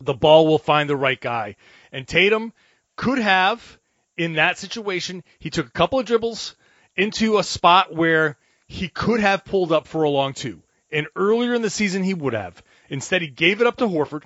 the 0.00 0.14
ball 0.14 0.46
will 0.46 0.58
find 0.58 0.88
the 0.88 0.96
right 0.96 1.20
guy. 1.20 1.56
And 1.90 2.06
Tatum 2.06 2.52
could 2.96 3.18
have, 3.18 3.78
in 4.16 4.34
that 4.34 4.58
situation, 4.58 5.24
he 5.38 5.50
took 5.50 5.66
a 5.66 5.70
couple 5.70 5.98
of 5.98 6.06
dribbles 6.06 6.54
into 6.96 7.38
a 7.38 7.44
spot 7.44 7.94
where 7.94 8.36
he 8.66 8.88
could 8.88 9.20
have 9.20 9.44
pulled 9.44 9.72
up 9.72 9.86
for 9.86 10.02
a 10.02 10.10
long 10.10 10.34
two. 10.34 10.62
And 10.90 11.06
earlier 11.16 11.54
in 11.54 11.62
the 11.62 11.70
season, 11.70 12.02
he 12.02 12.14
would 12.14 12.34
have. 12.34 12.62
Instead, 12.88 13.22
he 13.22 13.28
gave 13.28 13.60
it 13.60 13.66
up 13.66 13.76
to 13.78 13.86
Horford. 13.86 14.24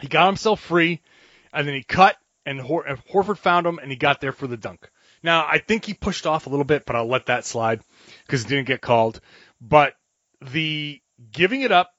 He 0.00 0.08
got 0.08 0.26
himself 0.26 0.60
free, 0.60 1.00
and 1.52 1.66
then 1.66 1.74
he 1.74 1.82
cut, 1.82 2.16
and 2.44 2.60
Hor- 2.60 2.84
Horford 3.12 3.38
found 3.38 3.66
him, 3.66 3.78
and 3.78 3.90
he 3.90 3.96
got 3.96 4.20
there 4.20 4.32
for 4.32 4.46
the 4.46 4.56
dunk. 4.56 4.90
Now, 5.22 5.46
I 5.48 5.58
think 5.58 5.84
he 5.84 5.94
pushed 5.94 6.26
off 6.26 6.46
a 6.46 6.50
little 6.50 6.64
bit, 6.64 6.84
but 6.84 6.96
I'll 6.96 7.06
let 7.06 7.26
that 7.26 7.44
slide 7.44 7.80
because 8.26 8.44
it 8.44 8.48
didn't 8.48 8.66
get 8.66 8.80
called. 8.80 9.20
But 9.60 9.94
the 10.40 11.00
giving 11.30 11.62
it 11.62 11.70
up, 11.70 11.92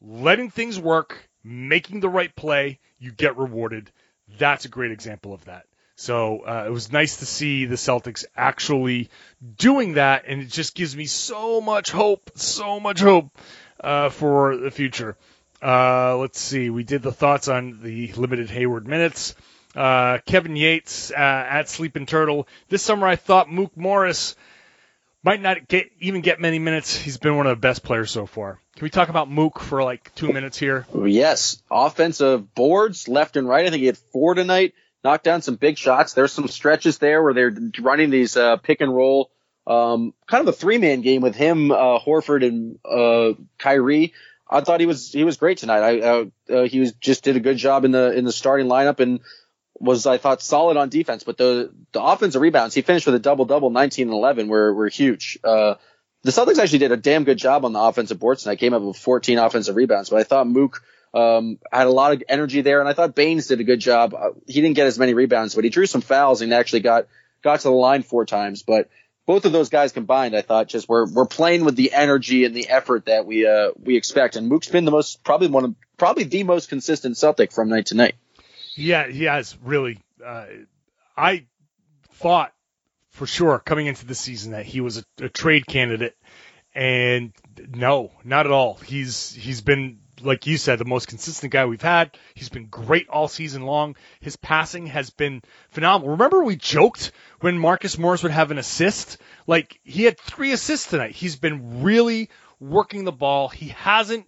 letting 0.00 0.50
things 0.50 0.78
work, 0.78 1.28
making 1.42 2.00
the 2.00 2.08
right 2.08 2.34
play, 2.34 2.78
you 2.98 3.10
get 3.10 3.36
rewarded. 3.36 3.90
That's 4.38 4.64
a 4.64 4.68
great 4.68 4.92
example 4.92 5.34
of 5.34 5.44
that. 5.46 5.66
So 5.96 6.40
uh, 6.40 6.64
it 6.66 6.70
was 6.70 6.92
nice 6.92 7.16
to 7.16 7.26
see 7.26 7.64
the 7.64 7.76
Celtics 7.76 8.26
actually 8.36 9.08
doing 9.56 9.94
that, 9.94 10.24
and 10.28 10.42
it 10.42 10.50
just 10.50 10.74
gives 10.74 10.94
me 10.94 11.06
so 11.06 11.60
much 11.60 11.90
hope, 11.90 12.30
so 12.34 12.78
much 12.78 13.00
hope 13.00 13.36
uh, 13.80 14.10
for 14.10 14.56
the 14.56 14.70
future. 14.70 15.16
Uh, 15.62 16.18
let's 16.18 16.38
see. 16.38 16.68
We 16.68 16.84
did 16.84 17.02
the 17.02 17.12
thoughts 17.12 17.48
on 17.48 17.80
the 17.82 18.12
limited 18.12 18.50
Hayward 18.50 18.86
minutes. 18.86 19.34
Uh, 19.76 20.18
Kevin 20.24 20.56
Yates 20.56 21.10
uh, 21.10 21.14
at 21.14 21.68
Sleeping 21.68 22.06
Turtle. 22.06 22.48
This 22.68 22.82
summer, 22.82 23.06
I 23.06 23.16
thought 23.16 23.50
Mook 23.50 23.76
Morris 23.76 24.34
might 25.22 25.42
not 25.42 25.68
get 25.68 25.90
even 26.00 26.20
get 26.20 26.40
many 26.40 26.58
minutes. 26.58 26.96
He's 26.96 27.18
been 27.18 27.36
one 27.36 27.46
of 27.46 27.56
the 27.56 27.60
best 27.60 27.82
players 27.82 28.10
so 28.10 28.26
far. 28.26 28.60
Can 28.76 28.84
we 28.84 28.90
talk 28.90 29.08
about 29.08 29.30
Mook 29.30 29.58
for 29.58 29.82
like 29.82 30.14
two 30.14 30.32
minutes 30.32 30.56
here? 30.56 30.86
Yes, 30.94 31.62
offensive 31.70 32.54
boards 32.54 33.08
left 33.08 33.36
and 33.36 33.48
right. 33.48 33.66
I 33.66 33.70
think 33.70 33.80
he 33.80 33.86
had 33.86 33.98
four 33.98 34.34
tonight. 34.34 34.74
Knocked 35.02 35.24
down 35.24 35.42
some 35.42 35.56
big 35.56 35.78
shots. 35.78 36.14
There's 36.14 36.32
some 36.32 36.48
stretches 36.48 36.98
there 36.98 37.22
where 37.22 37.34
they're 37.34 37.56
running 37.80 38.10
these 38.10 38.36
uh, 38.36 38.56
pick 38.56 38.80
and 38.80 38.94
roll, 38.94 39.30
um, 39.66 40.14
kind 40.26 40.42
of 40.42 40.48
a 40.48 40.56
three 40.56 40.78
man 40.78 41.00
game 41.00 41.22
with 41.22 41.34
him, 41.34 41.70
uh, 41.70 41.98
Horford 41.98 42.46
and 42.46 42.78
uh, 42.84 43.40
Kyrie. 43.58 44.14
I 44.48 44.60
thought 44.60 44.80
he 44.80 44.86
was 44.86 45.12
he 45.12 45.24
was 45.24 45.36
great 45.36 45.58
tonight. 45.58 45.80
I 45.80 46.00
uh, 46.00 46.24
uh, 46.48 46.62
he 46.62 46.80
was 46.80 46.92
just 46.92 47.24
did 47.24 47.36
a 47.36 47.40
good 47.40 47.56
job 47.56 47.84
in 47.84 47.90
the 47.90 48.12
in 48.12 48.24
the 48.24 48.32
starting 48.32 48.68
lineup 48.68 49.00
and 49.00 49.20
was 49.78 50.06
I 50.06 50.18
thought 50.18 50.42
solid 50.42 50.76
on 50.76 50.88
defense. 50.88 51.24
But 51.24 51.36
the 51.38 51.72
the 51.92 52.02
offensive 52.02 52.40
rebounds, 52.40 52.74
he 52.74 52.82
finished 52.82 53.06
with 53.06 53.14
a 53.14 53.20
double 53.20 53.44
double, 53.44 53.70
19 53.70 54.08
and 54.08 54.14
11, 54.14 54.48
were 54.48 54.72
were 54.74 54.88
huge. 54.88 55.38
Uh, 55.42 55.74
the 56.22 56.32
Celtics 56.32 56.58
actually 56.58 56.80
did 56.80 56.92
a 56.92 56.96
damn 56.96 57.24
good 57.24 57.38
job 57.38 57.64
on 57.64 57.72
the 57.72 57.80
offensive 57.80 58.18
boards 58.18 58.42
tonight. 58.42 58.58
Came 58.58 58.74
up 58.74 58.82
with 58.82 58.96
14 58.96 59.38
offensive 59.38 59.76
rebounds, 59.76 60.10
but 60.10 60.18
I 60.18 60.24
thought 60.24 60.48
Mook 60.48 60.82
um, 61.14 61.58
had 61.72 61.86
a 61.86 61.90
lot 61.90 62.12
of 62.12 62.22
energy 62.28 62.62
there, 62.62 62.80
and 62.80 62.88
I 62.88 62.92
thought 62.92 63.14
Baynes 63.14 63.46
did 63.46 63.60
a 63.60 63.64
good 63.64 63.80
job. 63.80 64.12
Uh, 64.14 64.30
he 64.46 64.60
didn't 64.60 64.76
get 64.76 64.86
as 64.86 64.98
many 64.98 65.14
rebounds, 65.14 65.54
but 65.54 65.64
he 65.64 65.70
drew 65.70 65.86
some 65.86 66.00
fouls 66.00 66.42
and 66.42 66.52
actually 66.52 66.80
got 66.80 67.06
got 67.42 67.60
to 67.60 67.68
the 67.68 67.74
line 67.74 68.02
four 68.02 68.26
times. 68.26 68.62
But 68.62 68.88
both 69.24 69.44
of 69.44 69.52
those 69.52 69.68
guys 69.68 69.92
combined, 69.92 70.36
I 70.36 70.42
thought, 70.42 70.68
just 70.68 70.88
were 70.88 71.06
were 71.06 71.26
playing 71.26 71.64
with 71.64 71.76
the 71.76 71.92
energy 71.92 72.44
and 72.44 72.54
the 72.54 72.68
effort 72.68 73.06
that 73.06 73.24
we 73.26 73.46
uh, 73.46 73.70
we 73.80 73.96
expect. 73.96 74.36
And 74.36 74.48
Mook's 74.48 74.68
been 74.68 74.84
the 74.84 74.90
most 74.90 75.22
probably 75.24 75.48
one 75.48 75.64
of 75.64 75.74
probably 75.96 76.24
the 76.24 76.44
most 76.44 76.68
consistent 76.68 77.16
Celtic 77.16 77.52
from 77.52 77.68
night 77.68 77.86
to 77.86 77.94
night. 77.94 78.14
Yeah, 78.76 79.08
he 79.08 79.24
has 79.24 79.56
really. 79.62 79.98
Uh, 80.24 80.46
I 81.16 81.46
thought 82.12 82.52
for 83.10 83.26
sure 83.26 83.58
coming 83.58 83.86
into 83.86 84.06
the 84.06 84.14
season 84.14 84.52
that 84.52 84.66
he 84.66 84.80
was 84.80 84.98
a, 84.98 85.24
a 85.24 85.28
trade 85.28 85.66
candidate, 85.66 86.16
and 86.74 87.32
no, 87.74 88.12
not 88.24 88.46
at 88.46 88.52
all. 88.52 88.74
He's 88.74 89.32
he's 89.32 89.62
been 89.62 90.00
like 90.22 90.46
you 90.46 90.56
said 90.56 90.78
the 90.78 90.84
most 90.84 91.08
consistent 91.08 91.52
guy 91.52 91.64
we've 91.66 91.82
had. 91.82 92.16
He's 92.34 92.48
been 92.48 92.66
great 92.66 93.08
all 93.08 93.28
season 93.28 93.62
long. 93.62 93.96
His 94.20 94.36
passing 94.36 94.86
has 94.86 95.10
been 95.10 95.42
phenomenal. 95.70 96.12
Remember 96.12 96.44
we 96.44 96.56
joked 96.56 97.12
when 97.40 97.58
Marcus 97.58 97.98
Morris 97.98 98.22
would 98.22 98.32
have 98.32 98.50
an 98.50 98.58
assist? 98.58 99.18
Like 99.46 99.78
he 99.84 100.04
had 100.04 100.18
three 100.18 100.52
assists 100.52 100.90
tonight. 100.90 101.12
He's 101.12 101.36
been 101.36 101.82
really 101.82 102.30
working 102.60 103.04
the 103.04 103.12
ball. 103.12 103.48
He 103.48 103.68
hasn't 103.68 104.26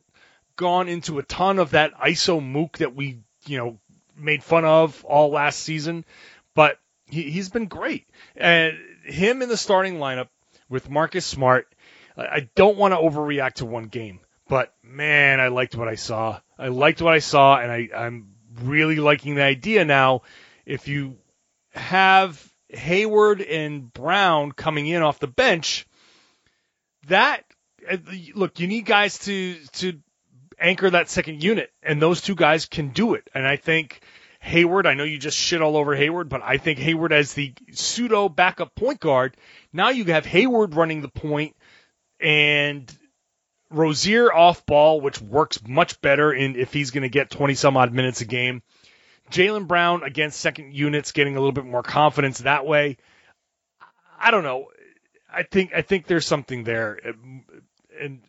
gone 0.57 0.89
into 0.89 1.19
a 1.19 1.23
ton 1.23 1.59
of 1.59 1.71
that 1.71 1.95
ISO 1.95 2.45
mook 2.45 2.79
that 2.79 2.95
we, 2.95 3.21
you 3.47 3.59
know, 3.59 3.79
made 4.19 4.43
fun 4.43 4.65
of 4.65 5.05
all 5.05 5.31
last 5.31 5.61
season, 5.61 6.05
but 6.55 6.79
he, 7.07 7.31
he's 7.31 7.49
been 7.49 7.67
great. 7.67 8.07
And 8.37 8.77
him 9.05 9.43
in 9.43 9.49
the 9.49 9.57
starting 9.57 9.99
lineup 9.99 10.29
with 10.69 10.91
Marcus 10.91 11.25
Smart, 11.25 11.73
I 12.17 12.23
I 12.23 12.49
don't 12.55 12.77
want 12.77 12.93
to 12.93 12.99
overreact 12.99 13.55
to 13.55 13.67
one 13.67 13.85
game, 13.85 14.21
but 14.49 14.75
man, 14.83 15.41
I 15.41 15.49
liked 15.49 15.77
what 15.77 15.89
I 15.89 15.95
saw. 15.95 16.41
I 16.59 16.69
liked 16.69 17.01
what 17.01 17.15
I 17.15 17.21
saw, 17.21 17.59
and 17.59 17.71
I, 17.71 17.89
I'm 17.97 18.35
really 18.63 18.97
liking 18.97 19.37
the 19.37 19.45
idea 19.45 19.85
now. 19.85 20.23
if 20.67 20.89
you 20.89 21.17
have 21.73 22.53
Hayward 22.71 23.41
and 23.41 23.93
Brown 23.93 24.53
coming 24.53 24.87
in 24.87 25.03
off 25.03 25.19
the 25.19 25.27
bench, 25.29 25.87
that 27.07 27.45
uh, 27.91 27.97
look, 28.35 28.61
you 28.61 28.67
need 28.67 28.85
guys 28.85 29.19
to 29.21 29.57
to 29.75 30.01
anchor 30.61 30.91
that 30.91 31.09
second 31.09 31.43
unit, 31.43 31.71
and 31.83 32.01
those 32.01 32.21
two 32.21 32.35
guys 32.35 32.67
can 32.67 32.89
do 32.89 33.15
it. 33.15 33.29
And 33.35 33.47
I 33.47 33.57
think 33.57 34.01
Hayward, 34.41 34.87
I 34.87 34.95
know 34.95 35.05
you 35.05 35.19
just 35.19 35.37
shit 35.37 35.63
all 35.63 35.77
over 35.77 35.95
Hayward, 35.95 36.29
but 36.29 36.43
I 36.43 36.59
think 36.59 36.79
Hayward 36.79 37.13
as 37.13 37.35
the 37.35 37.55
pseudo 37.73 38.29
backup 38.29 38.75
point 38.75 39.01
guard. 39.01 39.37
Now 39.73 39.91
you 39.91 40.05
have 40.07 40.27
Hayward 40.27 40.75
running 40.75 41.01
the 41.01 41.09
point 41.09 41.57
and 42.21 42.91
Rozier 43.71 44.33
off 44.33 44.65
ball, 44.65 45.01
which 45.01 45.21
works 45.21 45.61
much 45.67 46.01
better 46.01 46.33
in 46.33 46.57
if 46.57 46.73
he's 46.73 46.91
going 46.91 47.03
to 47.03 47.09
get 47.09 47.31
20 47.31 47.55
some 47.55 47.77
odd 47.77 47.93
minutes 47.93 48.21
a 48.21 48.25
game. 48.25 48.63
Jaylen 49.31 49.67
Brown 49.67 50.03
against 50.03 50.41
second 50.41 50.73
units, 50.73 51.13
getting 51.13 51.37
a 51.37 51.39
little 51.39 51.53
bit 51.53 51.67
more 51.67 51.83
confidence 51.83 52.39
that 52.39 52.65
way. 52.65 52.97
I 54.19 54.31
don't 54.31 54.43
know. 54.43 54.69
I 55.31 55.43
think 55.43 55.73
I 55.75 55.83
think 55.83 56.07
there's 56.07 56.27
something 56.27 56.65
there, 56.65 56.99
and 58.01 58.23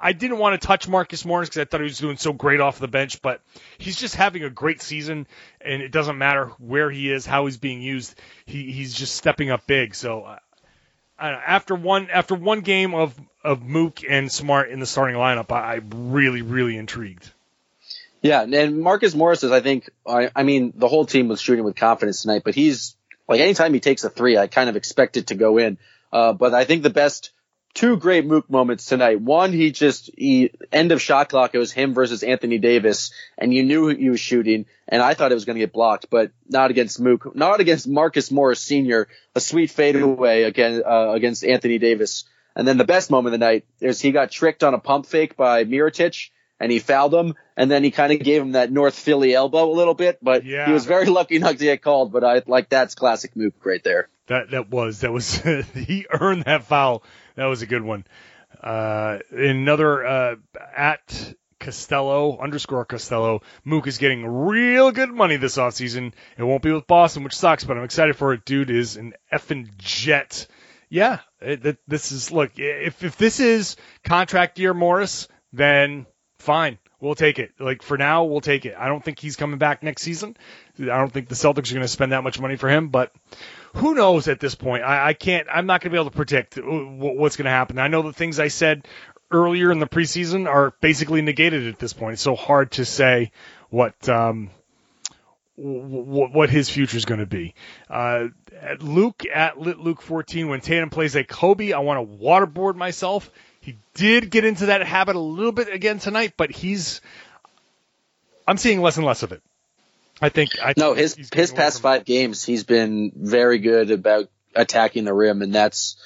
I 0.00 0.12
didn't 0.12 0.38
want 0.38 0.60
to 0.60 0.66
touch 0.66 0.88
Marcus 0.88 1.24
Morris 1.24 1.48
because 1.48 1.62
I 1.62 1.64
thought 1.64 1.80
he 1.80 1.84
was 1.84 1.98
doing 1.98 2.16
so 2.16 2.32
great 2.32 2.60
off 2.60 2.78
the 2.78 2.88
bench, 2.88 3.22
but 3.22 3.40
he's 3.78 3.96
just 3.96 4.14
having 4.14 4.44
a 4.44 4.50
great 4.50 4.82
season, 4.82 5.26
and 5.60 5.82
it 5.82 5.90
doesn't 5.90 6.18
matter 6.18 6.46
where 6.58 6.90
he 6.90 7.10
is, 7.10 7.24
how 7.24 7.46
he's 7.46 7.56
being 7.56 7.80
used. 7.80 8.14
He 8.44 8.72
he's 8.72 8.94
just 8.94 9.14
stepping 9.14 9.50
up 9.50 9.66
big. 9.66 9.94
So 9.94 10.22
uh, 10.22 10.38
after 11.18 11.74
one 11.74 12.08
after 12.10 12.34
one 12.34 12.60
game 12.60 12.94
of 12.94 13.18
of 13.42 13.62
Mook 13.62 14.00
and 14.08 14.30
Smart 14.30 14.70
in 14.70 14.80
the 14.80 14.86
starting 14.86 15.16
lineup, 15.16 15.50
I, 15.50 15.76
I'm 15.76 16.12
really 16.12 16.42
really 16.42 16.76
intrigued. 16.76 17.30
Yeah, 18.22 18.42
and 18.42 18.80
Marcus 18.80 19.14
Morris 19.14 19.44
is, 19.44 19.52
I 19.52 19.60
think, 19.60 19.88
I, 20.06 20.30
I 20.34 20.42
mean, 20.42 20.72
the 20.74 20.88
whole 20.88 21.06
team 21.06 21.28
was 21.28 21.40
shooting 21.40 21.64
with 21.64 21.76
confidence 21.76 22.22
tonight, 22.22 22.42
but 22.44 22.54
he's 22.54 22.96
like 23.28 23.40
anytime 23.40 23.72
he 23.72 23.80
takes 23.80 24.04
a 24.04 24.10
three, 24.10 24.36
I 24.36 24.46
kind 24.46 24.68
of 24.68 24.76
expect 24.76 25.16
it 25.16 25.28
to 25.28 25.34
go 25.34 25.58
in. 25.58 25.78
Uh, 26.12 26.32
but 26.32 26.54
I 26.54 26.64
think 26.64 26.82
the 26.82 26.90
best 26.90 27.30
two 27.76 27.96
great 27.98 28.26
Mook 28.26 28.50
moments 28.50 28.86
tonight. 28.86 29.20
One, 29.20 29.52
he 29.52 29.70
just 29.70 30.10
he 30.16 30.50
end 30.72 30.90
of 30.90 31.00
shot 31.00 31.28
clock. 31.28 31.54
It 31.54 31.58
was 31.58 31.70
him 31.70 31.94
versus 31.94 32.24
Anthony 32.24 32.58
Davis, 32.58 33.12
and 33.38 33.54
you 33.54 33.62
knew 33.62 33.88
he 33.88 34.10
was 34.10 34.18
shooting, 34.18 34.66
and 34.88 35.00
I 35.00 35.14
thought 35.14 35.30
it 35.30 35.36
was 35.36 35.44
going 35.44 35.56
to 35.56 35.60
get 35.60 35.72
blocked, 35.72 36.06
but 36.10 36.32
not 36.48 36.70
against 36.70 36.98
Mook, 36.98 37.36
not 37.36 37.60
against 37.60 37.86
Marcus 37.86 38.32
Morris 38.32 38.60
Sr. 38.60 39.06
A 39.36 39.40
sweet 39.40 39.70
fadeaway 39.70 40.42
again 40.42 40.82
uh, 40.84 41.10
against 41.10 41.44
Anthony 41.44 41.78
Davis. 41.78 42.24
And 42.56 42.66
then 42.66 42.78
the 42.78 42.84
best 42.84 43.10
moment 43.10 43.34
of 43.34 43.40
the 43.40 43.46
night 43.46 43.66
is 43.80 44.00
he 44.00 44.12
got 44.12 44.30
tricked 44.30 44.64
on 44.64 44.72
a 44.72 44.78
pump 44.78 45.04
fake 45.04 45.36
by 45.36 45.64
Mirotic 45.64 46.30
and 46.58 46.72
he 46.72 46.78
fouled 46.78 47.14
him, 47.14 47.34
and 47.54 47.70
then 47.70 47.84
he 47.84 47.90
kind 47.90 48.14
of 48.14 48.20
gave 48.20 48.40
him 48.40 48.52
that 48.52 48.72
North 48.72 48.94
Philly 48.94 49.34
elbow 49.34 49.70
a 49.70 49.76
little 49.76 49.92
bit, 49.92 50.18
but 50.22 50.46
yeah. 50.46 50.64
he 50.64 50.72
was 50.72 50.86
very 50.86 51.04
lucky 51.06 51.38
not 51.38 51.58
to 51.58 51.64
get 51.64 51.82
called. 51.82 52.12
But 52.12 52.24
I 52.24 52.42
like 52.46 52.70
that's 52.70 52.94
classic 52.94 53.36
Mook 53.36 53.54
right 53.64 53.84
there. 53.84 54.08
That 54.26 54.50
that 54.50 54.70
was 54.70 55.00
that 55.00 55.12
was 55.12 55.36
he 55.74 56.06
earned 56.10 56.44
that 56.44 56.64
foul 56.64 57.02
that 57.36 57.46
was 57.46 57.62
a 57.62 57.66
good 57.66 57.82
one. 57.82 58.04
Uh, 58.62 59.18
another 59.30 60.06
uh, 60.06 60.36
at 60.76 61.34
Costello 61.60 62.38
underscore 62.38 62.84
Costello. 62.84 63.42
Mook 63.64 63.86
is 63.86 63.98
getting 63.98 64.26
real 64.26 64.92
good 64.92 65.10
money 65.10 65.36
this 65.36 65.56
offseason. 65.56 66.12
It 66.36 66.42
won't 66.42 66.62
be 66.62 66.72
with 66.72 66.86
Boston, 66.86 67.24
which 67.24 67.36
sucks, 67.36 67.64
but 67.64 67.76
I'm 67.76 67.84
excited 67.84 68.16
for 68.16 68.32
it. 68.32 68.44
Dude 68.44 68.70
is 68.70 68.96
an 68.96 69.14
effing 69.32 69.76
jet. 69.78 70.46
Yeah, 70.88 71.20
it, 71.40 71.64
it, 71.66 71.78
this 71.86 72.12
is 72.12 72.30
look. 72.30 72.52
If 72.56 73.02
if 73.02 73.16
this 73.16 73.40
is 73.40 73.76
contract 74.04 74.58
year 74.58 74.74
Morris, 74.74 75.28
then 75.52 76.06
fine. 76.38 76.78
We'll 77.06 77.14
take 77.14 77.38
it. 77.38 77.52
Like 77.60 77.82
for 77.82 77.96
now, 77.96 78.24
we'll 78.24 78.40
take 78.40 78.66
it. 78.66 78.74
I 78.76 78.88
don't 78.88 79.04
think 79.04 79.20
he's 79.20 79.36
coming 79.36 79.58
back 79.58 79.84
next 79.84 80.02
season. 80.02 80.36
I 80.80 80.84
don't 80.84 81.12
think 81.12 81.28
the 81.28 81.36
Celtics 81.36 81.70
are 81.70 81.74
going 81.74 81.82
to 81.82 81.88
spend 81.88 82.10
that 82.10 82.24
much 82.24 82.40
money 82.40 82.56
for 82.56 82.68
him, 82.68 82.88
but 82.88 83.12
who 83.74 83.94
knows 83.94 84.26
at 84.26 84.40
this 84.40 84.56
point? 84.56 84.82
I, 84.82 85.08
I 85.08 85.12
can't. 85.12 85.46
I'm 85.48 85.66
not 85.66 85.80
going 85.80 85.92
to 85.92 85.94
be 85.94 86.00
able 86.00 86.10
to 86.10 86.16
predict 86.16 86.58
what's 86.58 87.36
going 87.36 87.44
to 87.44 87.50
happen. 87.50 87.78
I 87.78 87.86
know 87.86 88.02
the 88.02 88.12
things 88.12 88.40
I 88.40 88.48
said 88.48 88.88
earlier 89.30 89.70
in 89.70 89.78
the 89.78 89.86
preseason 89.86 90.48
are 90.48 90.74
basically 90.80 91.22
negated 91.22 91.68
at 91.68 91.78
this 91.78 91.92
point. 91.92 92.14
It's 92.14 92.22
so 92.22 92.34
hard 92.34 92.72
to 92.72 92.84
say 92.84 93.30
what 93.70 94.08
um, 94.08 94.50
w- 95.56 96.28
what 96.28 96.50
his 96.50 96.68
future 96.68 96.96
is 96.96 97.04
going 97.04 97.20
to 97.20 97.26
be. 97.26 97.54
Uh, 97.88 98.28
at 98.60 98.82
Luke 98.82 99.22
at 99.32 99.60
Lit 99.60 99.78
Luke 99.78 100.02
14, 100.02 100.48
when 100.48 100.60
Tatum 100.60 100.90
plays 100.90 101.14
a 101.14 101.22
Kobe, 101.22 101.72
I 101.72 101.78
want 101.78 102.00
to 102.00 102.16
waterboard 102.16 102.74
myself. 102.74 103.30
He 103.66 103.76
did 103.94 104.30
get 104.30 104.44
into 104.44 104.66
that 104.66 104.86
habit 104.86 105.16
a 105.16 105.20
little 105.20 105.50
bit 105.50 105.68
again 105.68 105.98
tonight, 105.98 106.34
but 106.36 106.52
he's 106.52 107.00
I'm 108.46 108.58
seeing 108.58 108.80
less 108.80 108.96
and 108.96 109.04
less 109.04 109.24
of 109.24 109.32
it. 109.32 109.42
I 110.22 110.28
think. 110.28 110.52
I 110.62 110.74
no, 110.76 110.94
his 110.94 111.16
his 111.34 111.50
past 111.50 111.82
five 111.82 112.04
games, 112.04 112.44
he's 112.44 112.62
been 112.62 113.10
very 113.16 113.58
good 113.58 113.90
about 113.90 114.30
attacking 114.54 115.04
the 115.04 115.12
rim, 115.12 115.42
and 115.42 115.52
that's 115.52 115.96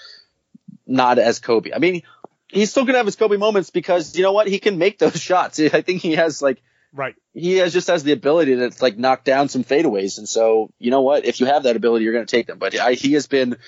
not 0.87 1.19
as 1.19 1.39
Kobe. 1.39 1.73
I 1.75 1.81
mean, 1.81 2.01
he's 2.49 2.71
still 2.71 2.87
gonna 2.87 2.97
have 2.97 3.05
his 3.05 3.17
Kobe 3.17 3.37
moments 3.37 3.69
because 3.69 4.17
you 4.17 4.23
know 4.23 4.33
what? 4.33 4.47
He 4.47 4.59
can 4.59 4.79
make 4.79 4.99
those 4.99 5.21
shots. 5.21 5.61
I 5.61 5.83
think 5.83 6.01
he 6.01 6.13
has 6.15 6.41
like 6.41 6.63
right. 6.95 7.15
He 7.35 7.59
has 7.59 7.75
just 7.75 7.89
has 7.89 8.05
the 8.05 8.13
ability 8.13 8.57
to 8.57 8.71
like 8.81 8.97
knock 8.97 9.23
down 9.23 9.51
some 9.51 9.65
fadeaways, 9.65 10.17
and 10.17 10.27
so 10.27 10.71
you 10.79 10.91
know 10.91 11.03
what? 11.03 11.27
If 11.27 11.41
you 11.41 11.47
have 11.47 11.65
that 11.65 11.77
ability, 11.77 12.07
you're 12.07 12.15
gonna 12.15 12.25
take 12.25 12.47
them. 12.47 12.59
But 12.59 12.75
I, 12.81 12.95
he 12.95 13.13
has 13.13 13.27
been 13.27 13.59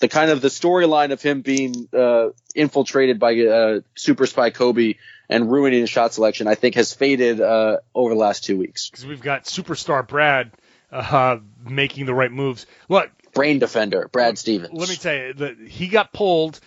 the 0.00 0.08
kind 0.08 0.30
of 0.30 0.40
the 0.40 0.48
storyline 0.48 1.12
of 1.12 1.22
him 1.22 1.42
being 1.42 1.88
uh, 1.92 2.30
infiltrated 2.54 3.18
by 3.18 3.38
uh, 3.38 3.80
super 3.94 4.26
spy 4.26 4.50
Kobe 4.50 4.94
and 5.28 5.50
ruining 5.50 5.80
his 5.80 5.90
shot 5.90 6.12
selection, 6.12 6.48
I 6.48 6.56
think 6.56 6.74
has 6.74 6.92
faded 6.92 7.40
uh, 7.40 7.78
over 7.94 8.12
the 8.12 8.18
last 8.18 8.44
two 8.44 8.56
weeks. 8.56 8.90
Because 8.90 9.06
we've 9.06 9.22
got 9.22 9.44
superstar 9.44 10.06
Brad 10.06 10.50
uh, 10.90 11.38
making 11.64 12.06
the 12.06 12.14
right 12.14 12.32
moves. 12.32 12.66
Look, 12.88 13.10
brain 13.32 13.58
defender 13.58 14.08
Brad 14.10 14.38
Stevens. 14.38 14.72
Let 14.72 14.88
me 14.88 14.96
tell 14.96 15.14
you 15.14 15.34
that 15.34 15.58
he 15.58 15.88
got 15.88 16.12
pulled. 16.12 16.58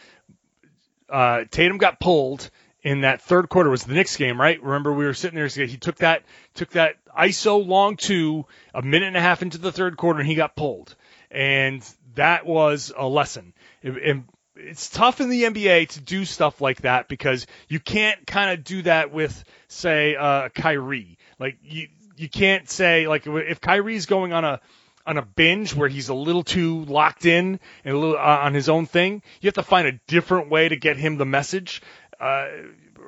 Uh, 1.10 1.44
Tatum 1.52 1.78
got 1.78 2.00
pulled 2.00 2.50
in 2.84 3.02
that 3.02 3.22
third 3.22 3.50
quarter. 3.50 3.70
It 3.70 3.72
was 3.72 3.84
the 3.84 3.94
Knicks 3.94 4.16
game, 4.16 4.40
right? 4.40 4.62
Remember 4.62 4.94
we 4.94 5.06
were 5.06 5.14
sitting 5.14 5.36
there. 5.36 5.48
He 5.48 5.78
took 5.78 5.98
that 5.98 6.24
took 6.54 6.70
that 6.72 6.96
ISO 7.18 7.66
long 7.66 7.98
two 7.98 8.46
a 8.74 8.82
minute 8.82 9.08
and 9.08 9.18
a 9.18 9.22
half 9.22 9.42
into 9.42 9.58
the 9.58 9.72
third 9.72 9.98
quarter, 9.98 10.20
and 10.20 10.28
he 10.28 10.36
got 10.36 10.56
pulled. 10.56 10.96
And 11.32 11.84
that 12.16 12.45
was 12.45 12.91
a 12.95 13.07
lesson. 13.07 13.53
It's 14.55 14.89
tough 14.89 15.20
in 15.20 15.30
the 15.30 15.43
NBA 15.43 15.89
to 15.89 16.01
do 16.01 16.26
stuff 16.26 16.61
like 16.61 16.82
that 16.82 17.07
because 17.07 17.47
you 17.68 17.80
can't 17.80 18.26
kind 18.28 18.51
of 18.51 18.64
do 18.64 18.84
that 18.84 19.11
with, 19.11 19.43
say, 19.68 20.16
uh, 20.16 20.49
Kyrie. 20.49 21.18
Like 21.39 21.57
you, 21.64 21.88
you 22.16 22.30
can't 22.30 22.70
say 22.70 23.07
like 23.07 23.26
if 23.26 23.59
Kyrie's 23.61 24.05
going 24.05 24.34
on 24.34 24.45
a 24.45 24.61
on 25.05 25.18
a 25.18 25.22
binge 25.22 25.76
where 25.76 25.89
he's 25.89 26.09
a 26.09 26.14
little 26.14 26.43
too 26.43 26.86
locked 26.86 27.26
in 27.26 27.59
and 27.84 27.95
a 27.95 27.97
little 27.97 28.16
uh, 28.16 28.39
on 28.43 28.53
his 28.53 28.70
own 28.70 28.86
thing, 28.86 29.22
you 29.41 29.47
have 29.47 29.55
to 29.55 29.64
find 29.64 29.88
a 29.88 29.99
different 30.07 30.49
way 30.49 30.70
to 30.70 30.76
get 30.76 30.97
him 30.97 31.18
the 31.18 31.26
message. 31.26 31.82
Uh, 32.20 32.47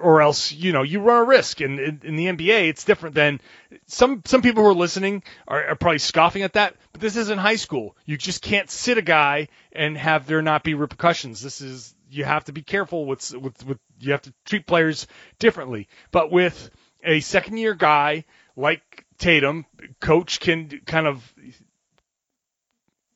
or 0.01 0.21
else 0.21 0.51
you 0.51 0.71
know 0.71 0.83
you 0.83 0.99
run 0.99 1.21
a 1.21 1.23
risk. 1.23 1.61
And 1.61 1.79
in, 1.79 2.01
in, 2.03 2.15
the 2.15 2.25
NBA, 2.25 2.69
it's 2.69 2.83
different 2.83 3.15
than 3.15 3.41
some 3.87 4.21
some 4.25 4.41
people 4.41 4.63
who 4.63 4.69
are 4.69 4.75
listening 4.75 5.23
are, 5.47 5.69
are, 5.69 5.75
probably 5.75 5.99
scoffing 5.99 6.43
at 6.43 6.53
that. 6.53 6.75
But 6.91 7.01
this 7.01 7.15
isn't 7.15 7.37
high 7.37 7.55
school. 7.55 7.95
You 8.05 8.17
just 8.17 8.41
can't 8.41 8.69
sit 8.69 8.97
a 8.97 9.01
guy 9.01 9.49
and 9.71 9.97
have 9.97 10.27
there 10.27 10.41
not 10.41 10.63
be 10.63 10.73
repercussions. 10.73 11.41
This 11.41 11.61
is 11.61 11.93
you 12.09 12.23
have 12.23 12.45
to 12.45 12.51
be 12.51 12.61
careful 12.61 13.05
with 13.05 13.33
with 13.35 13.65
with 13.65 13.79
you 13.99 14.11
have 14.11 14.23
to 14.23 14.33
treat 14.45 14.65
players 14.65 15.07
differently. 15.39 15.87
But 16.11 16.31
with 16.31 16.69
a 17.03 17.19
second 17.19 17.57
year 17.57 17.73
guy 17.73 18.25
like 18.55 19.05
Tatum, 19.17 19.65
coach 19.99 20.39
can 20.39 20.81
kind 20.85 21.07
of 21.07 21.33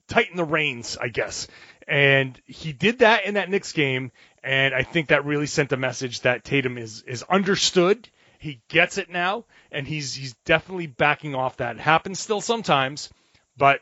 tighten 0.07 0.37
the 0.37 0.43
reins, 0.43 0.97
I 0.99 1.07
guess. 1.07 1.47
And 1.89 2.39
he 2.45 2.71
did 2.71 2.99
that 2.99 3.25
in 3.25 3.33
that 3.33 3.49
Knicks 3.49 3.73
game, 3.73 4.11
and 4.43 4.75
I 4.75 4.83
think 4.83 5.07
that 5.07 5.25
really 5.25 5.47
sent 5.47 5.71
a 5.71 5.77
message 5.77 6.21
that 6.21 6.43
Tatum 6.43 6.77
is 6.77 7.01
is 7.01 7.23
understood. 7.23 8.07
He 8.37 8.61
gets 8.69 8.99
it 8.99 9.09
now, 9.09 9.45
and 9.71 9.87
he's 9.87 10.13
he's 10.13 10.35
definitely 10.45 10.85
backing 10.85 11.33
off 11.33 11.57
that. 11.57 11.77
It 11.77 11.81
happens 11.81 12.19
still 12.19 12.41
sometimes, 12.41 13.09
but 13.57 13.81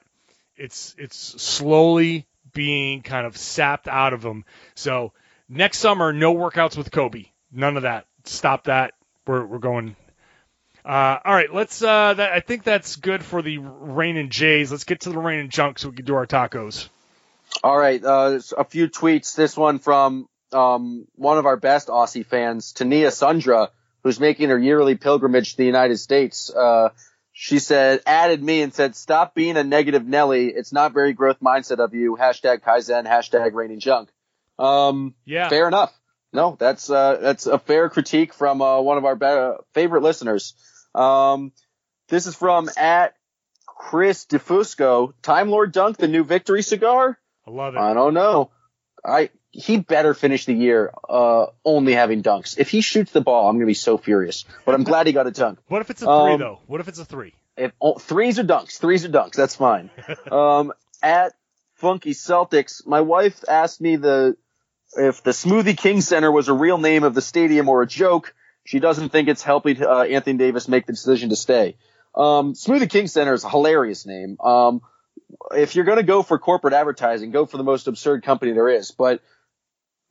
it's 0.55 0.95
it's 0.97 1.17
slowly 1.17 2.25
being 2.53 3.01
kind 3.01 3.27
of 3.27 3.35
sapped 3.35 3.89
out 3.89 4.13
of 4.13 4.23
him. 4.23 4.45
So 4.73 5.11
next 5.49 5.79
summer, 5.79 6.13
no 6.13 6.33
workouts 6.33 6.77
with 6.77 6.91
Kobe. 6.91 7.25
None 7.51 7.75
of 7.75 7.83
that. 7.83 8.05
Stop 8.23 8.63
that. 8.63 8.93
We're 9.25 9.45
we're 9.45 9.59
going. 9.59 9.97
Uh, 10.85 11.19
all 11.25 11.33
right, 11.33 11.53
let's. 11.53 11.81
Uh, 11.81 12.13
that, 12.13 12.31
I 12.31 12.39
think 12.39 12.63
that's 12.63 12.95
good 12.95 13.21
for 13.21 13.41
the 13.41 13.57
rain 13.57 14.15
and 14.15 14.31
Jays. 14.31 14.71
Let's 14.71 14.85
get 14.85 15.01
to 15.01 15.09
the 15.09 15.19
rain 15.19 15.41
and 15.41 15.51
junk 15.51 15.77
so 15.77 15.89
we 15.89 15.95
can 15.97 16.05
do 16.05 16.15
our 16.15 16.25
tacos. 16.25 16.87
All 17.63 17.77
right, 17.77 18.03
uh, 18.03 18.39
a 18.57 18.63
few 18.63 18.87
tweets. 18.87 19.35
This 19.35 19.57
one 19.57 19.79
from 19.79 20.27
um, 20.51 21.07
one 21.15 21.37
of 21.37 21.45
our 21.45 21.57
best 21.57 21.87
Aussie 21.87 22.25
fans, 22.25 22.71
Tania 22.71 23.11
Sundra, 23.11 23.71
who's 24.03 24.19
making 24.19 24.49
her 24.49 24.57
yearly 24.59 24.95
pilgrimage 24.95 25.51
to 25.51 25.57
the 25.57 25.65
United 25.65 25.97
States. 25.97 26.49
Uh, 26.49 26.89
she 27.33 27.59
said, 27.59 28.01
added 28.05 28.41
me 28.41 28.61
and 28.61 28.73
said, 28.73 28.95
stop 28.95 29.35
being 29.35 29.57
a 29.57 29.63
negative 29.63 30.05
Nelly. 30.05 30.47
It's 30.47 30.73
not 30.73 30.93
very 30.93 31.13
growth 31.13 31.39
mindset 31.39 31.79
of 31.79 31.93
you. 31.93 32.17
Hashtag 32.19 32.61
Kaizen, 32.61 33.05
hashtag 33.05 33.53
raining 33.53 33.79
junk. 33.79 34.09
Um, 34.57 35.13
yeah. 35.25 35.49
Fair 35.49 35.67
enough. 35.67 35.93
No, 36.33 36.55
that's, 36.59 36.89
uh, 36.89 37.17
that's 37.21 37.45
a 37.45 37.59
fair 37.59 37.89
critique 37.89 38.33
from, 38.33 38.61
uh, 38.61 38.81
one 38.81 38.97
of 38.97 39.05
our 39.05 39.15
be- 39.15 39.63
favorite 39.73 40.01
listeners. 40.03 40.53
Um, 40.95 41.51
this 42.07 42.25
is 42.25 42.35
from 42.35 42.69
at 42.75 43.15
Chris 43.65 44.25
DeFusco, 44.25 45.13
Time 45.21 45.49
Lord 45.49 45.71
Dunk, 45.71 45.97
the 45.97 46.07
new 46.07 46.23
victory 46.23 46.63
cigar. 46.63 47.19
I 47.47 47.51
love 47.51 47.75
it. 47.75 47.79
I 47.79 47.93
don't 47.93 48.13
know. 48.13 48.51
I 49.05 49.29
he 49.51 49.77
better 49.77 50.13
finish 50.13 50.45
the 50.45 50.53
year 50.53 50.93
uh, 51.09 51.47
only 51.63 51.93
having 51.93 52.21
dunks. 52.21 52.57
If 52.59 52.69
he 52.69 52.81
shoots 52.81 53.11
the 53.11 53.21
ball, 53.21 53.49
I'm 53.49 53.55
gonna 53.55 53.65
be 53.65 53.73
so 53.73 53.97
furious. 53.97 54.45
But 54.65 54.75
I'm 54.75 54.83
glad 54.83 55.07
he 55.07 55.13
got 55.13 55.27
a 55.27 55.31
dunk. 55.31 55.59
what 55.67 55.81
if 55.81 55.89
it's 55.89 56.01
a 56.01 56.05
three 56.05 56.33
um, 56.33 56.39
though? 56.39 56.59
What 56.67 56.81
if 56.81 56.87
it's 56.87 56.99
a 56.99 57.05
three? 57.05 57.33
If 57.55 57.71
oh, 57.81 57.95
threes 57.95 58.37
are 58.37 58.43
dunks, 58.43 58.77
threes 58.77 59.05
are 59.05 59.09
dunks. 59.09 59.33
That's 59.33 59.55
fine. 59.55 59.89
um, 60.31 60.73
at 61.01 61.33
Funky 61.75 62.13
Celtics, 62.13 62.85
my 62.85 63.01
wife 63.01 63.43
asked 63.47 63.79
me 63.81 63.95
the 63.95 64.35
if 64.95 65.23
the 65.23 65.31
Smoothie 65.31 65.77
King 65.77 66.01
Center 66.01 66.31
was 66.31 66.49
a 66.49 66.53
real 66.53 66.77
name 66.77 67.03
of 67.03 67.13
the 67.13 67.21
stadium 67.21 67.69
or 67.69 67.81
a 67.81 67.87
joke. 67.87 68.35
She 68.65 68.79
doesn't 68.79 69.09
think 69.09 69.29
it's 69.29 69.43
helping 69.43 69.81
uh, 69.81 70.01
Anthony 70.01 70.37
Davis 70.37 70.67
make 70.67 70.85
the 70.85 70.93
decision 70.93 71.29
to 71.29 71.37
stay. 71.37 71.77
Um, 72.13 72.53
Smoothie 72.53 72.89
King 72.89 73.07
Center 73.07 73.33
is 73.33 73.43
a 73.43 73.49
hilarious 73.49 74.05
name. 74.05 74.37
Um, 74.41 74.81
if 75.55 75.75
you're 75.75 75.85
going 75.85 75.97
to 75.97 76.03
go 76.03 76.23
for 76.23 76.37
corporate 76.39 76.73
advertising, 76.73 77.31
go 77.31 77.45
for 77.45 77.57
the 77.57 77.63
most 77.63 77.87
absurd 77.87 78.23
company 78.23 78.51
there 78.53 78.69
is. 78.69 78.91
But 78.91 79.21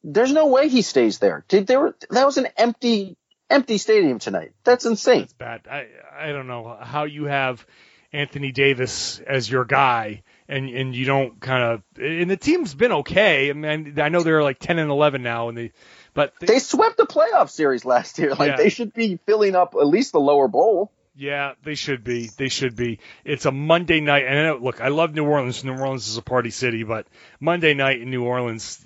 there's 0.03 0.33
no 0.33 0.47
way 0.47 0.69
he 0.69 0.83
stays 0.83 1.19
there. 1.19 1.45
Did 1.49 1.67
there? 1.67 1.95
That 2.11 2.27
was 2.27 2.37
an 2.39 2.49
empty, 2.57 3.17
empty 3.51 3.79
stadium 3.79 4.19
tonight. 4.19 4.53
That's 4.65 4.87
insane. 4.87 5.21
That's 5.23 5.33
bad. 5.35 5.61
I 5.71 5.87
I 6.19 6.33
don't 6.33 6.47
know 6.47 6.77
how 6.81 7.05
you 7.05 7.25
have 7.25 7.67
Anthony 8.13 8.53
Davis 8.53 9.21
as 9.21 9.51
your 9.51 9.65
guy 9.65 10.23
and 10.49 10.69
and 10.69 10.95
you 10.95 11.05
don't 11.05 11.41
kind 11.41 11.63
of 11.63 11.83
and 12.01 12.31
the 12.31 12.37
team's 12.37 12.75
been 12.75 12.93
okay. 12.93 13.51
I 13.51 13.53
mean 13.53 13.99
I 14.01 14.09
know 14.09 14.23
they're 14.23 14.43
like 14.45 14.59
10 14.61 14.79
and 14.79 14.91
11 14.91 15.23
now 15.23 15.49
and 15.49 15.59
they 15.59 15.73
but 16.15 16.33
they, 16.41 16.47
They 16.47 16.59
swept 16.61 16.97
the 16.97 17.07
playoff 17.07 17.51
series 17.51 17.85
last 17.85 18.19
year. 18.19 18.35
Like 18.35 18.51
Yeah. 18.51 18.57
they 18.57 18.69
should 18.71 18.95
be 18.95 19.19
filling 19.27 19.57
up 19.57 19.75
at 19.75 19.87
least 19.87 20.13
the 20.13 20.21
lower 20.21 20.49
bowl. 20.49 20.93
Yeah, 21.19 21.55
they 21.65 21.75
should 21.75 22.05
be. 22.05 22.27
They 22.37 22.51
should 22.51 22.77
be. 22.77 22.99
It's 23.25 23.47
a 23.47 23.51
Monday 23.51 24.01
night 24.01 24.27
and 24.27 24.39
I 24.39 24.43
know, 24.45 24.59
look, 24.59 24.83
I 24.83 24.89
love 24.89 25.15
New 25.15 25.25
Orleans. 25.25 25.65
New 25.65 25.77
Orleans 25.77 26.09
is 26.09 26.19
a 26.19 26.23
party 26.23 26.51
city, 26.51 26.83
but 26.83 27.07
Monday 27.41 27.73
night 27.73 28.03
in 28.03 28.11
New 28.11 28.25
Orleans 28.25 28.85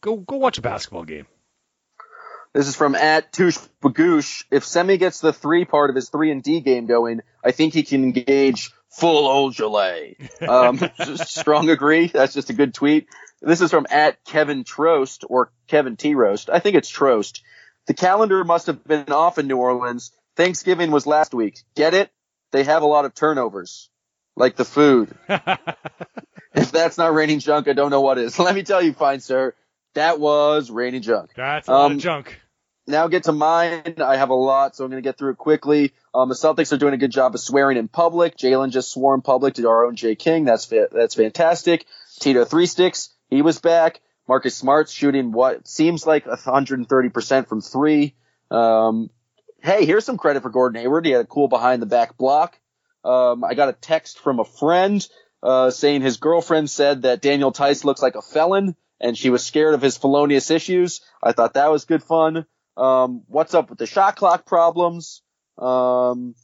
go 0.00 0.16
go 0.16 0.36
watch 0.36 0.58
a 0.58 0.62
basketball 0.62 1.04
game. 1.04 1.26
This 2.52 2.66
is 2.66 2.74
from 2.74 2.96
at 2.96 3.32
Touche 3.32 3.58
Bagoosh. 3.80 4.44
If 4.50 4.64
Semi 4.64 4.98
gets 4.98 5.20
the 5.20 5.32
three 5.32 5.64
part 5.64 5.88
of 5.88 5.96
his 5.96 6.10
three 6.10 6.32
and 6.32 6.42
D 6.42 6.60
game 6.60 6.86
going, 6.86 7.22
I 7.42 7.52
think 7.52 7.74
he 7.74 7.84
can 7.84 8.02
engage 8.02 8.72
full 8.90 9.28
Ojeleye. 9.28 10.16
Um, 10.48 10.80
strong 11.24 11.70
agree. 11.70 12.08
That's 12.08 12.34
just 12.34 12.50
a 12.50 12.52
good 12.52 12.74
tweet. 12.74 13.06
This 13.40 13.60
is 13.60 13.70
from 13.70 13.86
at 13.88 14.24
Kevin 14.24 14.64
Trost 14.64 15.24
or 15.28 15.52
Kevin 15.68 15.96
T 15.96 16.14
Roast. 16.14 16.50
I 16.50 16.58
think 16.58 16.74
it's 16.74 16.90
Trost. 16.90 17.40
The 17.86 17.94
calendar 17.94 18.42
must 18.44 18.66
have 18.66 18.84
been 18.84 19.12
off 19.12 19.38
in 19.38 19.46
New 19.46 19.56
Orleans. 19.56 20.12
Thanksgiving 20.36 20.90
was 20.90 21.06
last 21.06 21.34
week. 21.34 21.58
Get 21.74 21.94
it? 21.94 22.10
They 22.52 22.64
have 22.64 22.82
a 22.82 22.86
lot 22.86 23.04
of 23.04 23.14
turnovers, 23.14 23.88
like 24.36 24.56
the 24.56 24.64
food. 24.64 25.14
if 26.54 26.70
that's 26.72 26.98
not 26.98 27.14
raining 27.14 27.38
junk, 27.38 27.68
I 27.68 27.72
don't 27.72 27.90
know 27.90 28.00
what 28.00 28.18
is. 28.18 28.38
Let 28.38 28.54
me 28.54 28.62
tell 28.62 28.82
you, 28.82 28.92
fine 28.92 29.20
sir, 29.20 29.54
that 29.94 30.18
was 30.20 30.70
raining 30.70 31.02
junk 31.02 31.30
That's 31.36 31.68
a 31.68 31.72
lot 31.72 31.86
Um, 31.86 31.92
of 31.92 31.98
junk. 31.98 32.40
now 32.86 33.08
get 33.08 33.24
to 33.24 33.32
mine. 33.32 33.94
I 34.04 34.16
have 34.16 34.30
a 34.30 34.34
lot, 34.34 34.76
so 34.76 34.84
I'm 34.84 34.90
going 34.90 35.02
to 35.02 35.06
get 35.06 35.18
through 35.18 35.32
it 35.32 35.38
quickly. 35.38 35.92
Um, 36.14 36.28
the 36.28 36.34
Celtics 36.34 36.72
are 36.72 36.78
doing 36.78 36.94
a 36.94 36.98
good 36.98 37.10
job 37.12 37.34
of 37.34 37.40
swearing 37.40 37.78
in 37.78 37.88
public. 37.88 38.36
Jaylen 38.36 38.70
just 38.70 38.90
swore 38.92 39.14
in 39.14 39.22
public 39.22 39.54
to 39.54 39.68
our 39.68 39.84
own 39.86 39.96
Jay 39.96 40.14
King. 40.14 40.44
That's 40.44 40.64
fa- 40.66 40.88
that's 40.92 41.14
fantastic. 41.14 41.86
Tito 42.20 42.44
Three 42.44 42.66
Sticks, 42.66 43.10
he 43.28 43.40
was 43.42 43.58
back. 43.60 44.00
Marcus 44.28 44.54
Smart's 44.54 44.92
shooting 44.92 45.32
what 45.32 45.66
seems 45.66 46.06
like 46.06 46.24
130% 46.26 47.48
from 47.48 47.60
three. 47.60 48.14
Um, 48.50 49.10
hey, 49.62 49.84
here's 49.84 50.04
some 50.04 50.18
credit 50.18 50.42
for 50.42 50.50
Gordon 50.50 50.80
Hayward. 50.80 51.06
He 51.06 51.12
had 51.12 51.24
a 51.24 51.26
cool 51.26 51.48
behind 51.48 51.80
the 51.80 51.86
back 51.86 52.16
block. 52.16 52.58
Um, 53.04 53.44
I 53.44 53.54
got 53.54 53.68
a 53.68 53.72
text 53.72 54.18
from 54.18 54.40
a 54.40 54.44
friend 54.44 55.06
uh, 55.42 55.70
saying 55.70 56.02
his 56.02 56.16
girlfriend 56.18 56.70
said 56.70 57.02
that 57.02 57.22
Daniel 57.22 57.52
Theis 57.52 57.84
looks 57.84 58.02
like 58.02 58.14
a 58.14 58.22
felon 58.22 58.76
and 59.00 59.16
she 59.16 59.30
was 59.30 59.44
scared 59.44 59.74
of 59.74 59.82
his 59.82 59.96
felonious 59.96 60.50
issues. 60.50 61.00
I 61.22 61.32
thought 61.32 61.54
that 61.54 61.70
was 61.70 61.84
good 61.84 62.02
fun. 62.02 62.46
Um, 62.76 63.22
what's 63.26 63.54
up 63.54 63.70
with 63.70 63.78
the 63.78 63.86
shot 63.86 64.16
clock 64.16 64.46
problems? 64.46 65.22
Um, 65.58 66.34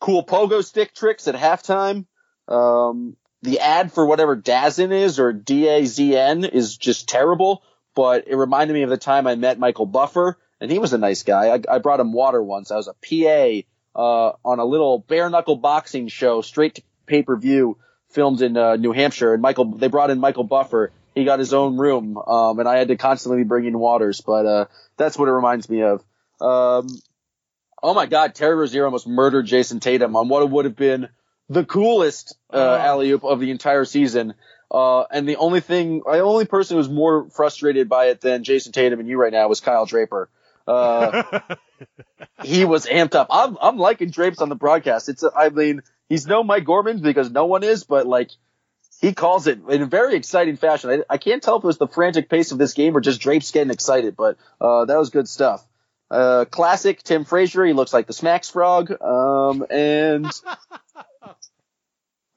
cool 0.00 0.24
pogo 0.24 0.64
stick 0.64 0.94
tricks 0.94 1.28
at 1.28 1.34
halftime. 1.34 2.06
Um, 2.48 3.16
the 3.42 3.60
ad 3.60 3.92
for 3.92 4.06
whatever 4.06 4.36
Dazn 4.36 4.92
is 4.92 5.18
or 5.18 5.32
D-A-Z-N 5.32 6.44
is 6.44 6.76
just 6.76 7.08
terrible, 7.08 7.62
but 7.94 8.28
it 8.28 8.36
reminded 8.36 8.74
me 8.74 8.82
of 8.82 8.90
the 8.90 8.96
time 8.96 9.26
I 9.26 9.34
met 9.34 9.58
Michael 9.58 9.86
Buffer 9.86 10.38
and 10.62 10.70
he 10.70 10.78
was 10.78 10.92
a 10.92 10.98
nice 10.98 11.24
guy. 11.24 11.48
I, 11.56 11.60
I 11.74 11.78
brought 11.78 11.98
him 12.00 12.12
water 12.12 12.40
once. 12.42 12.70
I 12.70 12.76
was 12.76 12.88
a 12.88 12.94
PA, 12.94 14.00
uh, 14.00 14.32
on 14.44 14.58
a 14.60 14.64
little 14.64 15.00
bare 15.00 15.28
knuckle 15.28 15.56
boxing 15.56 16.06
show 16.08 16.40
straight 16.40 16.76
to 16.76 16.82
pay 17.06 17.22
per 17.22 17.36
view 17.36 17.76
filmed 18.10 18.40
in, 18.42 18.56
uh, 18.56 18.76
New 18.76 18.92
Hampshire 18.92 19.32
and 19.34 19.42
Michael, 19.42 19.64
they 19.76 19.88
brought 19.88 20.10
in 20.10 20.20
Michael 20.20 20.44
Buffer. 20.44 20.92
He 21.14 21.24
got 21.24 21.40
his 21.40 21.52
own 21.52 21.76
room, 21.78 22.16
um, 22.16 22.58
and 22.60 22.68
I 22.68 22.78
had 22.78 22.88
to 22.88 22.96
constantly 22.96 23.42
be 23.42 23.48
bringing 23.48 23.76
waters, 23.76 24.20
but, 24.20 24.46
uh, 24.46 24.64
that's 24.96 25.18
what 25.18 25.28
it 25.28 25.32
reminds 25.32 25.68
me 25.68 25.82
of. 25.82 26.02
Um, 26.40 26.86
oh 27.82 27.92
my 27.94 28.06
God, 28.06 28.34
Terry 28.34 28.54
Rozier 28.54 28.84
almost 28.84 29.06
murdered 29.08 29.46
Jayson 29.46 29.80
Tatum 29.80 30.14
on 30.16 30.28
what 30.28 30.48
would 30.48 30.64
have 30.64 30.76
been 30.76 31.08
the 31.48 31.64
coolest 31.64 32.36
uh, 32.52 32.56
Oh. 32.56 32.76
alley 32.76 33.10
oop 33.10 33.24
of 33.24 33.40
the 33.40 33.50
entire 33.50 33.84
season. 33.84 34.34
Uh, 34.70 35.02
and 35.10 35.28
the 35.28 35.36
only 35.36 35.60
thing, 35.60 35.98
the 36.06 36.20
only 36.20 36.46
person 36.46 36.74
who 36.74 36.78
was 36.78 36.88
more 36.88 37.28
frustrated 37.30 37.88
by 37.88 38.06
it 38.06 38.20
than 38.22 38.42
Jayson 38.44 38.72
Tatum 38.72 39.00
and 39.00 39.08
you 39.08 39.18
right 39.18 39.32
now 39.32 39.48
was 39.48 39.60
Kyle 39.60 39.84
Draper. 39.84 40.30
Uh, 40.66 41.40
he 42.44 42.64
was 42.64 42.86
amped 42.86 43.14
up. 43.14 43.28
I'm, 43.30 43.56
I'm 43.60 43.78
liking 43.78 44.10
Drapes 44.10 44.40
on 44.40 44.48
the 44.48 44.54
broadcast. 44.54 45.08
It's, 45.08 45.24
I 45.36 45.48
mean, 45.48 45.82
he's 46.08 46.26
no 46.26 46.42
Mike 46.42 46.64
Gorman 46.64 47.00
because 47.00 47.30
no 47.30 47.46
one 47.46 47.64
is, 47.64 47.84
but 47.84 48.06
like, 48.06 48.30
he 49.00 49.14
calls 49.14 49.48
it 49.48 49.60
in 49.68 49.82
a 49.82 49.86
very 49.86 50.14
exciting 50.14 50.56
fashion. 50.56 50.90
I, 50.90 51.14
I 51.14 51.18
can't 51.18 51.42
tell 51.42 51.56
if 51.56 51.64
it 51.64 51.66
was 51.66 51.78
the 51.78 51.88
frantic 51.88 52.28
pace 52.28 52.52
of 52.52 52.58
this 52.58 52.74
game 52.74 52.96
or 52.96 53.00
just 53.00 53.20
Drapes 53.20 53.50
getting 53.50 53.72
excited, 53.72 54.16
but, 54.16 54.36
uh, 54.60 54.84
that 54.84 54.96
was 54.96 55.10
good 55.10 55.28
stuff. 55.28 55.66
Uh, 56.10 56.44
classic 56.44 57.02
Tim 57.02 57.24
Frazier. 57.24 57.64
He 57.64 57.72
looks 57.72 57.92
like 57.92 58.06
the 58.06 58.12
Smacks 58.12 58.50
frog. 58.50 58.92
Um, 59.02 59.64
and, 59.70 60.26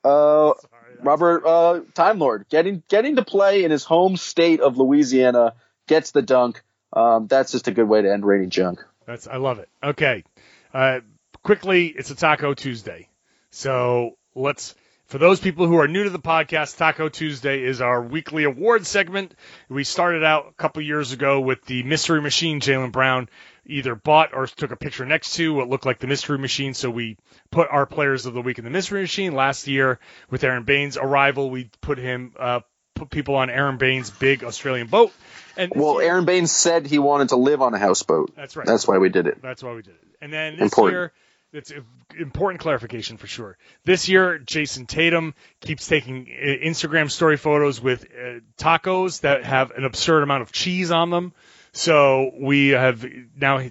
uh, 0.03 0.53
Robert, 1.01 1.45
uh, 1.45 1.81
Time 1.93 2.19
Lord 2.19 2.45
getting, 2.49 2.83
getting 2.89 3.17
to 3.17 3.25
play 3.25 3.63
in 3.63 3.71
his 3.71 3.83
home 3.83 4.17
state 4.17 4.61
of 4.61 4.77
Louisiana 4.77 5.53
gets 5.87 6.11
the 6.11 6.21
dunk. 6.21 6.63
Um, 6.95 7.27
that's 7.27 7.51
just 7.51 7.67
a 7.67 7.71
good 7.71 7.87
way 7.87 8.01
to 8.01 8.11
end 8.11 8.25
rating 8.25 8.49
junk. 8.49 8.83
That's 9.05 9.27
I 9.27 9.37
love 9.37 9.59
it. 9.59 9.69
Okay. 9.83 10.23
Uh, 10.73 11.01
quickly, 11.43 11.87
it's 11.87 12.09
a 12.09 12.15
Taco 12.15 12.53
Tuesday. 12.53 13.09
So 13.51 14.17
let's 14.33 14.75
for 15.07 15.19
those 15.19 15.39
people 15.39 15.67
who 15.67 15.77
are 15.77 15.87
new 15.87 16.03
to 16.03 16.09
the 16.09 16.19
podcast, 16.19 16.77
Taco 16.77 17.09
Tuesday 17.09 17.63
is 17.63 17.79
our 17.79 18.01
weekly 18.01 18.43
award 18.43 18.87
segment. 18.87 19.35
We 19.69 19.83
started 19.83 20.23
out 20.23 20.47
a 20.49 20.53
couple 20.53 20.81
years 20.81 21.11
ago 21.11 21.41
with 21.41 21.63
the 21.65 21.83
Mystery 21.83 22.21
Machine. 22.21 22.59
Jaylen 22.59 22.91
Brown 22.91 23.29
either 23.67 23.93
bought 23.93 24.33
or 24.33 24.47
took 24.47 24.71
a 24.71 24.75
picture 24.75 25.05
next 25.05 25.35
to 25.35 25.53
what 25.53 25.69
looked 25.69 25.85
like 25.85 25.99
the 25.99 26.07
Mystery 26.07 26.39
Machine. 26.39 26.73
So 26.73 26.89
we 26.89 27.17
put 27.51 27.69
our 27.69 27.85
players 27.85 28.25
of 28.25 28.33
the 28.33 28.41
week 28.41 28.57
in 28.57 28.63
the 28.63 28.71
Mystery 28.71 29.01
Machine. 29.01 29.35
Last 29.35 29.67
year 29.67 29.99
with 30.31 30.43
Aaron 30.43 30.63
Baynes' 30.63 30.97
arrival, 30.97 31.51
we 31.51 31.69
put 31.81 31.99
him 31.99 32.33
uh, 32.39 32.61
put 32.95 33.09
people 33.09 33.35
on 33.35 33.49
Aaron 33.49 33.77
Baynes' 33.77 34.09
big 34.09 34.43
Australian 34.43 34.87
boat. 34.87 35.11
And 35.57 35.71
Well, 35.75 36.01
year- 36.01 36.11
Aaron 36.11 36.25
Baynes 36.25 36.51
said 36.51 36.85
he 36.87 36.97
wanted 36.99 37.29
to 37.29 37.35
live 37.35 37.61
on 37.61 37.73
a 37.73 37.77
houseboat. 37.77 38.35
That's 38.35 38.55
right. 38.55 38.65
That's 38.65 38.87
why 38.87 38.97
we 38.97 39.09
did 39.09 39.27
it. 39.27 39.41
That's 39.41 39.61
why 39.61 39.73
we 39.73 39.81
did 39.83 39.93
it. 39.93 40.07
And 40.21 40.33
then 40.33 40.53
this 40.53 40.63
Important. 40.63 40.93
year, 40.93 41.11
it's 41.53 41.71
important 42.17 42.61
clarification 42.61 43.17
for 43.17 43.27
sure. 43.27 43.57
This 43.85 44.09
year, 44.09 44.39
Jayson 44.39 44.87
Tatum 44.87 45.33
keeps 45.61 45.87
taking 45.87 46.27
uh, 46.27 46.45
Instagram 46.65 47.09
story 47.11 47.37
photos 47.37 47.79
with 47.81 48.05
uh, 48.05 48.39
tacos 48.57 49.21
that 49.21 49.43
have 49.45 49.71
an 49.71 49.85
absurd 49.85 50.23
amount 50.23 50.41
of 50.41 50.51
cheese 50.51 50.91
on 50.91 51.09
them. 51.11 51.33
So 51.71 52.31
we 52.37 52.69
have 52.69 53.05
now 53.37 53.61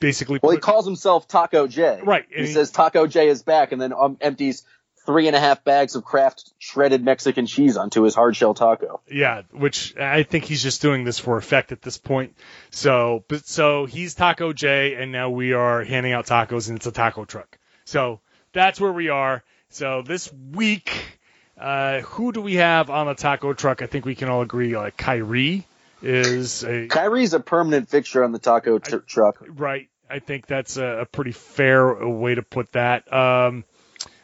basically 0.00 0.40
Well, 0.42 0.52
he 0.52 0.58
calls 0.58 0.84
himself 0.86 1.28
Taco 1.28 1.66
J. 1.66 2.00
Right, 2.02 2.24
He, 2.30 2.46
he- 2.46 2.52
says 2.52 2.70
Taco 2.70 3.06
J 3.06 3.28
is 3.28 3.42
back, 3.42 3.72
and 3.72 3.80
then 3.80 3.92
um, 3.92 4.16
empties 4.20 4.62
three 5.04 5.26
and 5.26 5.36
a 5.36 5.40
half 5.40 5.64
bags 5.64 5.94
of 5.94 6.04
Kraft 6.04 6.52
shredded 6.58 7.04
Mexican 7.04 7.46
cheese 7.46 7.76
onto 7.76 8.02
his 8.02 8.14
hard 8.14 8.36
shell 8.36 8.54
taco. 8.54 9.00
Yeah, 9.10 9.42
which 9.50 9.96
I 9.96 10.22
think 10.22 10.44
he's 10.44 10.62
just 10.62 10.82
doing 10.82 11.04
this 11.04 11.18
for 11.18 11.36
effect 11.36 11.72
at 11.72 11.82
this 11.82 11.98
point. 11.98 12.36
So, 12.70 13.24
but 13.28 13.46
so 13.46 13.86
he's 13.86 14.14
Taco 14.14 14.52
J, 14.52 14.94
and 14.94 15.12
now 15.12 15.30
we 15.30 15.52
are 15.52 15.84
handing 15.84 16.12
out 16.12 16.26
tacos, 16.26 16.68
and 16.68 16.76
it's 16.76 16.86
a 16.86 16.92
taco 16.92 17.24
truck. 17.24 17.58
So 17.84 18.20
that's 18.52 18.80
where 18.80 18.92
we 18.92 19.08
are. 19.08 19.42
So 19.70 20.02
this 20.02 20.32
week, 20.52 21.18
uh, 21.58 22.00
who 22.00 22.32
do 22.32 22.40
we 22.40 22.54
have 22.54 22.90
on 22.90 23.06
the 23.06 23.14
taco 23.14 23.52
truck? 23.54 23.82
I 23.82 23.86
think 23.86 24.04
we 24.04 24.14
can 24.14 24.28
all 24.28 24.42
agree, 24.42 24.76
like 24.76 24.96
Kyrie 24.96 25.66
is 26.02 26.64
a 26.64 26.88
Kyrie's 26.88 27.32
a 27.32 27.40
permanent 27.40 27.88
fixture 27.88 28.24
on 28.24 28.32
the 28.32 28.38
taco 28.38 28.78
t- 28.78 28.98
truck. 29.06 29.44
right. 29.48 29.88
I 30.10 30.18
think 30.18 30.46
that's 30.46 30.76
a, 30.76 31.00
a 31.00 31.06
pretty 31.06 31.32
fair 31.32 32.06
way 32.06 32.34
to 32.34 32.42
put 32.42 32.72
that. 32.72 33.10
Um, 33.10 33.64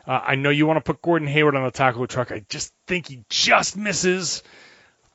uh, 0.09 0.23
I 0.25 0.37
know 0.37 0.49
you 0.49 0.67
want 0.67 0.79
to 0.79 0.81
put 0.81 1.03
Gordon 1.03 1.29
Hayward 1.29 1.55
on 1.55 1.65
the 1.65 1.71
taco 1.71 2.07
truck. 2.07 2.33
I 2.33 2.43
just 2.49 2.73
think 2.87 3.09
he 3.09 3.25
just 3.29 3.77
misses. 3.77 4.43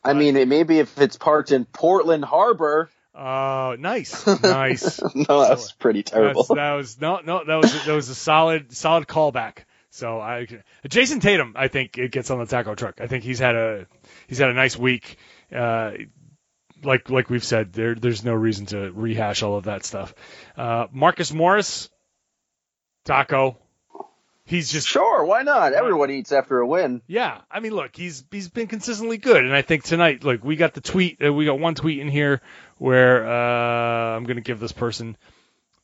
I 0.04 0.14
mean, 0.14 0.38
it 0.38 0.48
maybe 0.48 0.78
if 0.78 1.00
it's 1.00 1.18
parked 1.18 1.52
in 1.52 1.66
Portland 1.66 2.24
Harbor. 2.24 2.91
Uh, 3.16 3.76
nice, 3.80 4.26
nice. 4.44 5.02
no, 5.16 5.41
that's 5.41 5.72
pretty 5.72 6.04
terrible. 6.04 6.44
That's, 6.44 6.56
that 6.56 6.74
was 6.74 7.02
no, 7.02 7.22
no. 7.26 7.44
That 7.44 7.56
was 7.56 7.86
that 7.86 7.94
was 7.94 8.10
a 8.10 8.16
solid, 8.16 8.72
solid 8.72 9.08
callback. 9.08 9.66
So 9.89 10.20
I, 10.20 10.48
Jayson 10.88 11.22
Tatum, 11.22 11.54
I 11.56 11.70
think 11.70 11.98
it 11.98 12.12
gets 12.12 12.30
on 12.30 12.39
the 12.39 12.46
taco 12.46 12.76
truck. 12.76 13.02
I 13.02 13.08
think 13.08 13.24
he's 13.24 13.39
had 13.39 13.56
a 13.56 13.88
he's 14.28 14.38
had 14.38 14.50
a 14.50 14.54
nice 14.54 14.78
week. 14.78 15.18
Uh, 15.52 15.94
like 16.84 17.10
like 17.10 17.32
we've 17.32 17.44
said, 17.44 17.74
there 17.74 17.96
there's 17.96 18.24
no 18.24 18.34
reason 18.34 18.68
to 18.68 18.91
rehash 18.91 19.41
all 19.41 19.58
of 19.58 19.64
that 19.64 19.86
stuff. 19.86 20.14
Uh, 20.56 20.86
Marcus 20.91 21.34
Morris, 21.34 21.89
taco. 23.06 23.58
He's 24.46 24.72
just 24.72 24.88
Sure, 24.88 25.24
why 25.24 25.44
not? 25.44 25.74
Everyone 25.74 26.12
eats 26.12 26.32
after 26.32 26.60
a 26.60 26.68
win. 26.68 27.02
yeah. 27.08 27.41
I 27.50 27.60
mean, 27.62 27.74
look, 27.74 27.96
he's 27.96 28.26
he's 28.30 28.50
been 28.50 28.68
consistently 28.68 29.18
good, 29.18 29.44
and 29.44 29.54
I 29.56 29.62
think 29.62 29.84
tonight, 29.84 30.24
look, 30.24 30.44
we 30.44 30.56
got 30.58 30.74
the 30.74 30.82
tweet. 30.82 31.24
Uh, 31.24 31.32
we 31.32 31.46
got 31.46 31.60
one 31.60 31.76
tweet 31.76 32.00
in 32.00 32.10
here 32.10 32.41
where 32.78 33.26
uh, 33.26 34.16
I'm 34.18 34.26
going 34.26 34.36
to 34.36 34.41
give 34.41 34.60
this 34.60 34.74
person 34.74 35.16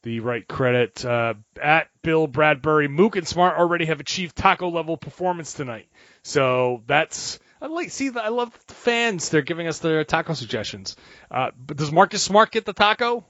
the 0.03 0.20
right 0.20 0.47
credit. 0.47 1.03
Uh, 1.05 1.36
at 1.62 1.88
Bill 2.01 2.28
Bradbury, 2.28 2.88
Mook 2.88 3.16
and 3.16 3.28
Smart 3.28 3.57
already 3.57 3.86
have 3.86 3.99
achieved 3.99 4.36
taco 4.36 4.70
level 4.70 4.97
performance 4.97 5.53
tonight. 5.53 5.88
So 6.24 6.84
that's 6.86 7.39
I 7.62 7.68
like 7.68 7.91
see. 7.91 8.12
I 8.16 8.30
love 8.30 8.57
the 8.68 8.74
fans. 8.74 9.30
They're 9.30 9.41
giving 9.41 9.68
us 9.68 9.80
their 9.80 10.03
taco 10.03 10.34
suggestions. 10.34 10.95
Uh, 11.32 11.51
but 11.57 11.78
does 11.78 11.91
Marcus 11.91 12.24
Smart 12.24 12.51
get 12.51 12.66
the 12.66 12.74
taco? 12.74 13.26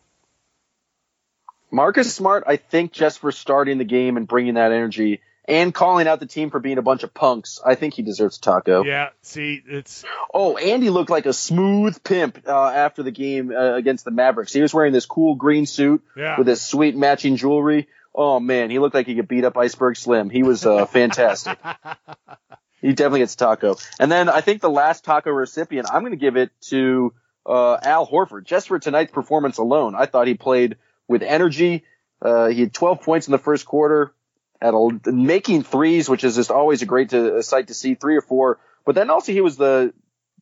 Marcus 1.72 2.14
Smart, 2.14 2.44
I 2.48 2.56
think, 2.58 2.92
just 2.92 3.20
for 3.20 3.32
starting 3.32 3.78
the 3.78 3.84
game 3.86 4.18
and 4.18 4.28
bringing 4.28 4.56
that 4.56 4.72
energy 4.72 5.22
and 5.46 5.74
calling 5.74 6.08
out 6.08 6.20
the 6.20 6.26
team 6.28 6.52
for 6.52 6.60
being 6.60 6.78
a 6.78 6.82
bunch 6.84 7.04
of 7.04 7.14
punks, 7.14 7.60
I 7.66 7.74
think 7.76 7.96
he 7.96 8.02
deserves 8.04 8.38
a 8.38 8.42
taco. 8.42 8.84
Yeah. 8.84 9.10
See, 9.24 9.62
it's 9.66 10.04
Oh, 10.34 10.58
Andy 10.58 10.90
looked 10.92 11.10
like 11.10 11.26
a 11.26 11.34
smooth 11.34 12.04
pimp 12.04 12.44
uh, 12.48 12.52
after 12.70 13.02
the 13.04 13.12
game 13.12 13.52
uh, 13.52 13.74
against 13.76 14.06
the 14.06 14.12
Mavericks. 14.12 14.54
He 14.54 14.62
was 14.62 14.74
wearing 14.74 14.94
this 14.94 15.06
cool 15.08 15.36
green 15.36 15.66
suit 15.66 16.04
Yeah. 16.16 16.38
with 16.38 16.48
his 16.48 16.62
sweet 16.62 16.96
matching 16.96 17.36
jewelry. 17.36 17.88
Oh 18.14 18.40
man, 18.40 18.70
he 18.70 18.80
looked 18.80 18.96
like 18.96 19.08
he 19.08 19.16
could 19.16 19.28
beat 19.28 19.44
up 19.46 19.58
Iceberg 19.58 19.96
Slim. 19.96 20.30
He 20.30 20.44
was 20.44 20.66
uh, 20.66 20.86
fantastic. 20.88 21.58
he 22.82 22.90
definitely 22.90 23.20
gets 23.20 23.34
a 23.34 23.38
taco. 23.38 23.76
And 24.00 24.12
then 24.12 24.30
I 24.30 24.42
think 24.42 24.62
the 24.62 24.70
last 24.70 25.04
taco 25.04 25.32
recipient, 25.32 25.88
I'm 25.92 26.02
going 26.02 26.12
to 26.12 26.18
give 26.18 26.36
it 26.38 26.52
to 26.70 27.14
uh, 27.46 27.78
Al 27.82 28.06
Horford 28.08 28.46
just 28.46 28.68
for 28.68 28.78
tonight's 28.80 29.12
performance 29.12 29.58
alone. 29.58 29.96
I 29.96 30.06
thought 30.06 30.28
he 30.28 30.34
played 30.36 30.78
with 31.10 31.24
energy. 31.24 31.84
Uh, 32.22 32.48
he 32.48 32.62
had 32.62 32.74
12 32.74 33.02
points 33.02 33.28
in 33.28 33.32
the 33.32 33.38
first 33.38 33.66
quarter, 33.66 34.14
at 34.62 34.74
a, 34.74 35.00
making 35.12 35.64
threes, 35.64 36.08
which 36.08 36.24
is 36.24 36.36
just 36.36 36.52
always 36.52 36.82
a 36.82 36.86
great 36.86 37.10
to, 37.10 37.38
a 37.38 37.44
sight 37.44 37.68
to 37.68 37.74
see, 37.74 37.96
three 37.96 38.16
or 38.16 38.22
four. 38.22 38.60
But 38.86 38.96
then 38.96 39.10
also 39.10 39.32
he 39.34 39.42
was 39.42 39.58
the 39.58 39.94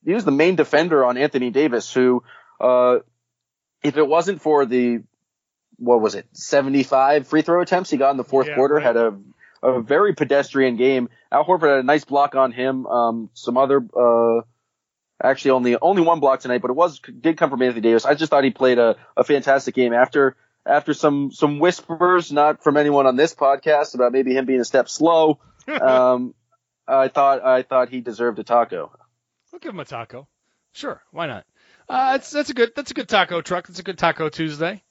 he 0.05 0.13
was 0.13 0.25
the 0.25 0.31
main 0.31 0.55
defender 0.55 1.03
on 1.03 1.17
Anthony 1.17 1.49
Davis, 1.49 1.91
who, 1.91 2.23
uh, 2.61 2.99
if 3.83 3.97
it 3.97 4.07
wasn't 4.07 4.41
for 4.41 4.65
the 4.65 5.01
what 5.77 6.01
was 6.01 6.15
it, 6.15 6.25
75 6.33 7.27
free 7.27 7.41
throw 7.43 7.61
attempts 7.61 7.89
he 7.89 7.97
got 7.97 8.11
in 8.11 8.17
the 8.17 8.23
fourth 8.23 8.47
Yeah, 8.47 8.55
quarter, 8.55 8.75
right. 8.75 8.83
had 8.83 8.97
a 8.97 9.17
a 9.63 9.81
very 9.81 10.13
pedestrian 10.13 10.75
game. 10.77 11.09
Al 11.31 11.43
Horford 11.45 11.69
had 11.69 11.79
a 11.79 11.83
nice 11.83 12.05
block 12.05 12.35
on 12.35 12.51
him. 12.51 12.85
Um, 12.85 13.29
some 13.33 13.57
other, 13.57 13.77
uh, 13.95 14.41
actually 15.21 15.51
only 15.51 15.77
only 15.79 16.01
one 16.01 16.19
block 16.19 16.39
tonight, 16.39 16.61
but 16.61 16.71
it 16.71 16.75
was 16.75 16.99
did 16.99 17.37
come 17.37 17.49
from 17.49 17.61
Anthony 17.61 17.81
Davis. 17.81 18.05
I 18.05 18.13
just 18.15 18.29
thought 18.29 18.43
he 18.43 18.51
played 18.51 18.77
a, 18.79 18.95
a 19.15 19.23
fantastic 19.23 19.75
game 19.75 19.93
after 19.93 20.35
after 20.67 20.93
some 20.93 21.31
some 21.31 21.59
whispers, 21.59 22.31
not 22.31 22.63
from 22.63 22.77
anyone 22.77 23.07
on 23.07 23.15
this 23.15 23.33
podcast, 23.33 23.95
about 23.95 24.11
maybe 24.11 24.33
him 24.35 24.45
being 24.45 24.59
a 24.59 24.65
step 24.65 24.89
slow. 24.89 25.39
um, 25.81 26.33
I 26.87 27.07
thought 27.07 27.43
I 27.43 27.63
thought 27.63 27.89
he 27.89 28.01
deserved 28.01 28.39
a 28.39 28.43
taco. 28.43 28.91
I'll 29.53 29.59
give 29.59 29.73
him 29.73 29.79
a 29.79 29.85
taco. 29.85 30.27
Sure, 30.73 31.01
why 31.11 31.27
not? 31.27 31.45
Uh, 31.89 32.13
that's 32.13 32.31
that's 32.31 32.49
a 32.49 32.53
good 32.53 32.71
that's 32.75 32.91
a 32.91 32.93
good 32.93 33.07
taco 33.07 33.41
truck. 33.41 33.67
That's 33.67 33.79
a 33.79 33.83
good 33.83 33.97
Taco 33.97 34.29
Tuesday. 34.29 34.83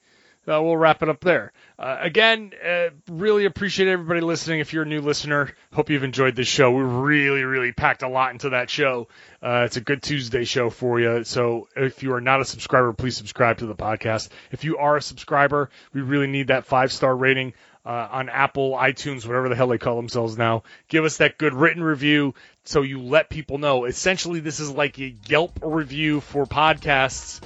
Uh, 0.49 0.62
we'll 0.62 0.76
wrap 0.76 1.03
it 1.03 1.09
up 1.09 1.20
there. 1.20 1.53
Uh, 1.78 1.99
again, 2.01 2.53
uh, 2.64 2.88
really 3.09 3.44
appreciate 3.44 3.88
everybody 3.88 4.20
listening. 4.20 4.61
If 4.61 4.72
you're 4.72 4.84
a 4.84 4.86
new 4.86 5.01
listener, 5.01 5.53
hope 5.72 5.90
you've 5.90 6.05
enjoyed 6.05 6.36
this 6.36 6.49
show. 6.49 6.70
We 6.70 6.82
really, 6.82 7.42
really 7.42 7.72
packed 7.72 8.03
a 8.03 8.09
lot 8.09 8.32
into 8.32 8.51
that 8.51 8.70
show. 8.70 9.09
Uh, 9.42 9.64
it's 9.66 9.76
a 9.76 9.80
good 9.80 10.03
Tuesday 10.03 10.44
show 10.44 10.70
for 10.70 11.01
you. 11.01 11.24
So 11.24 11.68
if 11.74 12.03
you 12.03 12.14
are 12.14 12.20
not 12.20 12.40
a 12.40 12.44
subscriber, 12.44 12.92
please 12.92 13.16
subscribe 13.16 13.59
to 13.59 13.66
the 13.66 13.74
podcast. 13.74 14.28
If 14.53 14.64
you 14.64 14.78
are 14.78 14.97
a 14.97 15.03
subscriber, 15.03 15.70
we 15.92 16.01
really 16.01 16.28
need 16.28 16.49
that 16.49 16.66
five 16.66 16.92
star 16.92 17.14
rating 17.14 17.53
uh, 17.84 18.09
on 18.11 18.28
Apple, 18.28 18.72
iTunes, 18.72 19.26
whatever 19.26 19.49
the 19.49 19.55
hell 19.55 19.68
they 19.68 19.78
call 19.78 19.97
themselves 19.97 20.36
now. 20.36 20.64
Give 20.88 21.05
us 21.05 21.18
that 21.18 21.38
good 21.38 21.55
written 21.55 21.82
review 21.82 22.34
so 22.64 22.82
you 22.82 23.01
let 23.01 23.30
people 23.30 23.59
know. 23.59 23.84
Essentially, 23.84 24.40
this 24.40 24.59
is 24.59 24.70
like 24.70 24.99
a 24.99 25.14
Yelp 25.28 25.61
review 25.62 26.20
for 26.20 26.47
podcasts. 26.47 27.40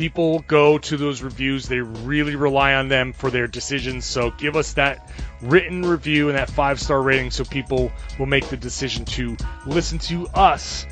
People 0.00 0.38
go 0.46 0.78
to 0.78 0.96
those 0.96 1.20
reviews. 1.20 1.68
They 1.68 1.80
really 1.80 2.34
rely 2.34 2.72
on 2.72 2.88
them 2.88 3.12
for 3.12 3.30
their 3.30 3.46
decisions. 3.46 4.06
So 4.06 4.30
give 4.30 4.56
us 4.56 4.72
that 4.72 5.12
written 5.42 5.82
review 5.82 6.30
and 6.30 6.38
that 6.38 6.48
five 6.48 6.80
star 6.80 7.02
rating 7.02 7.30
so 7.30 7.44
people 7.44 7.92
will 8.18 8.24
make 8.24 8.48
the 8.48 8.56
decision 8.56 9.04
to 9.04 9.36
listen 9.66 9.98
to 9.98 10.26
us. 10.28 10.86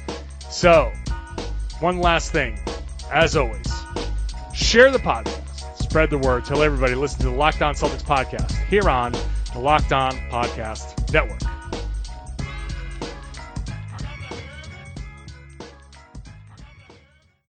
So, 0.51 0.93
one 1.81 2.01
last 2.01 2.33
thing. 2.33 2.61
As 3.11 3.35
always, 3.35 3.73
share 4.53 4.91
the 4.91 4.99
podcast, 4.99 5.79
spread 5.79 6.11
the 6.11 6.19
word, 6.19 6.45
tell 6.45 6.63
everybody, 6.63 6.95
listen 6.95 7.21
to 7.21 7.31
the 7.31 7.35
Locked 7.35 7.63
On 7.63 7.75
Celtics 7.75 8.03
podcast 8.03 8.53
here 8.67 8.91
on 8.91 9.13
the 9.55 9.59
Locked 9.59 9.95
On 9.95 10.13
Podcast 10.31 11.11
Network. 11.15 11.58